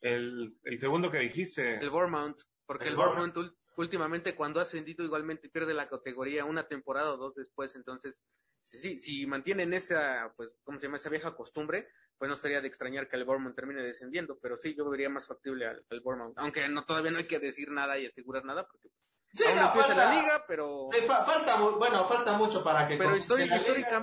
El, 0.00 0.56
el 0.64 0.80
segundo 0.80 1.10
que 1.10 1.18
dijiste. 1.18 1.78
El 1.78 1.90
Bournemouth, 1.90 2.40
porque 2.66 2.88
el, 2.88 2.96
Bournemouth 2.96 3.54
últimamente 3.82 4.34
cuando 4.34 4.60
ha 4.60 4.62
ascendido 4.62 5.04
igualmente 5.04 5.48
pierde 5.48 5.74
la 5.74 5.88
categoría 5.88 6.44
una 6.44 6.66
temporada 6.66 7.12
o 7.12 7.16
dos 7.16 7.34
después, 7.34 7.74
entonces 7.74 8.24
si, 8.62 8.98
si 8.98 9.26
mantienen 9.26 9.72
esa, 9.72 10.32
pues, 10.36 10.58
¿cómo 10.62 10.78
se 10.78 10.86
llama? 10.86 10.98
Esa 10.98 11.08
vieja 11.08 11.34
costumbre, 11.34 11.88
pues 12.18 12.28
no 12.28 12.36
sería 12.36 12.60
de 12.60 12.68
extrañar 12.68 13.08
que 13.08 13.16
el 13.16 13.24
Bournemouth 13.24 13.54
termine 13.54 13.82
descendiendo, 13.82 14.38
pero 14.40 14.56
sí, 14.58 14.74
yo 14.74 14.88
vería 14.90 15.08
más 15.08 15.26
factible 15.26 15.66
al, 15.66 15.84
al 15.88 16.00
Bournemouth, 16.00 16.36
aunque 16.36 16.68
no 16.68 16.84
todavía 16.84 17.10
no 17.10 17.18
hay 17.18 17.26
que 17.26 17.38
decir 17.38 17.70
nada 17.70 17.98
y 17.98 18.06
asegurar 18.06 18.44
nada, 18.44 18.66
porque 18.66 18.90
sí, 19.32 19.44
aún 19.44 19.58
empieza 19.58 19.94
la 19.94 20.12
liga, 20.12 20.44
pero... 20.46 20.88
falta, 21.06 21.60
bueno, 21.60 22.06
falta 22.08 22.36
mucho 22.36 22.62
para 22.62 22.88
que... 22.88 22.96
Pero 22.96 23.16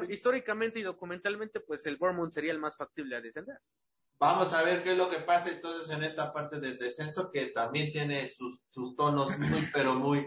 históricamente 0.09 0.79
y 0.79 0.83
documentalmente, 0.83 1.59
pues 1.59 1.85
el 1.85 1.97
Bournemouth 1.97 2.31
sería 2.31 2.53
el 2.53 2.59
más 2.59 2.77
factible 2.77 3.17
a 3.17 3.21
descender. 3.21 3.59
Vamos 4.17 4.53
a 4.53 4.63
ver 4.63 4.83
qué 4.83 4.91
es 4.91 4.97
lo 4.97 5.09
que 5.09 5.19
pasa 5.19 5.49
entonces 5.49 5.89
en 5.89 6.03
esta 6.03 6.31
parte 6.31 6.59
del 6.59 6.77
descenso 6.77 7.29
que 7.31 7.47
también 7.47 7.91
tiene 7.91 8.27
sus, 8.27 8.59
sus 8.69 8.95
tonos 8.95 9.37
muy, 9.37 9.67
pero 9.73 9.95
muy 9.95 10.25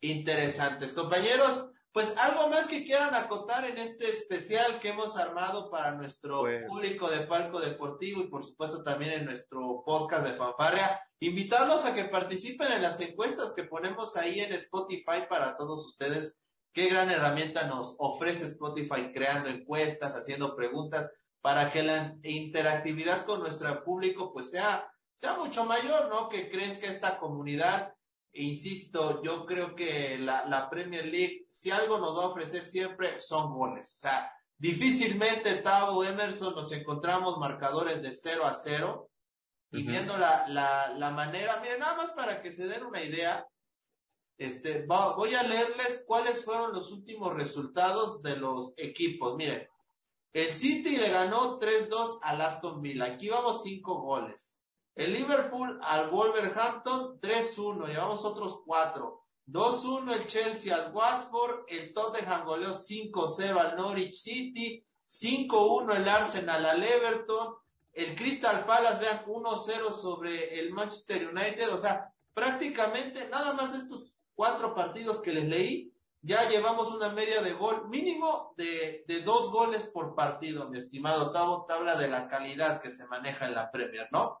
interesantes. 0.00 0.92
Compañeros, 0.94 1.66
pues 1.92 2.12
algo 2.16 2.48
más 2.48 2.66
que 2.66 2.84
quieran 2.84 3.14
acotar 3.14 3.64
en 3.64 3.78
este 3.78 4.10
especial 4.10 4.80
que 4.80 4.90
hemos 4.90 5.16
armado 5.16 5.70
para 5.70 5.92
nuestro 5.92 6.40
pues 6.40 6.66
público 6.66 7.10
de 7.10 7.20
Palco 7.20 7.60
Deportivo 7.60 8.20
y 8.20 8.28
por 8.28 8.44
supuesto 8.44 8.82
también 8.82 9.12
en 9.12 9.24
nuestro 9.24 9.82
podcast 9.84 10.26
de 10.26 10.34
Fanfarria. 10.36 11.00
Invitarlos 11.20 11.84
a 11.84 11.94
que 11.94 12.04
participen 12.04 12.70
en 12.72 12.82
las 12.82 13.00
encuestas 13.00 13.54
que 13.54 13.64
ponemos 13.64 14.16
ahí 14.16 14.40
en 14.40 14.52
Spotify 14.52 15.24
para 15.28 15.56
todos 15.56 15.86
ustedes. 15.86 16.36
Qué 16.74 16.88
gran 16.88 17.10
herramienta 17.10 17.66
nos 17.66 17.96
ofrece 17.98 18.44
Spotify 18.44 19.10
creando 19.14 19.48
encuestas, 19.48 20.14
haciendo 20.14 20.54
preguntas 20.54 21.10
para 21.46 21.70
que 21.70 21.84
la 21.84 22.16
interactividad 22.24 23.24
con 23.24 23.38
nuestro 23.38 23.84
público 23.84 24.32
pues 24.32 24.50
sea, 24.50 24.92
sea 25.14 25.34
mucho 25.34 25.64
mayor, 25.64 26.08
¿no? 26.08 26.28
Que 26.28 26.50
crezca 26.50 26.88
esta 26.88 27.20
comunidad. 27.20 27.94
E 28.32 28.42
insisto, 28.42 29.22
yo 29.22 29.46
creo 29.46 29.76
que 29.76 30.18
la, 30.18 30.44
la 30.46 30.68
Premier 30.68 31.06
League, 31.06 31.46
si 31.48 31.70
algo 31.70 31.98
nos 31.98 32.18
va 32.18 32.24
a 32.24 32.28
ofrecer 32.30 32.66
siempre, 32.66 33.20
son 33.20 33.54
goles. 33.54 33.94
O 33.94 33.98
sea, 34.00 34.28
difícilmente 34.58 35.54
Tavo 35.58 36.02
Emerson 36.02 36.52
nos 36.52 36.72
encontramos 36.72 37.38
marcadores 37.38 38.02
de 38.02 38.12
0 38.12 38.44
a 38.44 38.52
0. 38.52 39.08
Y 39.70 39.86
viendo 39.86 40.18
la, 40.18 40.48
la, 40.48 40.88
la 40.96 41.10
manera, 41.10 41.60
miren, 41.60 41.78
nada 41.78 41.94
más 41.94 42.10
para 42.10 42.42
que 42.42 42.50
se 42.50 42.66
den 42.66 42.82
una 42.82 43.04
idea, 43.04 43.46
este, 44.36 44.84
voy 44.84 45.36
a 45.36 45.44
leerles 45.44 46.02
cuáles 46.08 46.44
fueron 46.44 46.72
los 46.72 46.90
últimos 46.90 47.32
resultados 47.34 48.20
de 48.20 48.36
los 48.36 48.74
equipos. 48.76 49.36
Miren, 49.36 49.68
el 50.36 50.52
City 50.52 50.98
le 50.98 51.08
ganó 51.08 51.58
3-2 51.58 52.18
al 52.20 52.42
Aston 52.42 52.82
Villa. 52.82 53.06
Aquí 53.06 53.30
vamos 53.30 53.62
5 53.62 54.02
goles. 54.02 54.58
El 54.94 55.14
Liverpool 55.14 55.80
al 55.82 56.10
Wolverhampton 56.10 57.18
3-1. 57.22 57.86
Llevamos 57.86 58.22
otros 58.22 58.60
4. 58.66 59.24
2-1 59.46 60.12
el 60.12 60.26
Chelsea 60.26 60.74
al 60.74 60.94
Watford. 60.94 61.64
El 61.68 61.94
Tottenham 61.94 62.44
goleó 62.44 62.74
5-0 62.74 63.58
al 63.58 63.76
Norwich 63.78 64.12
City. 64.12 64.84
5-1 65.08 65.96
el 65.96 66.06
Arsenal 66.06 66.66
al 66.66 66.82
Everton. 66.84 67.54
El 67.94 68.14
Crystal 68.14 68.66
Palace, 68.66 69.00
vean, 69.00 69.24
1-0 69.24 69.94
sobre 69.94 70.60
el 70.60 70.70
Manchester 70.70 71.28
United. 71.28 71.72
O 71.72 71.78
sea, 71.78 72.12
prácticamente 72.34 73.26
nada 73.30 73.54
más 73.54 73.72
de 73.72 73.78
estos 73.78 74.14
cuatro 74.34 74.74
partidos 74.74 75.22
que 75.22 75.32
les 75.32 75.48
leí, 75.48 75.94
ya 76.22 76.48
llevamos 76.48 76.90
una 76.90 77.10
media 77.10 77.42
de 77.42 77.52
gol 77.52 77.88
mínimo 77.88 78.54
de, 78.56 79.04
de 79.06 79.20
dos 79.20 79.50
goles 79.50 79.86
por 79.86 80.14
partido, 80.14 80.68
mi 80.68 80.78
estimado 80.78 81.32
Tavo, 81.32 81.66
tabla 81.66 81.96
de 81.96 82.08
la 82.08 82.28
calidad 82.28 82.80
que 82.80 82.90
se 82.90 83.06
maneja 83.06 83.46
en 83.46 83.54
la 83.54 83.70
Premier, 83.70 84.08
¿no? 84.10 84.40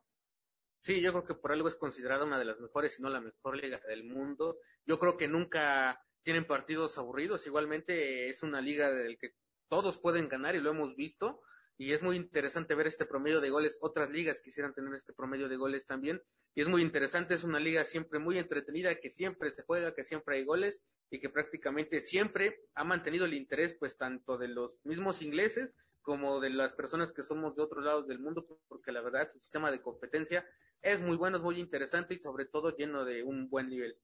Sí, 0.82 1.00
yo 1.00 1.10
creo 1.10 1.24
que 1.24 1.34
por 1.34 1.50
algo 1.50 1.66
es 1.66 1.74
considerada 1.74 2.24
una 2.24 2.38
de 2.38 2.44
las 2.44 2.60
mejores, 2.60 2.94
si 2.94 3.02
no 3.02 3.08
la 3.08 3.20
mejor 3.20 3.56
liga 3.56 3.80
del 3.88 4.04
mundo. 4.04 4.58
Yo 4.84 5.00
creo 5.00 5.16
que 5.16 5.26
nunca 5.26 6.00
tienen 6.22 6.46
partidos 6.46 6.96
aburridos. 6.96 7.44
Igualmente 7.46 8.28
es 8.28 8.44
una 8.44 8.60
liga 8.60 8.92
del 8.92 9.18
que 9.18 9.34
todos 9.68 9.98
pueden 9.98 10.28
ganar 10.28 10.54
y 10.54 10.60
lo 10.60 10.70
hemos 10.70 10.94
visto. 10.94 11.40
Y 11.78 11.92
es 11.92 12.02
muy 12.02 12.16
interesante 12.16 12.74
ver 12.74 12.86
este 12.86 13.04
promedio 13.04 13.40
de 13.40 13.50
goles. 13.50 13.78
Otras 13.80 14.10
ligas 14.10 14.40
quisieran 14.40 14.72
tener 14.72 14.94
este 14.94 15.12
promedio 15.12 15.48
de 15.48 15.56
goles 15.56 15.86
también. 15.86 16.22
Y 16.54 16.62
es 16.62 16.68
muy 16.68 16.80
interesante, 16.82 17.34
es 17.34 17.44
una 17.44 17.60
liga 17.60 17.84
siempre 17.84 18.18
muy 18.18 18.38
entretenida, 18.38 18.94
que 18.94 19.10
siempre 19.10 19.50
se 19.50 19.62
juega, 19.62 19.94
que 19.94 20.04
siempre 20.04 20.36
hay 20.36 20.44
goles 20.44 20.82
y 21.10 21.20
que 21.20 21.28
prácticamente 21.28 22.00
siempre 22.00 22.60
ha 22.74 22.84
mantenido 22.84 23.26
el 23.26 23.34
interés 23.34 23.76
pues 23.78 23.96
tanto 23.96 24.38
de 24.38 24.48
los 24.48 24.78
mismos 24.84 25.22
ingleses 25.22 25.72
como 26.02 26.40
de 26.40 26.50
las 26.50 26.72
personas 26.72 27.12
que 27.12 27.22
somos 27.22 27.56
de 27.56 27.62
otros 27.62 27.84
lados 27.84 28.06
del 28.06 28.20
mundo, 28.20 28.46
porque 28.68 28.92
la 28.92 29.02
verdad 29.02 29.28
el 29.34 29.40
sistema 29.40 29.70
de 29.70 29.82
competencia 29.82 30.46
es 30.80 31.02
muy 31.02 31.16
bueno, 31.16 31.38
es 31.38 31.42
muy 31.42 31.58
interesante 31.58 32.14
y 32.14 32.18
sobre 32.18 32.46
todo 32.46 32.76
lleno 32.76 33.04
de 33.04 33.22
un 33.24 33.50
buen 33.50 33.68
nivel. 33.68 33.98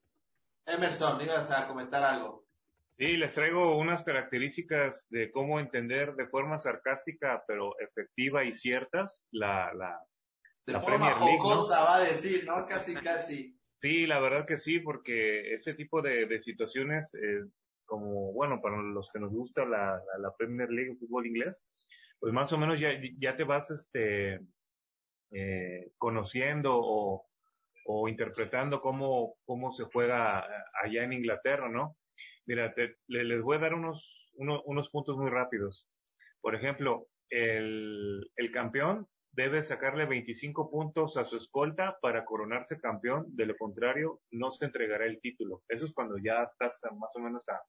Emerson, 0.66 1.20
ibas 1.20 1.50
a 1.50 1.68
comentar 1.68 2.02
algo. 2.02 2.44
Sí, 3.02 3.16
les 3.16 3.34
traigo 3.34 3.78
unas 3.78 4.04
características 4.04 5.08
de 5.10 5.32
cómo 5.32 5.58
entender 5.58 6.14
de 6.14 6.28
forma 6.28 6.56
sarcástica, 6.60 7.42
pero 7.48 7.76
efectiva 7.80 8.44
y 8.44 8.52
ciertas, 8.52 9.26
la, 9.32 9.74
la, 9.74 10.00
de 10.64 10.78
forma 10.78 11.12
jocosa, 11.14 11.82
va 11.82 11.96
a 11.96 12.04
decir, 12.04 12.44
¿no? 12.46 12.64
Casi, 12.64 12.94
casi. 12.94 13.58
Sí, 13.80 14.06
la 14.06 14.20
verdad 14.20 14.46
que 14.46 14.56
sí, 14.56 14.78
porque 14.78 15.52
ese 15.52 15.74
tipo 15.74 16.00
de, 16.00 16.26
de 16.26 16.40
situaciones, 16.44 17.12
eh, 17.14 17.42
como, 17.84 18.32
bueno, 18.34 18.60
para 18.62 18.80
los 18.80 19.10
que 19.12 19.18
nos 19.18 19.32
gusta 19.32 19.64
la, 19.64 20.00
la, 20.20 20.32
Premier 20.38 20.70
League, 20.70 20.94
fútbol 20.94 21.26
inglés, 21.26 21.60
pues 22.20 22.32
más 22.32 22.52
o 22.52 22.56
menos 22.56 22.78
ya, 22.78 22.90
ya 23.18 23.36
te 23.36 23.42
vas 23.42 23.68
este, 23.72 24.38
eh, 25.32 25.90
conociendo 25.98 26.70
o, 26.76 27.26
o 27.84 28.08
interpretando 28.08 28.80
cómo, 28.80 29.34
cómo 29.44 29.72
se 29.72 29.86
juega 29.86 30.46
allá 30.84 31.02
en 31.02 31.14
Inglaterra, 31.14 31.68
¿no? 31.68 31.96
Mira, 32.46 32.74
te, 32.74 32.96
les 33.06 33.42
voy 33.42 33.56
a 33.56 33.60
dar 33.60 33.74
unos, 33.74 34.30
unos, 34.34 34.62
unos 34.64 34.90
puntos 34.90 35.16
muy 35.16 35.30
rápidos. 35.30 35.86
Por 36.40 36.54
ejemplo, 36.54 37.08
el, 37.30 38.30
el 38.36 38.52
campeón 38.52 39.08
debe 39.32 39.62
sacarle 39.62 40.04
25 40.06 40.70
puntos 40.70 41.16
a 41.16 41.24
su 41.24 41.36
escolta 41.36 41.98
para 42.00 42.24
coronarse 42.24 42.78
campeón, 42.78 43.24
de 43.34 43.46
lo 43.46 43.56
contrario 43.56 44.20
no 44.30 44.50
se 44.50 44.66
entregará 44.66 45.06
el 45.06 45.20
título. 45.20 45.62
Eso 45.68 45.86
es 45.86 45.92
cuando 45.92 46.16
ya 46.18 46.42
estás 46.42 46.80
más 46.98 47.10
o 47.16 47.20
menos 47.20 47.48
a, 47.48 47.60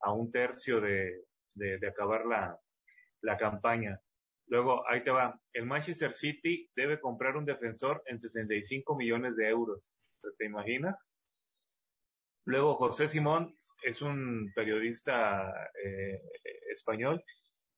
a 0.00 0.12
un 0.12 0.30
tercio 0.32 0.80
de, 0.80 1.24
de, 1.54 1.86
acabar 1.86 2.24
la, 2.26 2.58
la 3.22 3.36
campaña. 3.36 4.00
Luego, 4.48 4.88
ahí 4.88 5.02
te 5.02 5.10
va. 5.10 5.38
El 5.52 5.66
Manchester 5.66 6.12
City 6.12 6.70
debe 6.74 7.00
comprar 7.00 7.36
un 7.36 7.44
defensor 7.44 8.02
en 8.06 8.20
65 8.20 8.96
millones 8.96 9.36
de 9.36 9.48
euros. 9.48 9.98
¿Te 10.38 10.46
imaginas? 10.46 11.04
Luego, 12.46 12.76
José 12.76 13.08
Simón 13.08 13.54
es 13.82 14.00
un 14.02 14.50
periodista 14.54 15.52
eh, 15.84 16.20
español 16.72 17.22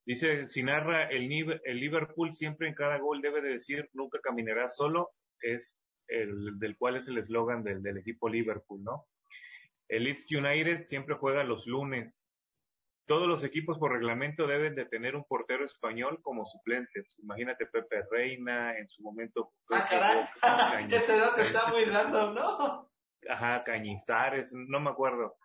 Dice, 0.08 0.48
si 0.48 0.62
narra 0.62 1.04
el, 1.10 1.30
el 1.64 1.76
Liverpool 1.78 2.32
siempre 2.32 2.66
en 2.66 2.74
cada 2.74 2.96
gol 2.96 3.20
debe 3.20 3.42
de 3.42 3.50
decir 3.50 3.90
nunca 3.92 4.18
caminará 4.22 4.66
solo, 4.70 5.10
es 5.42 5.78
el 6.06 6.58
del 6.58 6.78
cual 6.78 6.96
es 6.96 7.08
el 7.08 7.18
eslogan 7.18 7.62
del, 7.62 7.82
del 7.82 7.98
equipo 7.98 8.26
Liverpool, 8.26 8.82
¿no? 8.82 9.04
El 9.86 10.04
Leeds 10.04 10.24
United 10.32 10.86
siempre 10.86 11.16
juega 11.16 11.44
los 11.44 11.66
lunes. 11.66 12.26
Todos 13.04 13.28
los 13.28 13.44
equipos 13.44 13.78
por 13.78 13.92
reglamento 13.92 14.46
deben 14.46 14.74
de 14.76 14.86
tener 14.86 15.14
un 15.14 15.24
portero 15.24 15.66
español 15.66 16.20
como 16.22 16.46
suplente. 16.46 17.02
Pues 17.02 17.18
imagínate 17.18 17.66
Pepe 17.66 18.02
Reina, 18.10 18.78
en 18.78 18.88
su 18.88 19.02
momento. 19.02 19.52
Ah, 19.70 19.86
caray. 19.90 20.88
Ese 20.90 21.18
dato 21.18 21.42
está 21.42 21.66
muy 21.66 21.84
random, 21.84 22.34
¿no? 22.34 22.87
Ajá, 23.28 23.64
Cañizares, 23.64 24.52
no 24.52 24.80
me 24.80 24.90
acuerdo. 24.90 25.36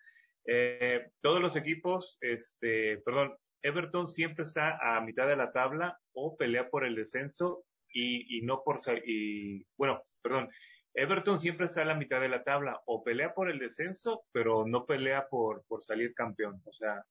Eh, 0.45 1.09
todos 1.21 1.41
los 1.41 1.55
equipos, 1.55 2.17
este, 2.21 2.97
perdón, 3.05 3.35
Everton 3.61 4.09
siempre 4.09 4.43
está 4.43 4.77
a 4.77 5.01
mitad 5.01 5.27
de 5.27 5.37
la 5.37 5.51
tabla 5.51 5.97
o 6.13 6.35
pelea 6.35 6.69
por 6.69 6.85
el 6.85 6.95
descenso 6.95 7.63
y, 7.87 8.37
y 8.37 8.41
no 8.41 8.61
por, 8.63 8.79
y, 9.05 9.65
bueno, 9.77 10.03
perdón, 10.21 10.49
Everton 10.95 11.39
siempre 11.39 11.65
está 11.65 11.81
a 11.81 11.85
la 11.85 11.95
mitad 11.95 12.21
de 12.21 12.29
la 12.29 12.43
tabla, 12.43 12.79
o 12.85 13.03
pelea 13.03 13.33
por 13.33 13.49
el 13.49 13.59
descenso, 13.59 14.25
pero 14.31 14.65
no 14.67 14.85
pelea 14.85 15.27
por, 15.27 15.63
por 15.67 15.83
salir 15.83 16.13
campeón. 16.13 16.61
O 16.65 16.73
sea, 16.73 17.03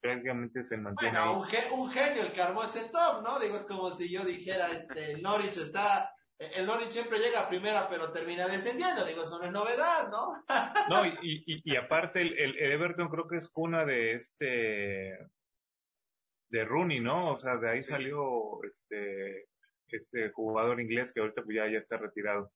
prácticamente 0.00 0.62
se 0.64 0.76
mantiene. 0.76 1.18
Bueno, 1.18 1.46
Un, 1.74 1.90
genio 1.90 2.22
el 2.22 2.32
que 2.32 2.42
armó 2.42 2.64
ese 2.64 2.88
top, 2.90 3.22
¿no? 3.22 3.38
Digo, 3.40 3.56
es 3.56 3.64
como 3.64 3.90
si 3.90 4.10
yo 4.10 4.24
dijera, 4.24 4.70
este, 4.70 5.16
Norwich 5.18 5.56
está, 5.56 6.14
el 6.38 6.66
Norwich 6.66 6.90
siempre 6.90 7.18
llega 7.18 7.40
a 7.40 7.48
primera, 7.48 7.88
pero 7.88 8.12
termina 8.12 8.46
descendiendo. 8.46 9.04
Digo, 9.06 9.24
eso 9.24 9.38
no 9.38 9.44
es 9.44 9.52
novedad, 9.52 10.10
¿no? 10.10 10.44
no, 10.90 11.06
y, 11.06 11.42
y, 11.46 11.72
y 11.72 11.76
aparte, 11.76 12.20
el, 12.20 12.34
el, 12.38 12.72
Everton 12.72 13.08
creo 13.08 13.26
que 13.26 13.38
es 13.38 13.48
cuna 13.48 13.84
de 13.84 14.14
este, 14.14 15.18
de 16.50 16.64
Rooney, 16.64 17.00
¿no? 17.00 17.32
O 17.32 17.38
sea, 17.38 17.56
de 17.56 17.70
ahí 17.70 17.82
salió 17.82 18.62
este, 18.64 19.46
este 19.88 20.30
jugador 20.30 20.80
inglés 20.80 21.12
que 21.12 21.20
ahorita 21.20 21.42
pues 21.42 21.56
ya, 21.56 21.68
ya 21.68 21.78
está 21.78 21.96
retirado. 21.96 22.52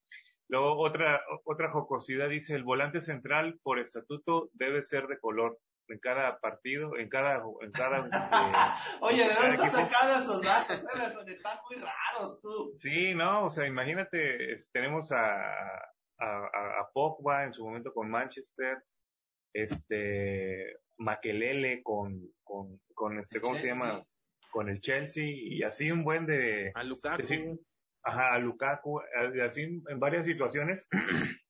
Luego 0.49 0.79
otra, 0.79 1.23
otra 1.45 1.71
jocosidad 1.71 2.29
dice, 2.29 2.55
el 2.55 2.65
volante 2.65 3.01
central 3.01 3.59
por 3.63 3.79
estatuto 3.79 4.51
debe 4.53 4.83
ser 4.83 5.07
de 5.07 5.19
color 5.19 5.59
en 5.91 5.99
cada 5.99 6.39
partido, 6.39 6.97
en 6.97 7.09
cada... 7.09 7.43
En 7.61 7.73
cada 7.73 7.99
eh, 8.07 8.99
Oye, 9.01 9.29
¿de 9.29 9.35
dónde 9.35 9.55
estás 9.55 9.73
sacando 9.73 10.19
esos 10.19 10.43
datos? 10.43 10.79
Eh? 10.79 11.33
Están 11.33 11.59
muy 11.69 11.79
raros 11.79 12.41
tú. 12.41 12.75
Sí, 12.79 13.15
no, 13.15 13.47
o 13.47 13.51
sea, 13.51 13.67
imagínate, 13.67 14.57
tenemos 14.73 15.13
a, 15.13 15.37
a, 16.19 16.47
a, 16.81 16.91
Pogba 16.93 17.45
en 17.45 17.53
su 17.53 17.65
momento 17.65 17.93
con 17.93 18.11
Manchester, 18.11 18.79
este, 19.55 20.77
Makelele 20.99 21.83
con, 21.83 22.21
con, 22.43 22.81
con 22.95 23.19
este, 23.19 23.41
¿cómo 23.41 23.57
se 23.57 23.69
llama? 23.69 24.05
Con 24.51 24.69
el 24.69 24.81
Chelsea 24.81 25.25
y 25.27 25.63
así 25.63 25.91
un 25.91 26.05
buen 26.05 26.27
de... 26.27 26.73
A 26.75 26.83
Lukaku 26.83 27.59
ajá, 28.03 28.35
a 28.35 28.39
Lukaku, 28.39 29.01
así 29.45 29.63
en 29.63 30.01
varias 30.01 30.27
situaciones 30.27 30.87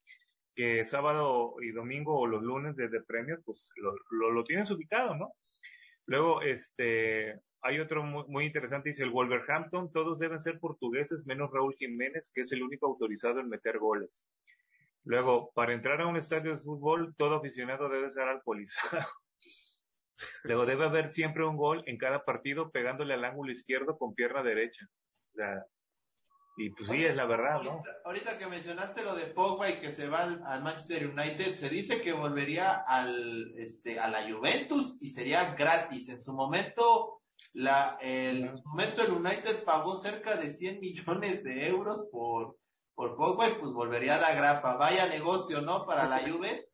que 0.60 0.84
sábado 0.84 1.54
y 1.62 1.70
domingo 1.70 2.20
o 2.20 2.26
los 2.26 2.42
lunes 2.42 2.76
desde 2.76 3.02
premios, 3.02 3.40
pues 3.46 3.72
lo, 3.76 3.94
lo, 4.10 4.30
lo, 4.30 4.44
tienes 4.44 4.70
ubicado, 4.70 5.16
¿no? 5.16 5.32
Luego, 6.04 6.42
este, 6.42 7.40
hay 7.62 7.80
otro 7.80 8.02
muy, 8.02 8.24
muy, 8.28 8.44
interesante, 8.44 8.90
dice 8.90 9.04
el 9.04 9.10
Wolverhampton, 9.10 9.90
todos 9.90 10.18
deben 10.18 10.38
ser 10.38 10.60
portugueses 10.60 11.24
menos 11.24 11.50
Raúl 11.50 11.74
Jiménez, 11.78 12.30
que 12.34 12.42
es 12.42 12.52
el 12.52 12.62
único 12.62 12.86
autorizado 12.86 13.40
en 13.40 13.48
meter 13.48 13.78
goles. 13.78 14.26
Luego, 15.04 15.50
para 15.54 15.72
entrar 15.72 16.02
a 16.02 16.06
un 16.06 16.18
estadio 16.18 16.50
de 16.50 16.62
fútbol, 16.62 17.14
todo 17.16 17.36
aficionado 17.36 17.88
debe 17.88 18.10
ser 18.10 18.24
alcoholizado. 18.24 19.08
Luego 20.44 20.66
debe 20.66 20.84
haber 20.84 21.10
siempre 21.10 21.46
un 21.46 21.56
gol 21.56 21.82
en 21.86 21.96
cada 21.96 22.22
partido 22.26 22.70
pegándole 22.70 23.14
al 23.14 23.24
ángulo 23.24 23.50
izquierdo 23.50 23.96
con 23.96 24.14
pierna 24.14 24.42
derecha. 24.42 24.86
O 25.32 25.36
sea, 25.36 25.64
y 26.60 26.68
pues 26.68 26.90
sí, 26.90 27.02
es 27.02 27.16
la 27.16 27.24
verdad, 27.24 27.62
¿no? 27.62 27.82
Ahorita, 28.04 28.36
que 28.36 28.46
mencionaste 28.46 29.02
lo 29.02 29.14
de 29.14 29.28
Pogba 29.28 29.70
y 29.70 29.80
que 29.80 29.90
se 29.90 30.08
va 30.08 30.24
al, 30.24 30.62
Manchester 30.62 31.06
United, 31.06 31.54
se 31.54 31.70
dice 31.70 32.02
que 32.02 32.12
volvería 32.12 32.84
al, 32.86 33.54
este, 33.56 33.98
a 33.98 34.08
la 34.08 34.30
Juventus 34.30 34.98
y 35.00 35.08
sería 35.08 35.54
gratis. 35.54 36.10
En 36.10 36.20
su 36.20 36.34
momento, 36.34 37.22
la, 37.54 37.96
el, 38.02 38.44
en 38.44 38.58
su 38.58 38.68
momento 38.68 39.02
el 39.02 39.12
United 39.12 39.64
pagó 39.64 39.96
cerca 39.96 40.36
de 40.36 40.50
100 40.50 40.80
millones 40.80 41.42
de 41.42 41.66
euros 41.66 42.06
por, 42.12 42.58
por 42.94 43.16
Pogba 43.16 43.48
y 43.48 43.54
pues 43.54 43.72
volvería 43.72 44.16
a 44.16 44.20
la 44.20 44.34
grapa. 44.34 44.76
Vaya 44.76 45.08
negocio, 45.08 45.62
¿no? 45.62 45.86
Para 45.86 46.06
la 46.06 46.28
Juve. 46.28 46.68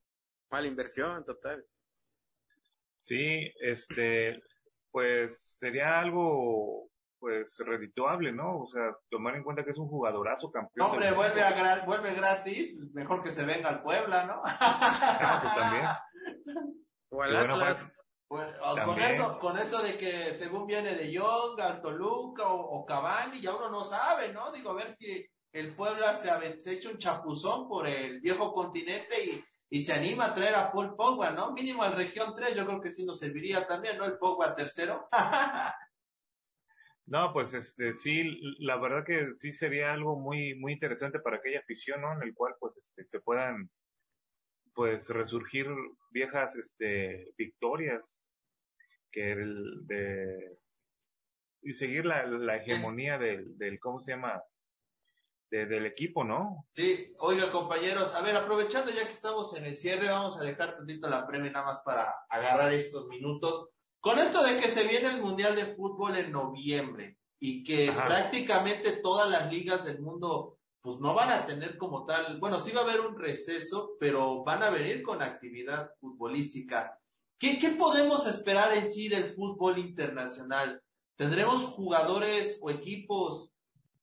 Mala 0.52 0.68
inversión, 0.68 1.24
total. 1.24 1.66
Sí, 3.00 3.52
este, 3.60 4.40
pues 4.92 5.56
sería 5.58 5.98
algo 5.98 6.91
pues 7.22 7.56
redituable, 7.64 8.32
¿no? 8.32 8.62
O 8.62 8.66
sea, 8.66 8.96
tomar 9.08 9.36
en 9.36 9.44
cuenta 9.44 9.62
que 9.62 9.70
es 9.70 9.78
un 9.78 9.86
jugadorazo 9.86 10.50
campeón. 10.50 10.90
Hombre, 10.90 11.12
vuelve, 11.12 11.40
a 11.40 11.84
vuelve 11.84 12.14
gratis, 12.14 12.74
mejor 12.92 13.22
que 13.22 13.30
se 13.30 13.44
venga 13.44 13.68
al 13.68 13.80
Puebla, 13.80 14.26
¿no? 14.26 14.42
Ah, 14.44 15.38
pues 15.40 15.54
también. 15.54 15.84
O 17.10 17.22
al 17.22 17.36
Atlas. 17.36 17.88
Pues, 18.26 18.52
con 18.84 18.98
eso, 18.98 19.38
con 19.38 19.56
eso 19.56 19.82
de 19.84 19.96
que 19.96 20.34
según 20.34 20.66
viene 20.66 20.96
de 20.96 21.12
Young, 21.12 21.60
al 21.60 21.80
Toluca 21.80 22.48
o, 22.48 22.60
o, 22.60 22.84
Cavani, 22.84 23.40
ya 23.40 23.54
uno 23.54 23.70
no 23.70 23.84
sabe, 23.84 24.32
¿no? 24.32 24.50
Digo, 24.50 24.70
a 24.70 24.74
ver 24.74 24.96
si 24.96 25.24
el 25.52 25.76
Puebla 25.76 26.14
se 26.14 26.28
ha, 26.28 26.40
se 26.58 26.72
hecho 26.72 26.90
un 26.90 26.98
chapuzón 26.98 27.68
por 27.68 27.86
el 27.86 28.20
viejo 28.20 28.52
continente 28.52 29.24
y, 29.24 29.44
y 29.70 29.82
se 29.82 29.92
anima 29.92 30.24
a 30.24 30.34
traer 30.34 30.56
a 30.56 30.72
Paul 30.72 30.96
Pogba, 30.96 31.30
¿no? 31.30 31.52
Mínimo 31.52 31.84
al 31.84 31.92
región 31.92 32.34
3, 32.34 32.56
yo 32.56 32.66
creo 32.66 32.80
que 32.80 32.90
sí 32.90 33.04
nos 33.04 33.20
serviría 33.20 33.64
también, 33.64 33.96
¿no? 33.96 34.06
El 34.06 34.18
Pogba 34.18 34.56
tercero. 34.56 35.06
No, 37.06 37.32
pues 37.32 37.52
este 37.54 37.94
sí, 37.94 38.40
la 38.60 38.76
verdad 38.76 39.04
que 39.04 39.34
sí 39.34 39.52
sería 39.52 39.92
algo 39.92 40.18
muy 40.18 40.54
muy 40.54 40.72
interesante 40.72 41.18
para 41.18 41.36
aquella 41.36 41.60
afición, 41.60 42.00
¿no? 42.00 42.12
En 42.12 42.22
el 42.22 42.34
cual 42.34 42.54
pues 42.60 42.76
este, 42.76 43.04
se 43.04 43.20
puedan 43.20 43.70
pues 44.74 45.08
resurgir 45.08 45.66
viejas 46.10 46.56
este 46.56 47.32
victorias 47.36 48.18
que 49.10 49.32
el 49.32 49.86
de 49.86 50.58
y 51.62 51.74
seguir 51.74 52.06
la, 52.06 52.26
la 52.26 52.56
hegemonía 52.56 53.18
del, 53.18 53.56
del 53.56 53.78
cómo 53.78 54.00
se 54.00 54.12
llama 54.12 54.42
de, 55.50 55.66
del 55.66 55.86
equipo, 55.86 56.24
¿no? 56.24 56.66
Sí, 56.74 57.12
oiga 57.18 57.52
compañeros, 57.52 58.14
a 58.14 58.22
ver, 58.22 58.36
aprovechando 58.36 58.90
ya 58.90 59.06
que 59.06 59.12
estamos 59.12 59.54
en 59.56 59.66
el 59.66 59.76
cierre, 59.76 60.08
vamos 60.08 60.38
a 60.38 60.44
dejar 60.44 60.76
tantito 60.76 61.08
la 61.08 61.26
premia 61.26 61.52
nada 61.52 61.66
más 61.66 61.80
para 61.84 62.12
agarrar 62.28 62.72
estos 62.72 63.06
minutos 63.06 63.68
con 64.02 64.18
esto 64.18 64.42
de 64.42 64.58
que 64.58 64.68
se 64.68 64.82
viene 64.88 65.10
el 65.10 65.22
Mundial 65.22 65.54
de 65.54 65.64
Fútbol 65.64 66.16
en 66.16 66.32
noviembre 66.32 67.18
y 67.38 67.62
que 67.62 67.92
prácticamente 67.92 68.96
todas 68.96 69.30
las 69.30 69.50
ligas 69.50 69.84
del 69.84 70.00
mundo 70.00 70.58
pues 70.80 70.98
no 70.98 71.14
van 71.14 71.30
a 71.30 71.46
tener 71.46 71.78
como 71.78 72.04
tal, 72.04 72.40
bueno, 72.40 72.58
sí 72.58 72.72
va 72.72 72.80
a 72.80 72.84
haber 72.84 73.00
un 73.00 73.16
receso, 73.16 73.92
pero 74.00 74.42
van 74.42 74.64
a 74.64 74.70
venir 74.70 75.04
con 75.04 75.22
actividad 75.22 75.92
futbolística. 76.00 76.98
¿Qué, 77.38 77.60
qué 77.60 77.70
podemos 77.70 78.26
esperar 78.26 78.76
en 78.76 78.88
sí 78.88 79.08
del 79.08 79.30
fútbol 79.30 79.78
internacional? 79.78 80.82
¿Tendremos 81.14 81.62
jugadores 81.62 82.58
o 82.60 82.70
equipos 82.70 83.52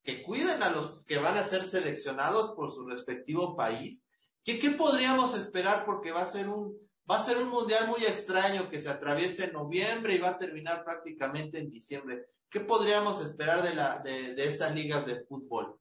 que 0.02 0.24
cuiden 0.24 0.64
a 0.64 0.70
los 0.70 1.04
que 1.04 1.18
van 1.18 1.36
a 1.36 1.44
ser 1.44 1.66
seleccionados 1.66 2.52
por 2.56 2.72
su 2.72 2.88
respectivo 2.88 3.58
país? 3.58 4.06
¿Qué, 4.46 4.60
qué 4.60 4.72
podríamos 4.72 5.34
esperar? 5.34 5.84
Porque 5.86 6.14
va 6.14 6.22
a 6.22 6.26
ser 6.26 6.48
un, 6.48 6.78
Va 7.10 7.18
a 7.18 7.22
ser 7.22 7.38
un 7.38 7.50
mundial 7.50 7.88
muy 7.88 8.06
extraño 8.06 8.70
que 8.70 8.80
se 8.80 8.88
atraviese 8.88 9.46
en 9.46 9.54
noviembre 9.54 10.14
y 10.14 10.20
va 10.20 10.30
a 10.30 10.38
terminar 10.38 10.84
prácticamente 10.84 11.58
en 11.58 11.72
diciembre. 11.72 12.28
¿Qué 12.52 12.60
podríamos 12.60 13.20
esperar 13.24 13.64
de, 13.64 13.74
la, 13.74 13.98
de, 14.00 14.36
estas 14.38 14.76
ligas 14.76 15.08
de 15.08 15.24
fútbol? 15.24 15.80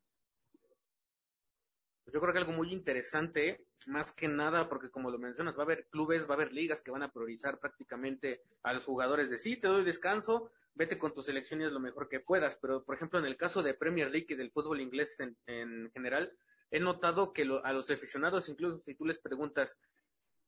Yo 2.06 2.18
creo 2.18 2.32
que 2.32 2.38
algo 2.38 2.52
muy 2.52 2.72
interesante, 2.72 3.66
más 3.88 4.12
que 4.12 4.26
nada, 4.26 4.70
porque 4.70 4.90
como 4.90 5.10
lo 5.10 5.18
mencionas, 5.18 5.54
va 5.54 5.60
a 5.60 5.64
haber 5.64 5.86
clubes, 5.88 6.24
va 6.24 6.30
a 6.30 6.34
haber 6.34 6.52
ligas 6.54 6.80
que 6.80 6.90
van 6.90 7.02
a 7.02 7.12
priorizar 7.12 7.58
prácticamente 7.58 8.40
a 8.62 8.72
los 8.72 8.86
jugadores 8.86 9.28
de 9.28 9.36
sí, 9.36 9.58
te 9.58 9.68
doy 9.68 9.84
descanso, 9.84 10.50
vete 10.72 10.98
con 10.98 11.12
tus 11.12 11.26
selecciones 11.26 11.72
lo 11.72 11.80
mejor 11.80 12.08
que 12.08 12.20
puedas. 12.20 12.56
Pero, 12.56 12.84
por 12.84 12.94
ejemplo, 12.94 13.18
en 13.18 13.26
el 13.26 13.36
caso 13.36 13.62
de 13.62 13.74
Premier 13.74 14.10
League 14.10 14.28
y 14.30 14.34
del 14.34 14.50
fútbol 14.50 14.80
inglés 14.80 15.20
en, 15.20 15.36
en 15.46 15.90
general, 15.92 16.32
he 16.70 16.80
notado 16.80 17.34
que 17.34 17.42
a 17.42 17.72
los 17.74 17.90
aficionados, 17.90 18.48
incluso 18.48 18.78
si 18.78 18.94
tú 18.94 19.04
les 19.04 19.18
preguntas, 19.18 19.78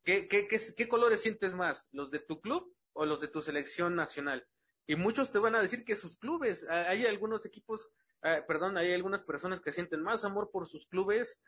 ¿Qué, 0.04 0.28
qué, 0.28 0.48
qué, 0.48 0.60
qué 0.76 0.88
colores 0.88 1.20
sientes 1.20 1.54
más? 1.54 1.88
¿Los 1.92 2.10
de 2.10 2.20
tu 2.20 2.40
club 2.40 2.74
o 2.92 3.04
los 3.04 3.20
de 3.20 3.28
tu 3.28 3.42
selección 3.42 3.94
nacional? 3.94 4.46
Y 4.86 4.96
muchos 4.96 5.30
te 5.30 5.38
van 5.38 5.54
a 5.54 5.62
decir 5.62 5.84
que 5.84 5.94
sus 5.94 6.16
clubes, 6.16 6.66
hay 6.68 7.06
algunos 7.06 7.46
equipos, 7.46 7.88
eh, 8.22 8.42
perdón, 8.46 8.76
hay 8.76 8.92
algunas 8.92 9.22
personas 9.22 9.60
que 9.60 9.72
sienten 9.72 10.02
más 10.02 10.24
amor 10.24 10.50
por 10.50 10.66
sus 10.66 10.86
clubes 10.86 11.42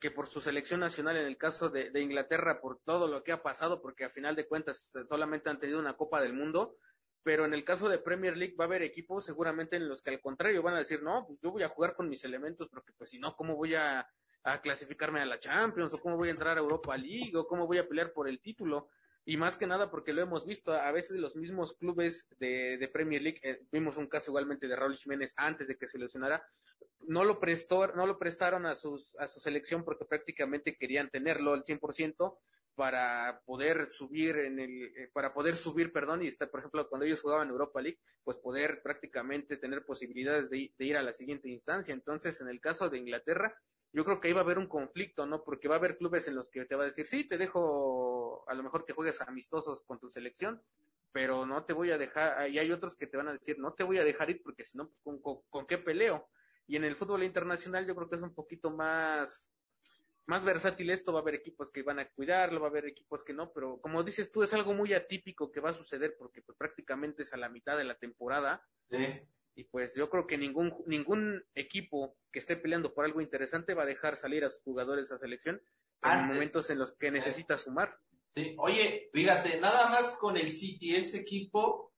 que 0.00 0.10
por 0.10 0.28
su 0.28 0.40
selección 0.40 0.80
nacional 0.80 1.16
en 1.18 1.26
el 1.26 1.36
caso 1.36 1.68
de, 1.68 1.90
de, 1.90 2.00
Inglaterra 2.00 2.60
por 2.60 2.80
todo 2.84 3.06
lo 3.06 3.22
que 3.22 3.32
ha 3.32 3.42
pasado, 3.42 3.82
porque 3.82 4.04
a 4.04 4.10
final 4.10 4.34
de 4.34 4.48
cuentas 4.48 4.90
solamente 5.08 5.50
han 5.50 5.60
tenido 5.60 5.78
una 5.78 5.96
Copa 5.96 6.22
del 6.22 6.32
Mundo, 6.32 6.78
pero 7.22 7.44
en 7.44 7.52
el 7.52 7.64
caso 7.64 7.88
de 7.88 7.98
Premier 7.98 8.36
League 8.36 8.56
va 8.58 8.64
a 8.64 8.66
haber 8.66 8.82
equipos 8.82 9.26
seguramente 9.26 9.76
en 9.76 9.88
los 9.88 10.00
que 10.00 10.10
al 10.10 10.22
contrario 10.22 10.62
van 10.62 10.74
a 10.74 10.78
decir, 10.78 11.02
no, 11.02 11.26
pues 11.26 11.38
yo 11.40 11.52
voy 11.52 11.62
a 11.62 11.68
jugar 11.68 11.94
con 11.94 12.08
mis 12.08 12.24
elementos, 12.24 12.68
porque 12.70 12.92
pues 12.96 13.10
si 13.10 13.18
no, 13.18 13.36
¿cómo 13.36 13.56
voy 13.56 13.74
a, 13.74 14.08
a 14.44 14.60
clasificarme 14.60 15.20
a 15.20 15.26
la 15.26 15.38
Champions, 15.38 15.92
o 15.92 16.00
cómo 16.00 16.16
voy 16.16 16.28
a 16.28 16.32
entrar 16.32 16.56
a 16.56 16.60
Europa 16.60 16.96
League, 16.96 17.36
o 17.36 17.46
cómo 17.46 17.66
voy 17.66 17.78
a 17.78 17.88
pelear 17.88 18.12
por 18.12 18.28
el 18.28 18.40
título. 18.40 18.88
y 19.26 19.36
más 19.36 19.56
que 19.56 19.66
nada 19.66 19.90
porque 19.90 20.12
lo 20.12 20.22
hemos 20.22 20.46
visto, 20.46 20.72
a 20.72 20.90
veces 20.92 21.18
los 21.18 21.36
mismos 21.36 21.74
clubes 21.74 22.26
de, 22.38 22.78
de 22.78 22.88
Premier 22.88 23.20
League, 23.22 23.40
eh, 23.42 23.60
vimos 23.70 23.96
un 23.98 24.08
caso 24.08 24.30
igualmente 24.30 24.66
de 24.66 24.74
Raúl 24.74 24.96
Jiménez 24.96 25.34
antes 25.36 25.68
de 25.68 25.76
que 25.76 25.88
se 25.88 25.98
lesionara, 25.98 26.42
no 27.06 27.24
lo 27.24 27.38
prestó, 27.38 27.88
no 27.88 28.06
lo 28.06 28.18
prestaron 28.18 28.66
a 28.66 28.74
sus, 28.74 29.14
a 29.18 29.28
su 29.28 29.40
selección 29.40 29.84
porque 29.84 30.04
prácticamente 30.04 30.76
querían 30.76 31.10
tenerlo 31.10 31.52
al 31.52 31.64
100% 31.64 32.38
para 32.74 33.42
poder 33.44 33.88
subir 33.92 34.38
en 34.38 34.58
el, 34.58 34.82
eh, 34.84 35.10
para 35.12 35.34
poder 35.34 35.56
subir, 35.56 35.92
perdón, 35.92 36.22
y 36.22 36.28
está, 36.28 36.50
por 36.50 36.60
ejemplo, 36.60 36.88
cuando 36.88 37.04
ellos 37.04 37.20
jugaban 37.20 37.50
Europa 37.50 37.82
League, 37.82 37.98
pues 38.24 38.38
poder 38.38 38.80
prácticamente 38.82 39.58
tener 39.58 39.84
posibilidades 39.84 40.48
de, 40.48 40.72
de 40.78 40.84
ir 40.84 40.96
a 40.96 41.02
la 41.02 41.12
siguiente 41.12 41.48
instancia. 41.48 41.92
Entonces, 41.92 42.40
en 42.40 42.48
el 42.48 42.60
caso 42.60 42.88
de 42.88 42.98
Inglaterra, 42.98 43.54
yo 43.92 44.04
creo 44.04 44.20
que 44.20 44.28
ahí 44.28 44.34
va 44.34 44.40
a 44.40 44.44
haber 44.44 44.58
un 44.58 44.68
conflicto, 44.68 45.26
¿no? 45.26 45.42
Porque 45.42 45.68
va 45.68 45.76
a 45.76 45.78
haber 45.78 45.96
clubes 45.96 46.28
en 46.28 46.36
los 46.36 46.48
que 46.48 46.64
te 46.64 46.76
va 46.76 46.84
a 46.84 46.86
decir, 46.86 47.06
sí, 47.06 47.24
te 47.24 47.38
dejo 47.38 48.44
a 48.48 48.54
lo 48.54 48.62
mejor 48.62 48.84
que 48.84 48.92
juegues 48.92 49.20
amistosos 49.20 49.82
con 49.82 49.98
tu 49.98 50.08
selección, 50.08 50.62
pero 51.12 51.44
no 51.44 51.64
te 51.64 51.72
voy 51.72 51.90
a 51.90 51.98
dejar, 51.98 52.48
y 52.50 52.58
hay 52.58 52.70
otros 52.70 52.94
que 52.96 53.06
te 53.06 53.16
van 53.16 53.28
a 53.28 53.32
decir, 53.32 53.58
no 53.58 53.74
te 53.74 53.82
voy 53.82 53.98
a 53.98 54.04
dejar 54.04 54.30
ir 54.30 54.42
porque 54.42 54.64
si 54.64 54.78
no, 54.78 54.88
pues, 54.88 55.00
¿con, 55.02 55.20
con, 55.20 55.42
con 55.50 55.66
qué 55.66 55.78
peleo? 55.78 56.28
Y 56.66 56.76
en 56.76 56.84
el 56.84 56.94
fútbol 56.94 57.24
internacional 57.24 57.86
yo 57.86 57.96
creo 57.96 58.08
que 58.08 58.16
es 58.16 58.22
un 58.22 58.34
poquito 58.34 58.70
más, 58.70 59.52
más 60.26 60.44
versátil 60.44 60.90
esto, 60.90 61.12
va 61.12 61.18
a 61.18 61.22
haber 61.22 61.34
equipos 61.34 61.70
que 61.72 61.82
van 61.82 61.98
a 61.98 62.08
cuidarlo, 62.08 62.60
va 62.60 62.68
a 62.68 62.70
haber 62.70 62.86
equipos 62.86 63.24
que 63.24 63.32
no, 63.32 63.52
pero 63.52 63.80
como 63.80 64.04
dices 64.04 64.30
tú, 64.30 64.44
es 64.44 64.52
algo 64.54 64.72
muy 64.72 64.94
atípico 64.94 65.50
que 65.50 65.58
va 65.58 65.70
a 65.70 65.74
suceder 65.74 66.14
porque 66.16 66.42
pues 66.42 66.56
prácticamente 66.56 67.24
es 67.24 67.32
a 67.32 67.36
la 67.36 67.48
mitad 67.48 67.76
de 67.76 67.84
la 67.84 67.96
temporada. 67.96 68.64
Sí. 68.88 69.20
Y 69.54 69.64
pues 69.64 69.94
yo 69.94 70.08
creo 70.08 70.26
que 70.26 70.38
ningún, 70.38 70.74
ningún 70.86 71.44
equipo 71.54 72.16
que 72.32 72.38
esté 72.38 72.56
peleando 72.56 72.94
por 72.94 73.04
algo 73.04 73.20
interesante 73.20 73.74
va 73.74 73.82
a 73.82 73.86
dejar 73.86 74.16
salir 74.16 74.44
a 74.44 74.50
sus 74.50 74.62
jugadores 74.62 75.10
a 75.12 75.18
selección 75.18 75.56
en 76.02 76.10
Antes. 76.10 76.34
momentos 76.34 76.70
en 76.70 76.78
los 76.78 76.96
que 76.96 77.10
necesita 77.10 77.58
sumar. 77.58 77.98
Sí. 78.34 78.54
Oye, 78.58 79.10
fíjate, 79.12 79.60
nada 79.60 79.90
más 79.90 80.16
con 80.16 80.36
el 80.36 80.50
City, 80.50 80.94
ese 80.94 81.18
equipo, 81.18 81.92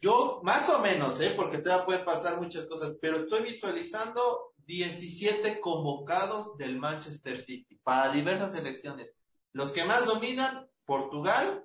yo 0.00 0.40
más 0.42 0.68
o 0.68 0.80
menos, 0.80 1.20
¿eh? 1.20 1.32
porque 1.34 1.58
todavía 1.58 1.86
pueden 1.86 2.04
pasar 2.04 2.40
muchas 2.40 2.66
cosas, 2.66 2.96
pero 3.00 3.18
estoy 3.18 3.42
visualizando 3.44 4.52
17 4.66 5.60
convocados 5.60 6.56
del 6.56 6.78
Manchester 6.78 7.40
City 7.40 7.80
para 7.82 8.12
diversas 8.12 8.52
selecciones. 8.52 9.10
Los 9.52 9.72
que 9.72 9.84
más 9.84 10.06
dominan, 10.06 10.68
Portugal, 10.84 11.64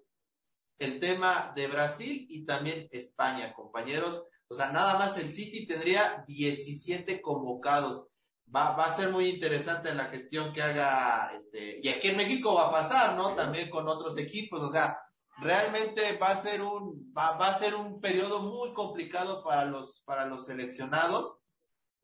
el 0.80 1.00
tema 1.00 1.54
de 1.56 1.68
Brasil 1.68 2.28
y 2.30 2.46
también 2.46 2.88
España, 2.92 3.54
compañeros. 3.54 4.24
O 4.50 4.56
sea, 4.56 4.72
nada 4.72 4.98
más 4.98 5.18
el 5.18 5.32
City 5.32 5.66
tendría 5.66 6.24
17 6.28 7.22
convocados. 7.22 8.08
Va, 8.54 8.76
va 8.78 8.86
a 8.86 8.96
ser 8.96 9.12
muy 9.12 9.28
interesante 9.30 9.94
la 9.94 10.06
gestión 10.06 10.54
que 10.54 10.62
haga, 10.62 11.34
este, 11.36 11.80
y 11.84 11.90
aquí 11.90 12.10
en 12.10 12.18
México 12.18 12.54
va 12.54 12.68
a 12.70 12.72
pasar, 12.72 13.18
¿no? 13.18 13.36
También 13.36 13.70
con 13.70 13.88
otros 13.90 14.18
equipos, 14.18 14.64
o 14.64 14.72
sea, 14.72 14.98
realmente 15.40 16.18
va 16.18 16.30
a 16.30 16.36
ser 16.36 16.62
un, 16.62 17.14
va, 17.16 17.38
va 17.38 17.50
a 17.50 17.54
ser 17.54 17.76
un 17.76 18.00
periodo 18.00 18.42
muy 18.42 18.74
complicado 18.74 19.44
para 19.44 19.66
los, 19.66 20.02
para 20.06 20.26
los 20.28 20.46
seleccionados, 20.46 21.38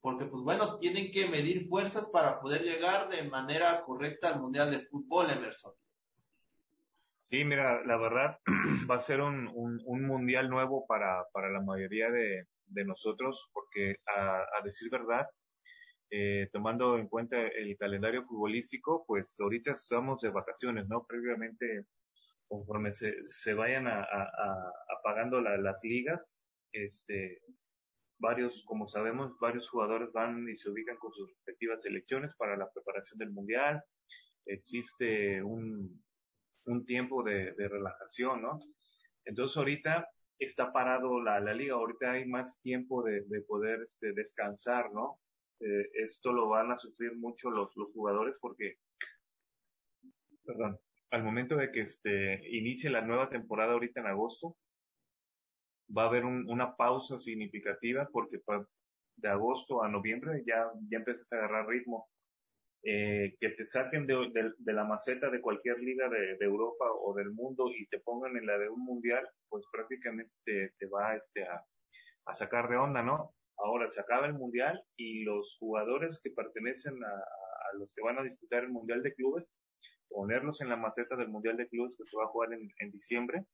porque 0.01 0.25
pues 0.25 0.43
bueno, 0.43 0.79
tienen 0.79 1.11
que 1.11 1.29
medir 1.29 1.67
fuerzas 1.69 2.07
para 2.07 2.41
poder 2.41 2.61
llegar 2.63 3.07
de 3.07 3.23
manera 3.23 3.81
correcta 3.83 4.27
al 4.27 4.41
Mundial 4.41 4.69
de 4.69 4.85
Fútbol, 4.87 5.29
Emerson. 5.29 5.73
Sí, 7.33 7.43
mira, 7.45 7.83
la 7.83 7.97
verdad 7.97 8.37
va 8.87 8.93
a 8.93 8.99
ser 8.99 9.19
un, 9.19 9.47
un, 9.55 9.81
un 9.87 10.03
mundial 10.05 10.51
nuevo 10.51 10.85
para, 10.85 11.25
para 11.33 11.49
la 11.49 11.61
mayoría 11.61 12.11
de, 12.11 12.43
de 12.67 12.85
nosotros, 12.85 13.49
porque 13.53 13.95
a, 14.05 14.63
decir 14.63 14.91
verdad, 14.91 15.25
eh, 16.11 16.47
tomando 16.53 16.99
en 16.99 17.07
cuenta 17.07 17.41
el 17.41 17.75
calendario 17.79 18.23
futbolístico, 18.25 19.03
pues 19.07 19.35
ahorita 19.39 19.71
estamos 19.71 20.21
de 20.21 20.29
vacaciones, 20.29 20.87
¿no? 20.87 21.07
Previamente, 21.07 21.87
conforme 22.47 22.93
se, 22.93 23.25
se 23.25 23.55
vayan 23.55 23.87
a 23.87 24.05
apagando 24.99 25.41
la, 25.41 25.57
las 25.57 25.83
ligas, 25.83 26.37
este, 26.71 27.41
varios, 28.19 28.63
como 28.67 28.87
sabemos, 28.87 29.39
varios 29.39 29.67
jugadores 29.71 30.11
van 30.13 30.47
y 30.47 30.55
se 30.55 30.69
ubican 30.69 30.97
con 30.97 31.11
sus 31.13 31.27
respectivas 31.29 31.81
selecciones 31.81 32.35
para 32.37 32.55
la 32.57 32.69
preparación 32.71 33.17
del 33.17 33.31
mundial. 33.31 33.83
Existe 34.45 35.41
un, 35.41 36.02
un 36.65 36.85
tiempo 36.85 37.23
de, 37.23 37.53
relajación, 37.57 38.41
¿no? 38.41 38.59
Entonces 39.25 39.57
ahorita 39.57 40.07
está 40.39 40.71
parado 40.71 41.21
la, 41.21 41.39
liga, 41.53 41.75
ahorita 41.75 42.11
hay 42.11 42.25
más 42.25 42.59
tiempo 42.61 43.03
de, 43.03 43.21
de 43.27 43.41
poder 43.41 43.81
este, 43.81 44.13
descansar, 44.13 44.91
¿no? 44.91 45.19
Eh, 45.59 45.89
esto 45.93 46.33
lo 46.33 46.49
van 46.49 46.71
a 46.71 46.77
sufrir 46.77 47.15
mucho 47.15 47.49
los, 47.49 47.73
jugadores 47.93 48.35
porque, 48.41 48.75
perdón, 50.43 50.77
al 51.11 51.23
momento 51.23 51.55
de 51.55 51.71
que 51.71 51.81
este, 51.81 52.41
inicie 52.49 52.89
la 52.89 53.01
nueva 53.01 53.29
temporada 53.29 53.73
ahorita 53.73 54.01
en 54.01 54.07
agosto, 54.07 54.57
va 55.95 56.03
a 56.03 56.07
haber 56.07 56.25
un, 56.25 56.49
una 56.49 56.75
pausa 56.75 57.17
significativa 57.19 58.09
porque 58.11 58.41
de 59.15 59.29
agosto 59.29 59.83
a 59.83 59.89
noviembre 59.89 60.43
ya, 60.45 60.69
ya 60.89 60.97
empiezas 60.97 61.31
a 61.31 61.37
agarrar 61.37 61.67
ritmo. 61.67 62.09
Eh, 62.85 63.37
que 63.39 63.49
te 63.51 63.65
saquen 63.67 64.05
de, 64.07 64.13
de, 64.33 64.51
de 64.57 64.73
la 64.73 64.83
maceta 64.83 65.29
de 65.29 65.39
cualquier 65.39 65.79
liga 65.79 66.09
de, 66.09 66.35
de 66.37 66.45
Europa 66.45 66.83
o 66.91 67.13
del 67.13 67.31
mundo 67.31 67.71
y 67.73 67.87
te 67.87 67.99
pongan 68.01 68.35
en 68.35 68.45
la 68.45 68.57
de 68.57 68.67
un 68.67 68.83
mundial, 68.83 69.25
pues 69.47 69.63
prácticamente 69.71 70.33
te, 70.43 70.73
te 70.77 70.87
va 70.87 71.15
este, 71.15 71.43
a, 71.45 71.63
a 72.25 72.33
sacar 72.35 72.67
de 72.69 72.75
onda, 72.75 73.01
¿no? 73.01 73.33
Ahora 73.57 73.89
se 73.89 74.01
acaba 74.01 74.25
el 74.27 74.33
mundial 74.33 74.83
y 74.97 75.23
los 75.23 75.55
jugadores 75.59 76.19
que 76.21 76.31
pertenecen 76.31 77.01
a, 77.05 77.07
a 77.07 77.77
los 77.79 77.89
que 77.95 78.01
van 78.03 78.19
a 78.19 78.23
disputar 78.23 78.65
el 78.65 78.71
mundial 78.71 79.01
de 79.01 79.13
clubes, 79.13 79.57
ponerlos 80.09 80.59
en 80.59 80.67
la 80.67 80.75
maceta 80.75 81.15
del 81.15 81.29
mundial 81.29 81.55
de 81.55 81.69
clubes 81.69 81.95
que 81.97 82.03
se 82.03 82.17
va 82.17 82.25
a 82.25 82.27
jugar 82.33 82.51
en, 82.51 82.67
en 82.79 82.91
diciembre 82.91 83.45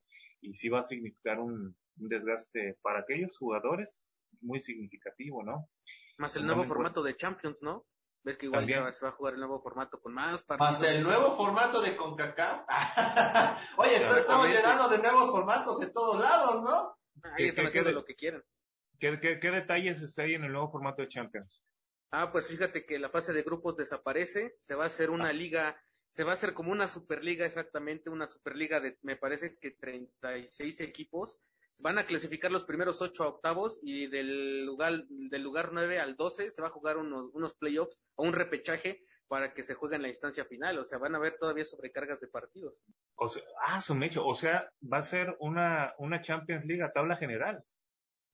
y 0.41 0.55
sí 0.55 0.69
va 0.69 0.79
a 0.79 0.83
significar 0.83 1.39
un, 1.39 1.75
un 1.99 2.09
desgaste 2.09 2.79
para 2.81 3.01
aquellos 3.01 3.37
jugadores 3.37 4.17
muy 4.41 4.59
significativo, 4.59 5.43
¿no? 5.43 5.69
Más 6.17 6.35
el 6.35 6.47
nuevo 6.47 6.61
por- 6.61 6.69
formato 6.77 7.03
de 7.03 7.15
Champions, 7.15 7.57
¿no? 7.61 7.85
Ves 8.23 8.37
que 8.37 8.47
igual 8.47 8.61
También. 8.61 8.83
ya 8.83 8.91
se 8.91 9.05
va 9.05 9.09
a 9.09 9.13
jugar 9.15 9.33
el 9.35 9.39
nuevo 9.39 9.61
formato 9.61 9.99
con 10.01 10.13
más 10.13 10.43
partidos. 10.43 10.71
Más 10.73 10.83
el 10.83 11.03
nuevo 11.03 11.35
formato 11.37 11.81
de 11.81 11.95
CONCACAF. 11.95 12.65
Oye, 13.77 13.95
entonces 13.95 14.21
estamos 14.21 14.47
llenando 14.49 14.89
de 14.89 14.97
nuevos 14.97 15.29
formatos 15.31 15.81
en 15.81 15.93
todos 15.93 16.19
lados, 16.21 16.61
¿no? 16.63 16.97
Ahí 17.31 17.45
están 17.45 17.55
¿Qué- 17.55 17.61
qué- 17.61 17.67
haciendo 17.67 17.89
qué- 17.91 17.93
lo 17.95 18.05
que 18.05 18.15
quieren. 18.15 18.43
¿Qué, 18.99 19.19
qué, 19.21 19.39
qué 19.39 19.51
detalles 19.51 20.01
está 20.01 20.23
ahí 20.23 20.33
en 20.33 20.43
el 20.43 20.51
nuevo 20.51 20.69
formato 20.69 21.01
de 21.01 21.07
Champions? 21.07 21.61
Ah, 22.11 22.31
pues 22.31 22.47
fíjate 22.47 22.85
que 22.85 22.99
la 22.99 23.09
fase 23.09 23.31
de 23.31 23.43
grupos 23.43 23.77
desaparece, 23.77 24.57
se 24.59 24.75
va 24.75 24.83
a 24.83 24.87
hacer 24.87 25.09
una 25.09 25.31
liga, 25.31 25.81
se 26.09 26.23
va 26.25 26.31
a 26.31 26.33
hacer 26.33 26.53
como 26.53 26.71
una 26.73 26.87
superliga 26.89 27.45
exactamente, 27.45 28.09
una 28.09 28.27
superliga 28.27 28.81
de, 28.81 28.97
me 29.03 29.15
parece 29.15 29.57
que 29.59 29.71
36 29.71 30.81
equipos, 30.81 31.39
van 31.79 31.97
a 31.97 32.05
clasificar 32.05 32.51
los 32.51 32.65
primeros 32.65 33.01
ocho 33.01 33.23
a 33.23 33.27
octavos 33.27 33.79
y 33.81 34.07
del 34.07 34.65
lugar, 34.65 35.05
del 35.07 35.43
lugar 35.43 35.69
9 35.71 35.99
al 35.99 36.15
12 36.15 36.51
se 36.51 36.61
va 36.61 36.67
a 36.67 36.71
jugar 36.71 36.97
unos, 36.97 37.29
unos 37.33 37.55
playoffs 37.55 38.01
o 38.15 38.23
un 38.23 38.33
repechaje 38.33 39.03
para 39.27 39.53
que 39.53 39.63
se 39.63 39.75
juegue 39.75 39.95
en 39.95 40.01
la 40.01 40.09
instancia 40.09 40.43
final, 40.43 40.79
o 40.79 40.85
sea, 40.85 40.97
van 40.97 41.13
a 41.13 41.19
haber 41.19 41.37
todavía 41.37 41.63
sobrecargas 41.63 42.19
de 42.19 42.27
partidos. 42.27 42.73
O 43.15 43.27
sea, 43.27 43.43
ah, 43.67 43.79
su 43.79 43.93
mecho, 43.93 44.25
o 44.25 44.33
sea, 44.33 44.67
va 44.81 44.97
a 44.97 45.03
ser 45.03 45.35
una, 45.39 45.93
una 45.99 46.21
Champions 46.21 46.65
League 46.65 46.83
a 46.83 46.91
tabla 46.91 47.15
general. 47.15 47.63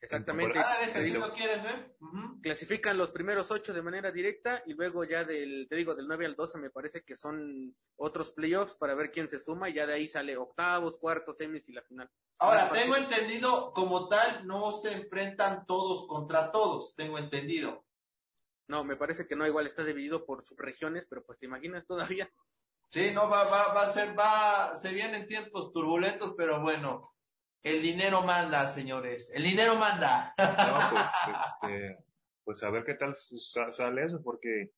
Exactamente. 0.06 0.60
Ah, 0.60 0.82
ese 0.82 1.04
sí 1.04 1.12
lo 1.12 1.34
quieres 1.34 1.64
ver. 1.64 1.96
Clasifican 2.42 2.98
los 2.98 3.10
primeros 3.10 3.50
ocho 3.50 3.74
de 3.74 3.82
manera 3.82 4.12
directa 4.12 4.62
y 4.66 4.74
luego 4.74 5.04
ya 5.04 5.24
del, 5.24 5.68
te 5.68 5.76
digo, 5.76 5.96
del 5.96 6.08
9 6.08 6.28
al 6.28 6.36
12 6.36 6.60
me 6.60 6.70
parece 6.70 7.04
que 7.04 7.16
son 7.16 7.76
otros 7.98 8.32
playoffs 8.32 8.76
para 8.76 8.94
ver 8.94 9.12
quién 9.12 9.28
se 9.28 9.40
suma 9.40 9.70
y 9.70 9.74
ya 9.74 9.88
de 9.88 9.96
ahí 9.96 10.08
sale 10.08 10.38
octavos, 10.38 10.98
cuartos, 11.00 11.38
semis 11.38 11.68
y 11.68 11.74
la 11.74 11.82
final. 11.82 12.10
Ahora, 12.38 12.70
tengo 12.72 12.96
entendido, 12.96 13.74
como 13.74 14.08
tal, 14.08 14.46
no 14.46 14.74
se 14.74 14.94
enfrentan 14.94 15.66
todos 15.66 16.06
contra 16.08 16.52
todos, 16.52 16.96
tengo 16.96 17.18
entendido. 17.18 17.86
No, 18.68 18.84
me 18.84 18.98
parece 18.98 19.28
que 19.28 19.36
no, 19.36 19.48
igual 19.48 19.66
está 19.66 19.84
dividido 19.84 20.26
por 20.26 20.46
subregiones, 20.46 21.08
pero 21.08 21.24
pues 21.24 21.40
te 21.40 21.46
imaginas 21.46 21.86
todavía. 21.88 22.30
Sí, 22.92 23.12
no, 23.12 23.30
va, 23.30 23.46
va, 23.46 23.74
va 23.74 23.84
a 23.84 23.88
ser, 23.88 24.18
va, 24.18 24.76
se 24.76 24.94
vienen 24.94 25.28
tiempos 25.28 25.72
turbulentos, 25.74 26.34
pero 26.38 26.62
bueno, 26.62 27.15
el 27.66 27.82
dinero 27.82 28.22
manda, 28.22 28.68
señores, 28.68 29.32
el 29.34 29.44
dinero 29.44 29.76
manda. 29.76 30.34
No, 30.38 30.90
pues, 30.92 31.72
este, 31.72 31.98
pues 32.44 32.64
a 32.64 32.70
ver 32.70 32.84
qué 32.86 32.94
tal 32.94 33.16
sa- 33.16 33.74
sale 33.74 34.06
eso, 34.06 34.22
porque 34.24 34.72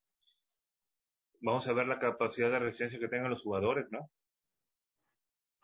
vamos 1.41 1.67
a 1.67 1.73
ver 1.73 1.85
la 1.87 1.99
capacidad 1.99 2.49
de 2.49 2.59
resistencia 2.59 2.97
que 2.97 3.09
tengan 3.09 3.29
los 3.29 3.43
jugadores, 3.43 3.87
¿no? 3.91 4.09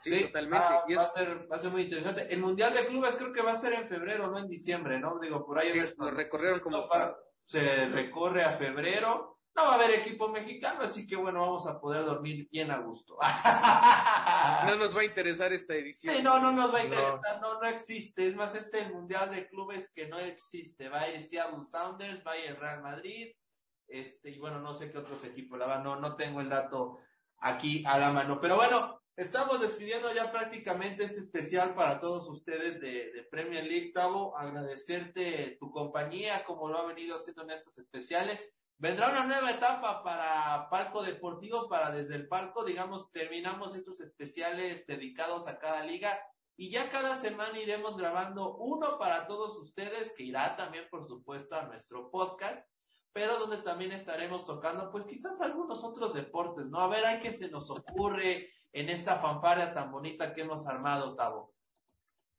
Sí, 0.01 0.25
totalmente. 0.25 0.57
Va, 0.65 0.83
Y 0.87 0.91
es- 0.91 0.99
va 0.99 1.03
a 1.03 1.09
ser, 1.11 1.49
va 1.49 1.55
a 1.55 1.59
ser 1.59 1.71
muy 1.71 1.83
interesante. 1.83 2.33
El 2.33 2.41
Mundial 2.41 2.73
de 2.73 2.87
Clubes 2.87 3.15
creo 3.15 3.31
que 3.31 3.41
va 3.41 3.53
a 3.53 3.55
ser 3.55 3.71
en 3.71 3.87
febrero, 3.87 4.27
no 4.27 4.37
en 4.37 4.49
diciembre, 4.49 4.99
¿no? 4.99 5.17
Digo, 5.19 5.45
por 5.45 5.59
ahí. 5.59 5.71
Sí, 5.71 5.95
lo 5.97 6.11
recorrieron 6.11 6.59
como 6.59 6.77
no, 6.77 6.89
pa- 6.89 7.17
se 7.45 7.87
recorre 7.87 8.43
a 8.43 8.57
febrero. 8.57 9.32
No 9.55 9.65
va 9.65 9.73
a 9.73 9.75
haber 9.75 9.91
equipo 9.91 10.29
mexicano, 10.29 10.81
así 10.81 11.05
que 11.05 11.15
bueno, 11.15 11.41
vamos 11.41 11.67
a 11.67 11.79
poder 11.79 12.05
dormir 12.05 12.47
bien 12.51 12.71
a 12.71 12.77
gusto. 12.77 13.17
no 14.65 14.75
nos 14.77 14.95
va 14.95 15.01
a 15.01 15.05
interesar 15.05 15.53
esta 15.53 15.75
edición. 15.75 16.15
Sí, 16.15 16.23
no, 16.23 16.39
no 16.39 16.51
nos 16.51 16.73
va 16.73 16.79
a 16.79 16.83
interesar, 16.83 17.39
no. 17.39 17.61
no, 17.61 17.67
existe. 17.67 18.25
Es 18.27 18.35
más, 18.35 18.55
es 18.55 18.73
el 18.73 18.91
Mundial 18.91 19.29
de 19.29 19.47
Clubes 19.47 19.91
que 19.93 20.07
no 20.07 20.17
existe. 20.17 20.89
Va 20.89 21.01
a 21.01 21.09
ir 21.09 21.21
Seattle 21.21 21.63
Sounders, 21.63 22.25
va 22.25 22.31
a 22.31 22.39
ir 22.39 22.59
Real 22.59 22.81
Madrid, 22.81 23.31
este, 23.87 24.31
y 24.31 24.39
bueno, 24.39 24.59
no 24.59 24.73
sé 24.73 24.91
qué 24.91 24.97
otros 24.97 25.23
equipos, 25.23 25.59
la 25.59 25.67
verdad, 25.67 25.83
no, 25.83 25.99
no 25.99 26.15
tengo 26.15 26.41
el 26.41 26.49
dato 26.49 26.97
aquí 27.37 27.83
a 27.85 27.99
la 27.99 28.11
mano. 28.11 28.41
Pero 28.41 28.55
bueno, 28.55 29.01
estamos 29.15 29.61
despidiendo 29.61 30.11
ya 30.15 30.31
prácticamente 30.31 31.03
este 31.03 31.19
especial 31.19 31.75
para 31.75 31.99
todos 31.99 32.27
ustedes 32.27 32.81
de, 32.81 33.11
de, 33.11 33.23
Premier 33.29 33.65
League, 33.65 33.91
Tavo. 33.93 34.35
Agradecerte 34.35 35.57
tu 35.59 35.69
compañía, 35.69 36.43
como 36.43 36.69
lo 36.69 36.79
ha 36.79 36.87
venido 36.87 37.17
haciendo 37.17 37.43
en 37.43 37.51
estos 37.51 37.77
especiales. 37.77 38.43
Vendrá 38.83 39.11
una 39.11 39.23
nueva 39.23 39.49
etapa 39.49 40.03
para 40.03 40.67
Palco 40.69 41.03
Deportivo, 41.03 41.69
para 41.69 41.89
desde 41.89 42.15
el 42.15 42.27
palco, 42.27 42.65
digamos, 42.65 43.09
terminamos 43.11 43.73
estos 43.75 44.01
especiales 44.01 44.85
dedicados 44.85 45.47
a 45.47 45.57
cada 45.57 45.85
liga 45.85 46.19
y 46.57 46.69
ya 46.69 46.89
cada 46.89 47.15
semana 47.15 47.57
iremos 47.57 47.95
grabando 47.95 48.57
uno 48.57 48.97
para 48.99 49.25
todos 49.25 49.55
ustedes, 49.55 50.11
que 50.17 50.23
irá 50.23 50.57
también, 50.57 50.83
por 50.91 51.07
supuesto, 51.07 51.55
a 51.55 51.63
nuestro 51.63 52.11
podcast, 52.11 52.67
pero 53.13 53.39
donde 53.39 53.59
también 53.59 53.93
estaremos 53.93 54.45
tocando, 54.45 54.91
pues 54.91 55.05
quizás 55.05 55.39
algunos 55.39 55.81
otros 55.81 56.13
deportes, 56.13 56.65
¿no? 56.65 56.79
A 56.79 56.89
ver, 56.89 57.05
¿hay 57.05 57.21
qué 57.21 57.31
se 57.31 57.47
nos 57.47 57.69
ocurre 57.69 58.51
en 58.73 58.89
esta 58.89 59.15
fanfaria 59.19 59.73
tan 59.73 59.93
bonita 59.93 60.33
que 60.33 60.41
hemos 60.41 60.67
armado, 60.67 61.15
Tavo? 61.15 61.52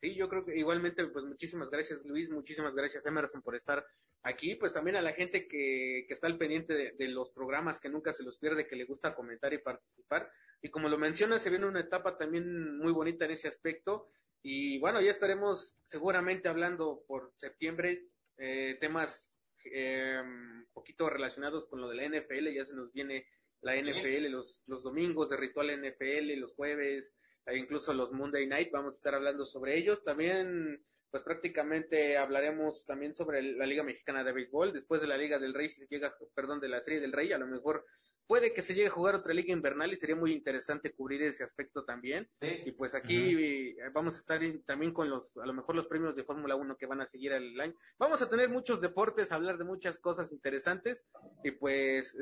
Sí, 0.05 0.15
yo 0.15 0.29
creo 0.29 0.45
que 0.45 0.55
igualmente, 0.55 1.07
pues 1.07 1.25
muchísimas 1.25 1.71
gracias 1.71 2.05
Luis, 2.05 2.29
muchísimas 2.29 2.75
gracias 2.75 3.07
Emerson 3.07 3.41
por 3.41 3.57
estar 3.57 3.87
aquí, 4.23 4.55
pues 4.55 4.75
también 4.75 4.97
a 4.97 5.01
la 5.01 5.15
gente 5.15 5.49
que, 5.49 6.05
que 6.07 6.13
está 6.13 6.27
al 6.27 6.37
pendiente 6.37 6.75
de, 6.75 6.93
de, 6.93 7.09
los 7.09 7.31
programas, 7.31 7.81
que 7.81 7.89
nunca 7.89 8.13
se 8.13 8.23
los 8.23 8.39
pierde, 8.39 8.67
que 8.67 8.77
le 8.77 8.85
gusta 8.85 9.15
comentar 9.15 9.55
y 9.55 9.63
participar. 9.63 10.31
Y 10.61 10.69
como 10.69 10.91
lo 10.91 10.99
menciona, 10.99 11.39
se 11.39 11.49
viene 11.49 11.65
una 11.65 11.81
etapa 11.81 12.19
también 12.19 12.77
muy 12.77 12.93
bonita 12.93 13.25
en 13.25 13.31
ese 13.31 13.49
aspecto. 13.49 14.11
Y 14.43 14.79
bueno, 14.79 15.01
ya 15.01 15.11
estaremos 15.11 15.79
seguramente 15.87 16.51
hablando 16.51 17.03
por 17.09 17.33
septiembre 17.37 18.09
eh, 18.37 18.77
temas 18.83 19.35
eh, 19.65 20.21
un 20.23 20.69
poquito 20.75 21.09
relacionados 21.09 21.67
con 21.67 21.81
lo 21.81 21.89
de 21.89 21.97
la 21.97 22.07
NFL, 22.11 22.53
ya 22.53 22.67
se 22.67 22.75
nos 22.75 22.93
viene 22.93 23.27
la 23.63 23.75
NFL 23.75 24.31
los, 24.31 24.65
los 24.67 24.83
domingos 24.83 25.31
de 25.31 25.39
ritual 25.39 25.71
NFL, 25.81 26.39
los 26.39 26.53
jueves, 26.53 27.17
e 27.47 27.57
incluso 27.57 27.93
los 27.93 28.13
Monday 28.13 28.47
Night, 28.47 28.71
vamos 28.73 28.95
a 28.95 28.99
estar 28.99 29.15
hablando 29.15 29.45
sobre 29.47 29.77
ellos. 29.77 30.03
También, 30.03 30.85
pues 31.11 31.23
prácticamente 31.23 32.17
hablaremos 32.17 32.85
también 32.87 33.15
sobre 33.15 33.43
la 33.43 33.67
Liga 33.67 33.83
Mexicana 33.83 34.25
de 34.25 34.33
Béisbol, 34.33 34.73
después 34.73 35.01
de 35.01 35.07
la 35.07 35.17
Liga 35.17 35.39
del 35.39 35.55
Rey, 35.55 35.69
si 35.69 35.83
se 35.83 35.89
llega, 35.89 36.17
perdón, 36.35 36.61
de 36.61 36.69
la 36.69 36.81
Serie 36.83 37.01
del 37.01 37.13
Rey, 37.13 37.33
a 37.33 37.39
lo 37.39 37.47
mejor 37.47 37.85
puede 38.27 38.55
que 38.55 38.63
se 38.63 38.75
llegue 38.75 38.89
a 38.89 38.93
jugar 38.93 39.15
otra 39.15 39.35
liga 39.35 39.53
invernal 39.53 39.93
y 39.93 39.97
sería 39.97 40.17
muy 40.17 40.33
interesante 40.33 40.93
cubrir 40.93 41.23
ese 41.23 41.45
aspecto 41.45 41.85
también. 41.85 42.29
Sí. 42.41 42.63
Y 42.67 42.73
pues 42.73 42.95
aquí 42.95 43.35
uh 43.35 43.39
-huh. 43.39 43.93
vamos 43.93 44.17
a 44.17 44.19
estar 44.19 44.41
también 44.65 44.93
con 44.93 45.11
los, 45.11 45.37
a 45.37 45.47
lo 45.47 45.53
mejor 45.53 45.75
los 45.75 45.87
premios 45.87 46.17
de 46.17 46.25
Fórmula 46.25 46.57
1 46.57 46.77
que 46.77 46.87
van 46.87 47.01
a 47.01 47.07
seguir 47.07 47.33
el 47.33 47.61
año. 47.61 47.75
Vamos 47.99 48.23
a 48.23 48.29
tener 48.29 48.49
muchos 48.49 48.81
deportes, 48.81 49.33
hablar 49.33 49.59
de 49.59 49.65
muchas 49.65 49.99
cosas 49.99 50.33
interesantes 50.33 51.05
y 51.43 51.51
pues, 51.53 52.17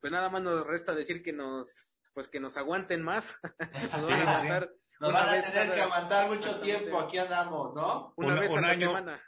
pues 0.00 0.12
nada 0.12 0.30
más 0.30 0.42
nos 0.42 0.66
resta 0.66 0.94
decir 0.94 1.22
que 1.22 1.32
nos, 1.32 1.98
pues 2.14 2.28
que 2.28 2.40
nos 2.40 2.56
aguanten 2.56 3.02
más. 3.02 3.36
nos 3.92 4.10
van 4.10 4.12
a 4.28 4.32
aguantar. 4.38 4.70
Nos 5.00 5.12
van 5.12 5.28
a 5.28 5.42
tener 5.42 5.72
que 5.74 5.80
aguantar 5.80 6.28
mucho 6.28 6.60
tiempo, 6.60 7.00
aquí 7.00 7.18
andamos, 7.18 7.74
¿no? 7.74 8.12
Una 8.16 8.34
Un- 8.34 8.40
vez 8.40 8.50
un 8.50 8.58
a 8.58 8.60
la 8.62 8.68
año. 8.68 8.86
semana. 8.88 9.22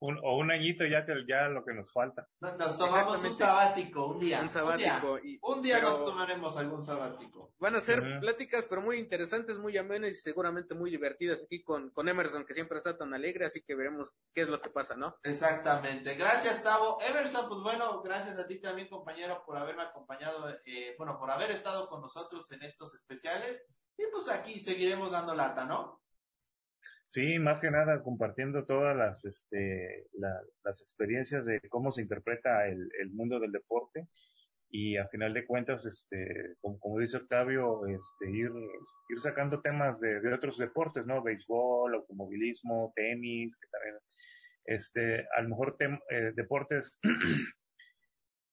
Un, 0.00 0.18
o 0.22 0.36
un 0.36 0.50
añito 0.50 0.84
ya 0.86 1.04
que 1.04 1.24
ya 1.26 1.48
lo 1.48 1.64
que 1.64 1.74
nos 1.74 1.92
falta. 1.92 2.28
Nos, 2.40 2.56
nos 2.56 2.78
tomamos 2.78 3.24
un 3.24 3.36
sabático, 3.36 4.06
un 4.06 4.20
día. 4.20 4.40
Un 4.42 4.50
sabático. 4.50 5.18
y, 5.18 5.38
Un 5.42 5.42
día, 5.42 5.56
un 5.56 5.62
día 5.62 5.74
pero 5.76 5.90
nos 5.90 6.04
tomaremos 6.04 6.56
algún 6.56 6.82
sabático. 6.82 7.52
Van 7.58 7.74
a 7.74 7.80
ser 7.80 8.20
pláticas, 8.20 8.66
pero 8.68 8.80
muy 8.80 8.98
interesantes, 8.98 9.58
muy 9.58 9.76
amenas 9.76 10.12
y 10.12 10.14
seguramente 10.14 10.74
muy 10.74 10.90
divertidas 10.90 11.40
aquí 11.44 11.62
con, 11.62 11.90
con 11.90 12.08
Emerson, 12.08 12.44
que 12.44 12.54
siempre 12.54 12.78
está 12.78 12.96
tan 12.96 13.12
alegre, 13.12 13.46
así 13.46 13.62
que 13.62 13.74
veremos 13.74 14.14
qué 14.32 14.42
es 14.42 14.48
lo 14.48 14.60
que 14.60 14.70
pasa, 14.70 14.96
¿no? 14.96 15.16
Exactamente. 15.24 16.14
Gracias, 16.14 16.62
Tavo. 16.62 16.98
Emerson, 17.00 17.48
pues 17.48 17.60
bueno, 17.60 18.00
gracias 18.02 18.38
a 18.38 18.46
ti 18.46 18.60
también, 18.60 18.88
compañero, 18.88 19.42
por 19.44 19.56
haberme 19.56 19.82
acompañado, 19.82 20.48
eh, 20.64 20.94
bueno, 20.96 21.18
por 21.18 21.30
haber 21.30 21.50
estado 21.50 21.88
con 21.88 22.00
nosotros 22.00 22.50
en 22.52 22.62
estos 22.62 22.94
especiales. 22.94 23.62
Y 23.96 24.04
pues 24.12 24.28
aquí 24.28 24.60
seguiremos 24.60 25.10
dando 25.10 25.34
lata, 25.34 25.64
¿no? 25.64 26.00
Sí, 27.10 27.38
más 27.38 27.60
que 27.60 27.70
nada 27.70 28.02
compartiendo 28.02 28.66
todas 28.66 28.94
las, 28.96 29.24
este, 29.24 30.08
la- 30.12 30.42
las 30.64 30.82
experiencias 30.82 31.44
de 31.46 31.60
cómo 31.70 31.90
se 31.90 32.02
interpreta 32.02 32.68
el, 32.68 32.88
el 33.00 33.10
mundo 33.12 33.40
del 33.40 33.50
deporte 33.52 34.08
y 34.70 34.96
a 34.98 35.08
final 35.08 35.34
de 35.34 35.46
cuentas, 35.46 35.86
este, 35.86 36.56
como, 36.60 36.78
como 36.80 36.98
dice 37.00 37.18
Octavio, 37.18 37.86
este, 37.86 38.30
ir, 38.30 38.50
ir 39.10 39.20
sacando 39.22 39.62
temas 39.62 40.00
de, 40.00 40.20
de 40.20 40.34
otros 40.34 40.58
deportes, 40.58 41.06
¿no? 41.06 41.22
Béisbol, 41.22 41.94
automovilismo, 41.94 42.92
tenis, 42.96 43.56
que 43.60 43.68
también, 43.70 43.96
este, 44.66 45.26
a 45.36 45.42
lo 45.42 45.50
mejor 45.50 45.76
tem- 45.78 46.00
eh, 46.10 46.32
deportes, 46.36 46.98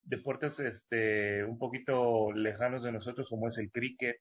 deportes, 0.02 0.58
este, 0.60 1.44
un 1.44 1.58
poquito 1.58 2.32
lejanos 2.32 2.82
de 2.84 2.92
nosotros 2.92 3.28
como 3.28 3.48
es 3.48 3.58
el 3.58 3.70
cricket, 3.70 4.16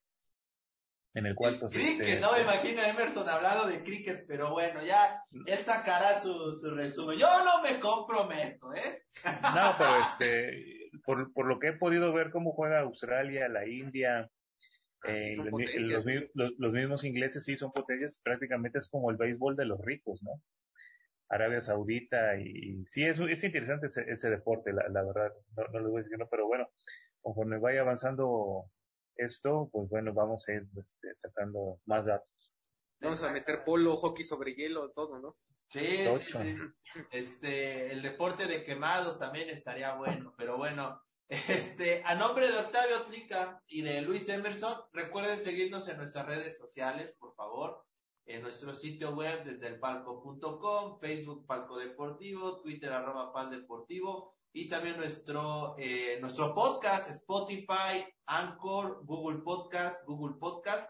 en 1.16 1.26
el 1.26 1.34
cual, 1.34 1.60
pues, 1.60 1.74
cricket, 1.74 2.08
este, 2.08 2.20
no 2.22 2.34
me 2.34 2.42
imagino 2.42 2.82
a 2.82 2.90
Emerson 2.90 3.28
hablando 3.28 3.66
de 3.68 3.84
cricket, 3.84 4.26
pero 4.28 4.52
bueno, 4.52 4.84
ya 4.84 5.24
él 5.48 5.60
sacará 5.64 6.20
su, 6.20 6.52
su 6.52 6.76
resumen. 6.76 7.18
Yo 7.18 7.28
no 7.44 7.64
me 7.64 7.80
comprometo, 7.80 8.74
¿eh? 8.74 9.04
No, 9.24 9.74
pero 9.78 10.02
este, 10.02 10.90
por, 11.04 11.34
por 11.34 11.48
lo 11.48 11.58
que 11.58 11.70
he 11.70 11.74
podido 11.74 12.14
ver 12.14 12.30
cómo 12.30 12.52
juega 12.52 12.82
Australia, 12.82 13.48
la 13.50 13.68
India, 13.68 14.30
Ah, 15.06 15.12
eh, 15.12 15.36
los, 16.34 16.54
los 16.58 16.74
mismos 16.74 17.04
ingleses 17.04 17.44
sí 17.44 17.58
son 17.58 17.72
potencias, 17.72 18.20
prácticamente 18.24 18.80
es 18.80 18.90
como 18.90 19.12
el 19.12 19.18
béisbol 19.18 19.56
de 19.56 19.66
los 19.66 19.80
ricos, 19.82 20.24
¿no? 20.24 20.42
Arabia 21.30 21.62
Saudita 21.62 22.38
y, 22.38 22.44
y 22.44 22.86
sí, 22.86 23.04
es, 23.04 23.20
es 23.20 23.44
interesante 23.44 23.88
ese, 23.88 24.04
ese 24.08 24.30
deporte, 24.30 24.74
la, 24.74 24.88
la 24.90 25.04
verdad, 25.04 25.32
no, 25.56 25.64
no 25.74 25.80
les 25.80 25.90
voy 25.90 25.96
a 25.96 26.04
decir 26.04 26.18
que 26.18 26.24
no, 26.24 26.28
pero 26.30 26.48
bueno, 26.48 26.70
conforme 27.22 27.60
vaya 27.60 27.82
avanzando 27.82 28.66
esto, 29.18 29.70
pues 29.72 29.90
bueno, 29.90 30.14
vamos 30.14 30.48
a 30.48 30.54
ir 30.54 30.68
este, 30.78 31.16
sacando 31.16 31.80
más 31.86 32.06
datos. 32.06 32.30
Vamos 33.00 33.22
a 33.24 33.32
meter 33.32 33.64
polo, 33.64 33.98
hockey 33.98 34.24
sobre 34.24 34.56
hielo, 34.56 34.92
todo, 34.92 35.20
¿no? 35.20 35.38
Sí, 35.70 36.06
sí, 36.06 36.32
sí. 36.32 36.58
Este, 37.12 37.92
el 37.92 38.02
deporte 38.02 38.48
de 38.48 38.64
quemados 38.64 39.20
también 39.20 39.50
estaría 39.50 39.96
bueno, 39.96 40.34
pero 40.38 40.58
bueno, 40.58 41.02
este, 41.30 42.04
a 42.06 42.16
nombre 42.16 42.48
de 42.48 42.58
Octavio 42.58 43.04
Tlica 43.06 43.62
y 43.68 43.82
de 43.82 44.02
Luis 44.02 44.30
Emerson, 44.30 44.80
recuerden 44.94 45.40
seguirnos 45.40 45.88
en 45.88 45.98
nuestras 45.98 46.26
redes 46.26 46.58
sociales, 46.58 47.16
por 47.20 47.36
favor, 47.36 47.84
en 48.26 48.42
nuestro 48.42 48.74
sitio 48.76 49.16
web 49.16 49.44
desde 49.44 49.68
el 49.68 49.80
palco.com, 49.80 51.00
Facebook 51.00 51.46
Palco 51.46 51.78
Deportivo, 51.78 52.62
Twitter 52.62 52.94
arroba 52.94 53.34
Pal 53.34 53.50
Deportivo 53.52 54.35
y 54.56 54.70
también 54.70 54.96
nuestro, 54.96 55.76
eh, 55.78 56.18
nuestro 56.22 56.56
podcast, 56.56 57.10
Spotify, 57.12 58.06
Anchor, 58.26 59.02
Google 59.04 59.40
Podcast, 59.44 60.08
Google 60.08 60.38
Podcast. 60.40 60.90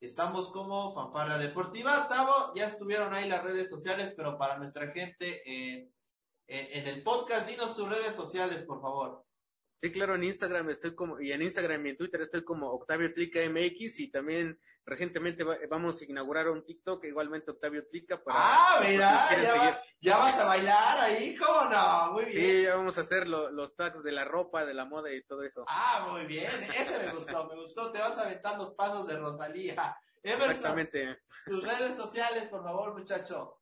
Estamos 0.00 0.52
como 0.52 0.94
Fanfarra 0.94 1.36
Deportiva. 1.36 2.06
Tavo, 2.08 2.54
ya 2.54 2.68
estuvieron 2.68 3.12
ahí 3.12 3.28
las 3.28 3.42
redes 3.42 3.68
sociales, 3.68 4.14
pero 4.16 4.38
para 4.38 4.58
nuestra 4.58 4.92
gente 4.92 5.42
en, 5.44 5.90
el 6.46 7.02
podcast, 7.02 7.48
dinos 7.48 7.74
tus 7.74 7.88
redes 7.88 8.14
sociales, 8.14 8.62
por 8.62 8.80
favor. 8.80 9.24
Sí, 9.82 9.90
claro, 9.90 10.14
en 10.14 10.22
Instagram 10.22 10.70
estoy 10.70 10.94
como, 10.94 11.20
y 11.20 11.32
en 11.32 11.42
Instagram 11.42 11.84
y 11.86 11.90
en 11.90 11.96
Twitter 11.96 12.20
estoy 12.20 12.44
como 12.44 12.70
Octavio 12.70 13.12
Tlica 13.12 13.40
MX 13.50 13.98
y 13.98 14.10
también 14.12 14.56
recientemente 14.90 15.44
va- 15.44 15.56
vamos 15.70 16.02
a 16.02 16.04
inaugurar 16.04 16.48
un 16.48 16.64
TikTok, 16.66 17.04
igualmente 17.04 17.52
Octavio 17.52 17.86
Tlica 17.86 18.22
para... 18.22 18.38
Ah, 18.38 18.80
si 18.82 18.90
mira, 18.90 19.10
ya, 19.10 19.28
seguir. 19.28 19.48
va- 19.60 19.80
ya 20.00 20.18
vas 20.18 20.38
a 20.38 20.44
bailar 20.46 20.98
ahí, 21.00 21.36
¿cómo 21.36 21.64
no? 21.70 22.12
Muy 22.14 22.24
bien. 22.24 22.36
Sí, 22.36 22.62
ya 22.64 22.74
vamos 22.76 22.98
a 22.98 23.00
hacer 23.02 23.28
lo- 23.28 23.50
los 23.52 23.74
tags 23.76 24.02
de 24.02 24.12
la 24.12 24.24
ropa, 24.24 24.64
de 24.66 24.74
la 24.74 24.84
moda 24.84 25.12
y 25.14 25.22
todo 25.22 25.44
eso. 25.44 25.64
Ah, 25.68 26.08
muy 26.10 26.26
bien, 26.26 26.50
ese 26.76 26.98
me 27.06 27.12
gustó, 27.12 27.48
me 27.48 27.54
gustó. 27.54 27.92
Te 27.92 27.98
vas 28.00 28.18
a 28.18 28.22
aventar 28.22 28.58
los 28.58 28.72
pasos 28.72 29.06
de 29.06 29.16
Rosalía. 29.16 29.96
Emerson, 30.22 30.50
Exactamente. 30.50 31.18
tus 31.46 31.62
redes 31.64 31.96
sociales, 31.96 32.42
por 32.48 32.62
favor, 32.62 32.92
muchacho. 32.98 33.56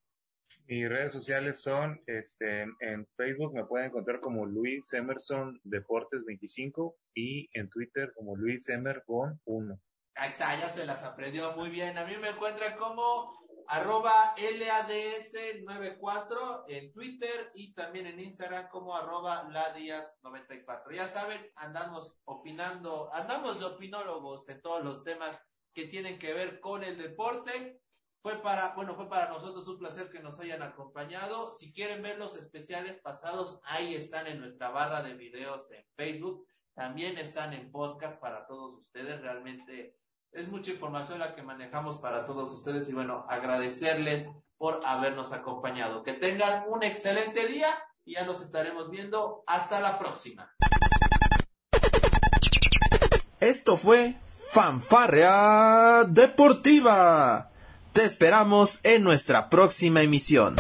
Mis 0.67 0.89
redes 0.89 1.13
sociales 1.13 1.61
son, 1.61 2.03
este, 2.07 2.63
en, 2.63 2.75
en 2.81 3.07
Facebook 3.17 3.55
me 3.55 3.65
pueden 3.65 3.87
encontrar 3.87 4.21
como 4.21 4.45
Luis 4.45 4.93
Emerson 4.93 5.61
Deportes 5.65 6.25
25 6.27 6.97
y 7.15 7.49
en 7.59 7.71
Twitter 7.71 8.13
como 8.15 8.35
Luis 8.37 8.69
Emer 8.69 9.03
con 9.07 9.41
1. 9.45 9.79
Ahí 10.19 10.31
está, 10.31 10.59
ya 10.59 10.69
se 10.69 10.85
las 10.85 11.05
aprendió 11.05 11.53
muy 11.53 11.71
bien. 11.71 11.97
A 11.97 12.05
mí 12.05 12.17
me 12.17 12.31
encuentran 12.31 12.77
como 12.77 13.39
arroba 13.69 14.35
LADS94 14.37 16.65
en 16.67 16.93
Twitter 16.93 17.53
y 17.55 17.73
también 17.73 18.09
en 18.09 18.19
Instagram 18.19 18.69
como 18.69 18.97
arroba 18.97 19.45
ladias94. 19.45 20.93
Ya 20.93 21.07
saben, 21.07 21.49
andamos 21.55 22.19
opinando, 22.25 23.15
andamos 23.15 23.61
de 23.61 23.67
opinólogos 23.67 24.49
en 24.49 24.61
todos 24.61 24.83
los 24.83 25.05
temas 25.05 25.39
que 25.73 25.85
tienen 25.85 26.19
que 26.19 26.35
ver 26.35 26.59
con 26.59 26.83
el 26.83 26.99
deporte. 26.99 27.81
Fue 28.21 28.43
para, 28.43 28.75
bueno, 28.75 28.97
fue 28.97 29.09
para 29.09 29.29
nosotros 29.29 29.69
un 29.69 29.79
placer 29.79 30.11
que 30.11 30.19
nos 30.19 30.41
hayan 30.41 30.63
acompañado. 30.63 31.53
Si 31.53 31.73
quieren 31.73 32.03
ver 32.03 32.19
los 32.19 32.35
especiales 32.35 32.97
pasados, 32.97 33.61
ahí 33.63 33.95
están 33.95 34.27
en 34.27 34.41
nuestra 34.41 34.71
barra 34.71 35.01
de 35.03 35.15
videos 35.15 35.71
en 35.71 35.87
Facebook. 35.95 36.45
También 36.75 37.19
están 37.19 37.53
en 37.53 37.71
podcast 37.71 38.19
para 38.19 38.49
todos 38.49 38.81
ustedes. 38.81 39.21
Realmente 39.21 39.95
es 40.33 40.49
mucha 40.49 40.71
información 40.71 41.19
la 41.19 41.35
que 41.35 41.43
manejamos 41.43 41.99
para 41.99 42.25
todos 42.25 42.53
ustedes 42.53 42.89
y 42.89 42.93
bueno, 42.93 43.27
agradecerles 43.29 44.29
por 44.57 44.81
habernos 44.85 45.33
acompañado. 45.33 46.03
Que 46.03 46.15
tengan 46.15 46.65
un 46.69 46.83
excelente 46.83 47.47
día 47.47 47.69
y 48.05 48.15
ya 48.15 48.25
nos 48.25 48.41
estaremos 48.41 48.91
viendo. 48.91 49.43
Hasta 49.47 49.81
la 49.81 49.99
próxima. 49.99 50.53
Esto 53.41 53.77
fue 53.77 54.17
Fanfarrea 54.27 56.05
Deportiva. 56.05 57.51
Te 57.93 58.05
esperamos 58.05 58.81
en 58.83 59.05
nuestra 59.05 59.49
próxima 59.49 60.03
emisión. 60.03 60.57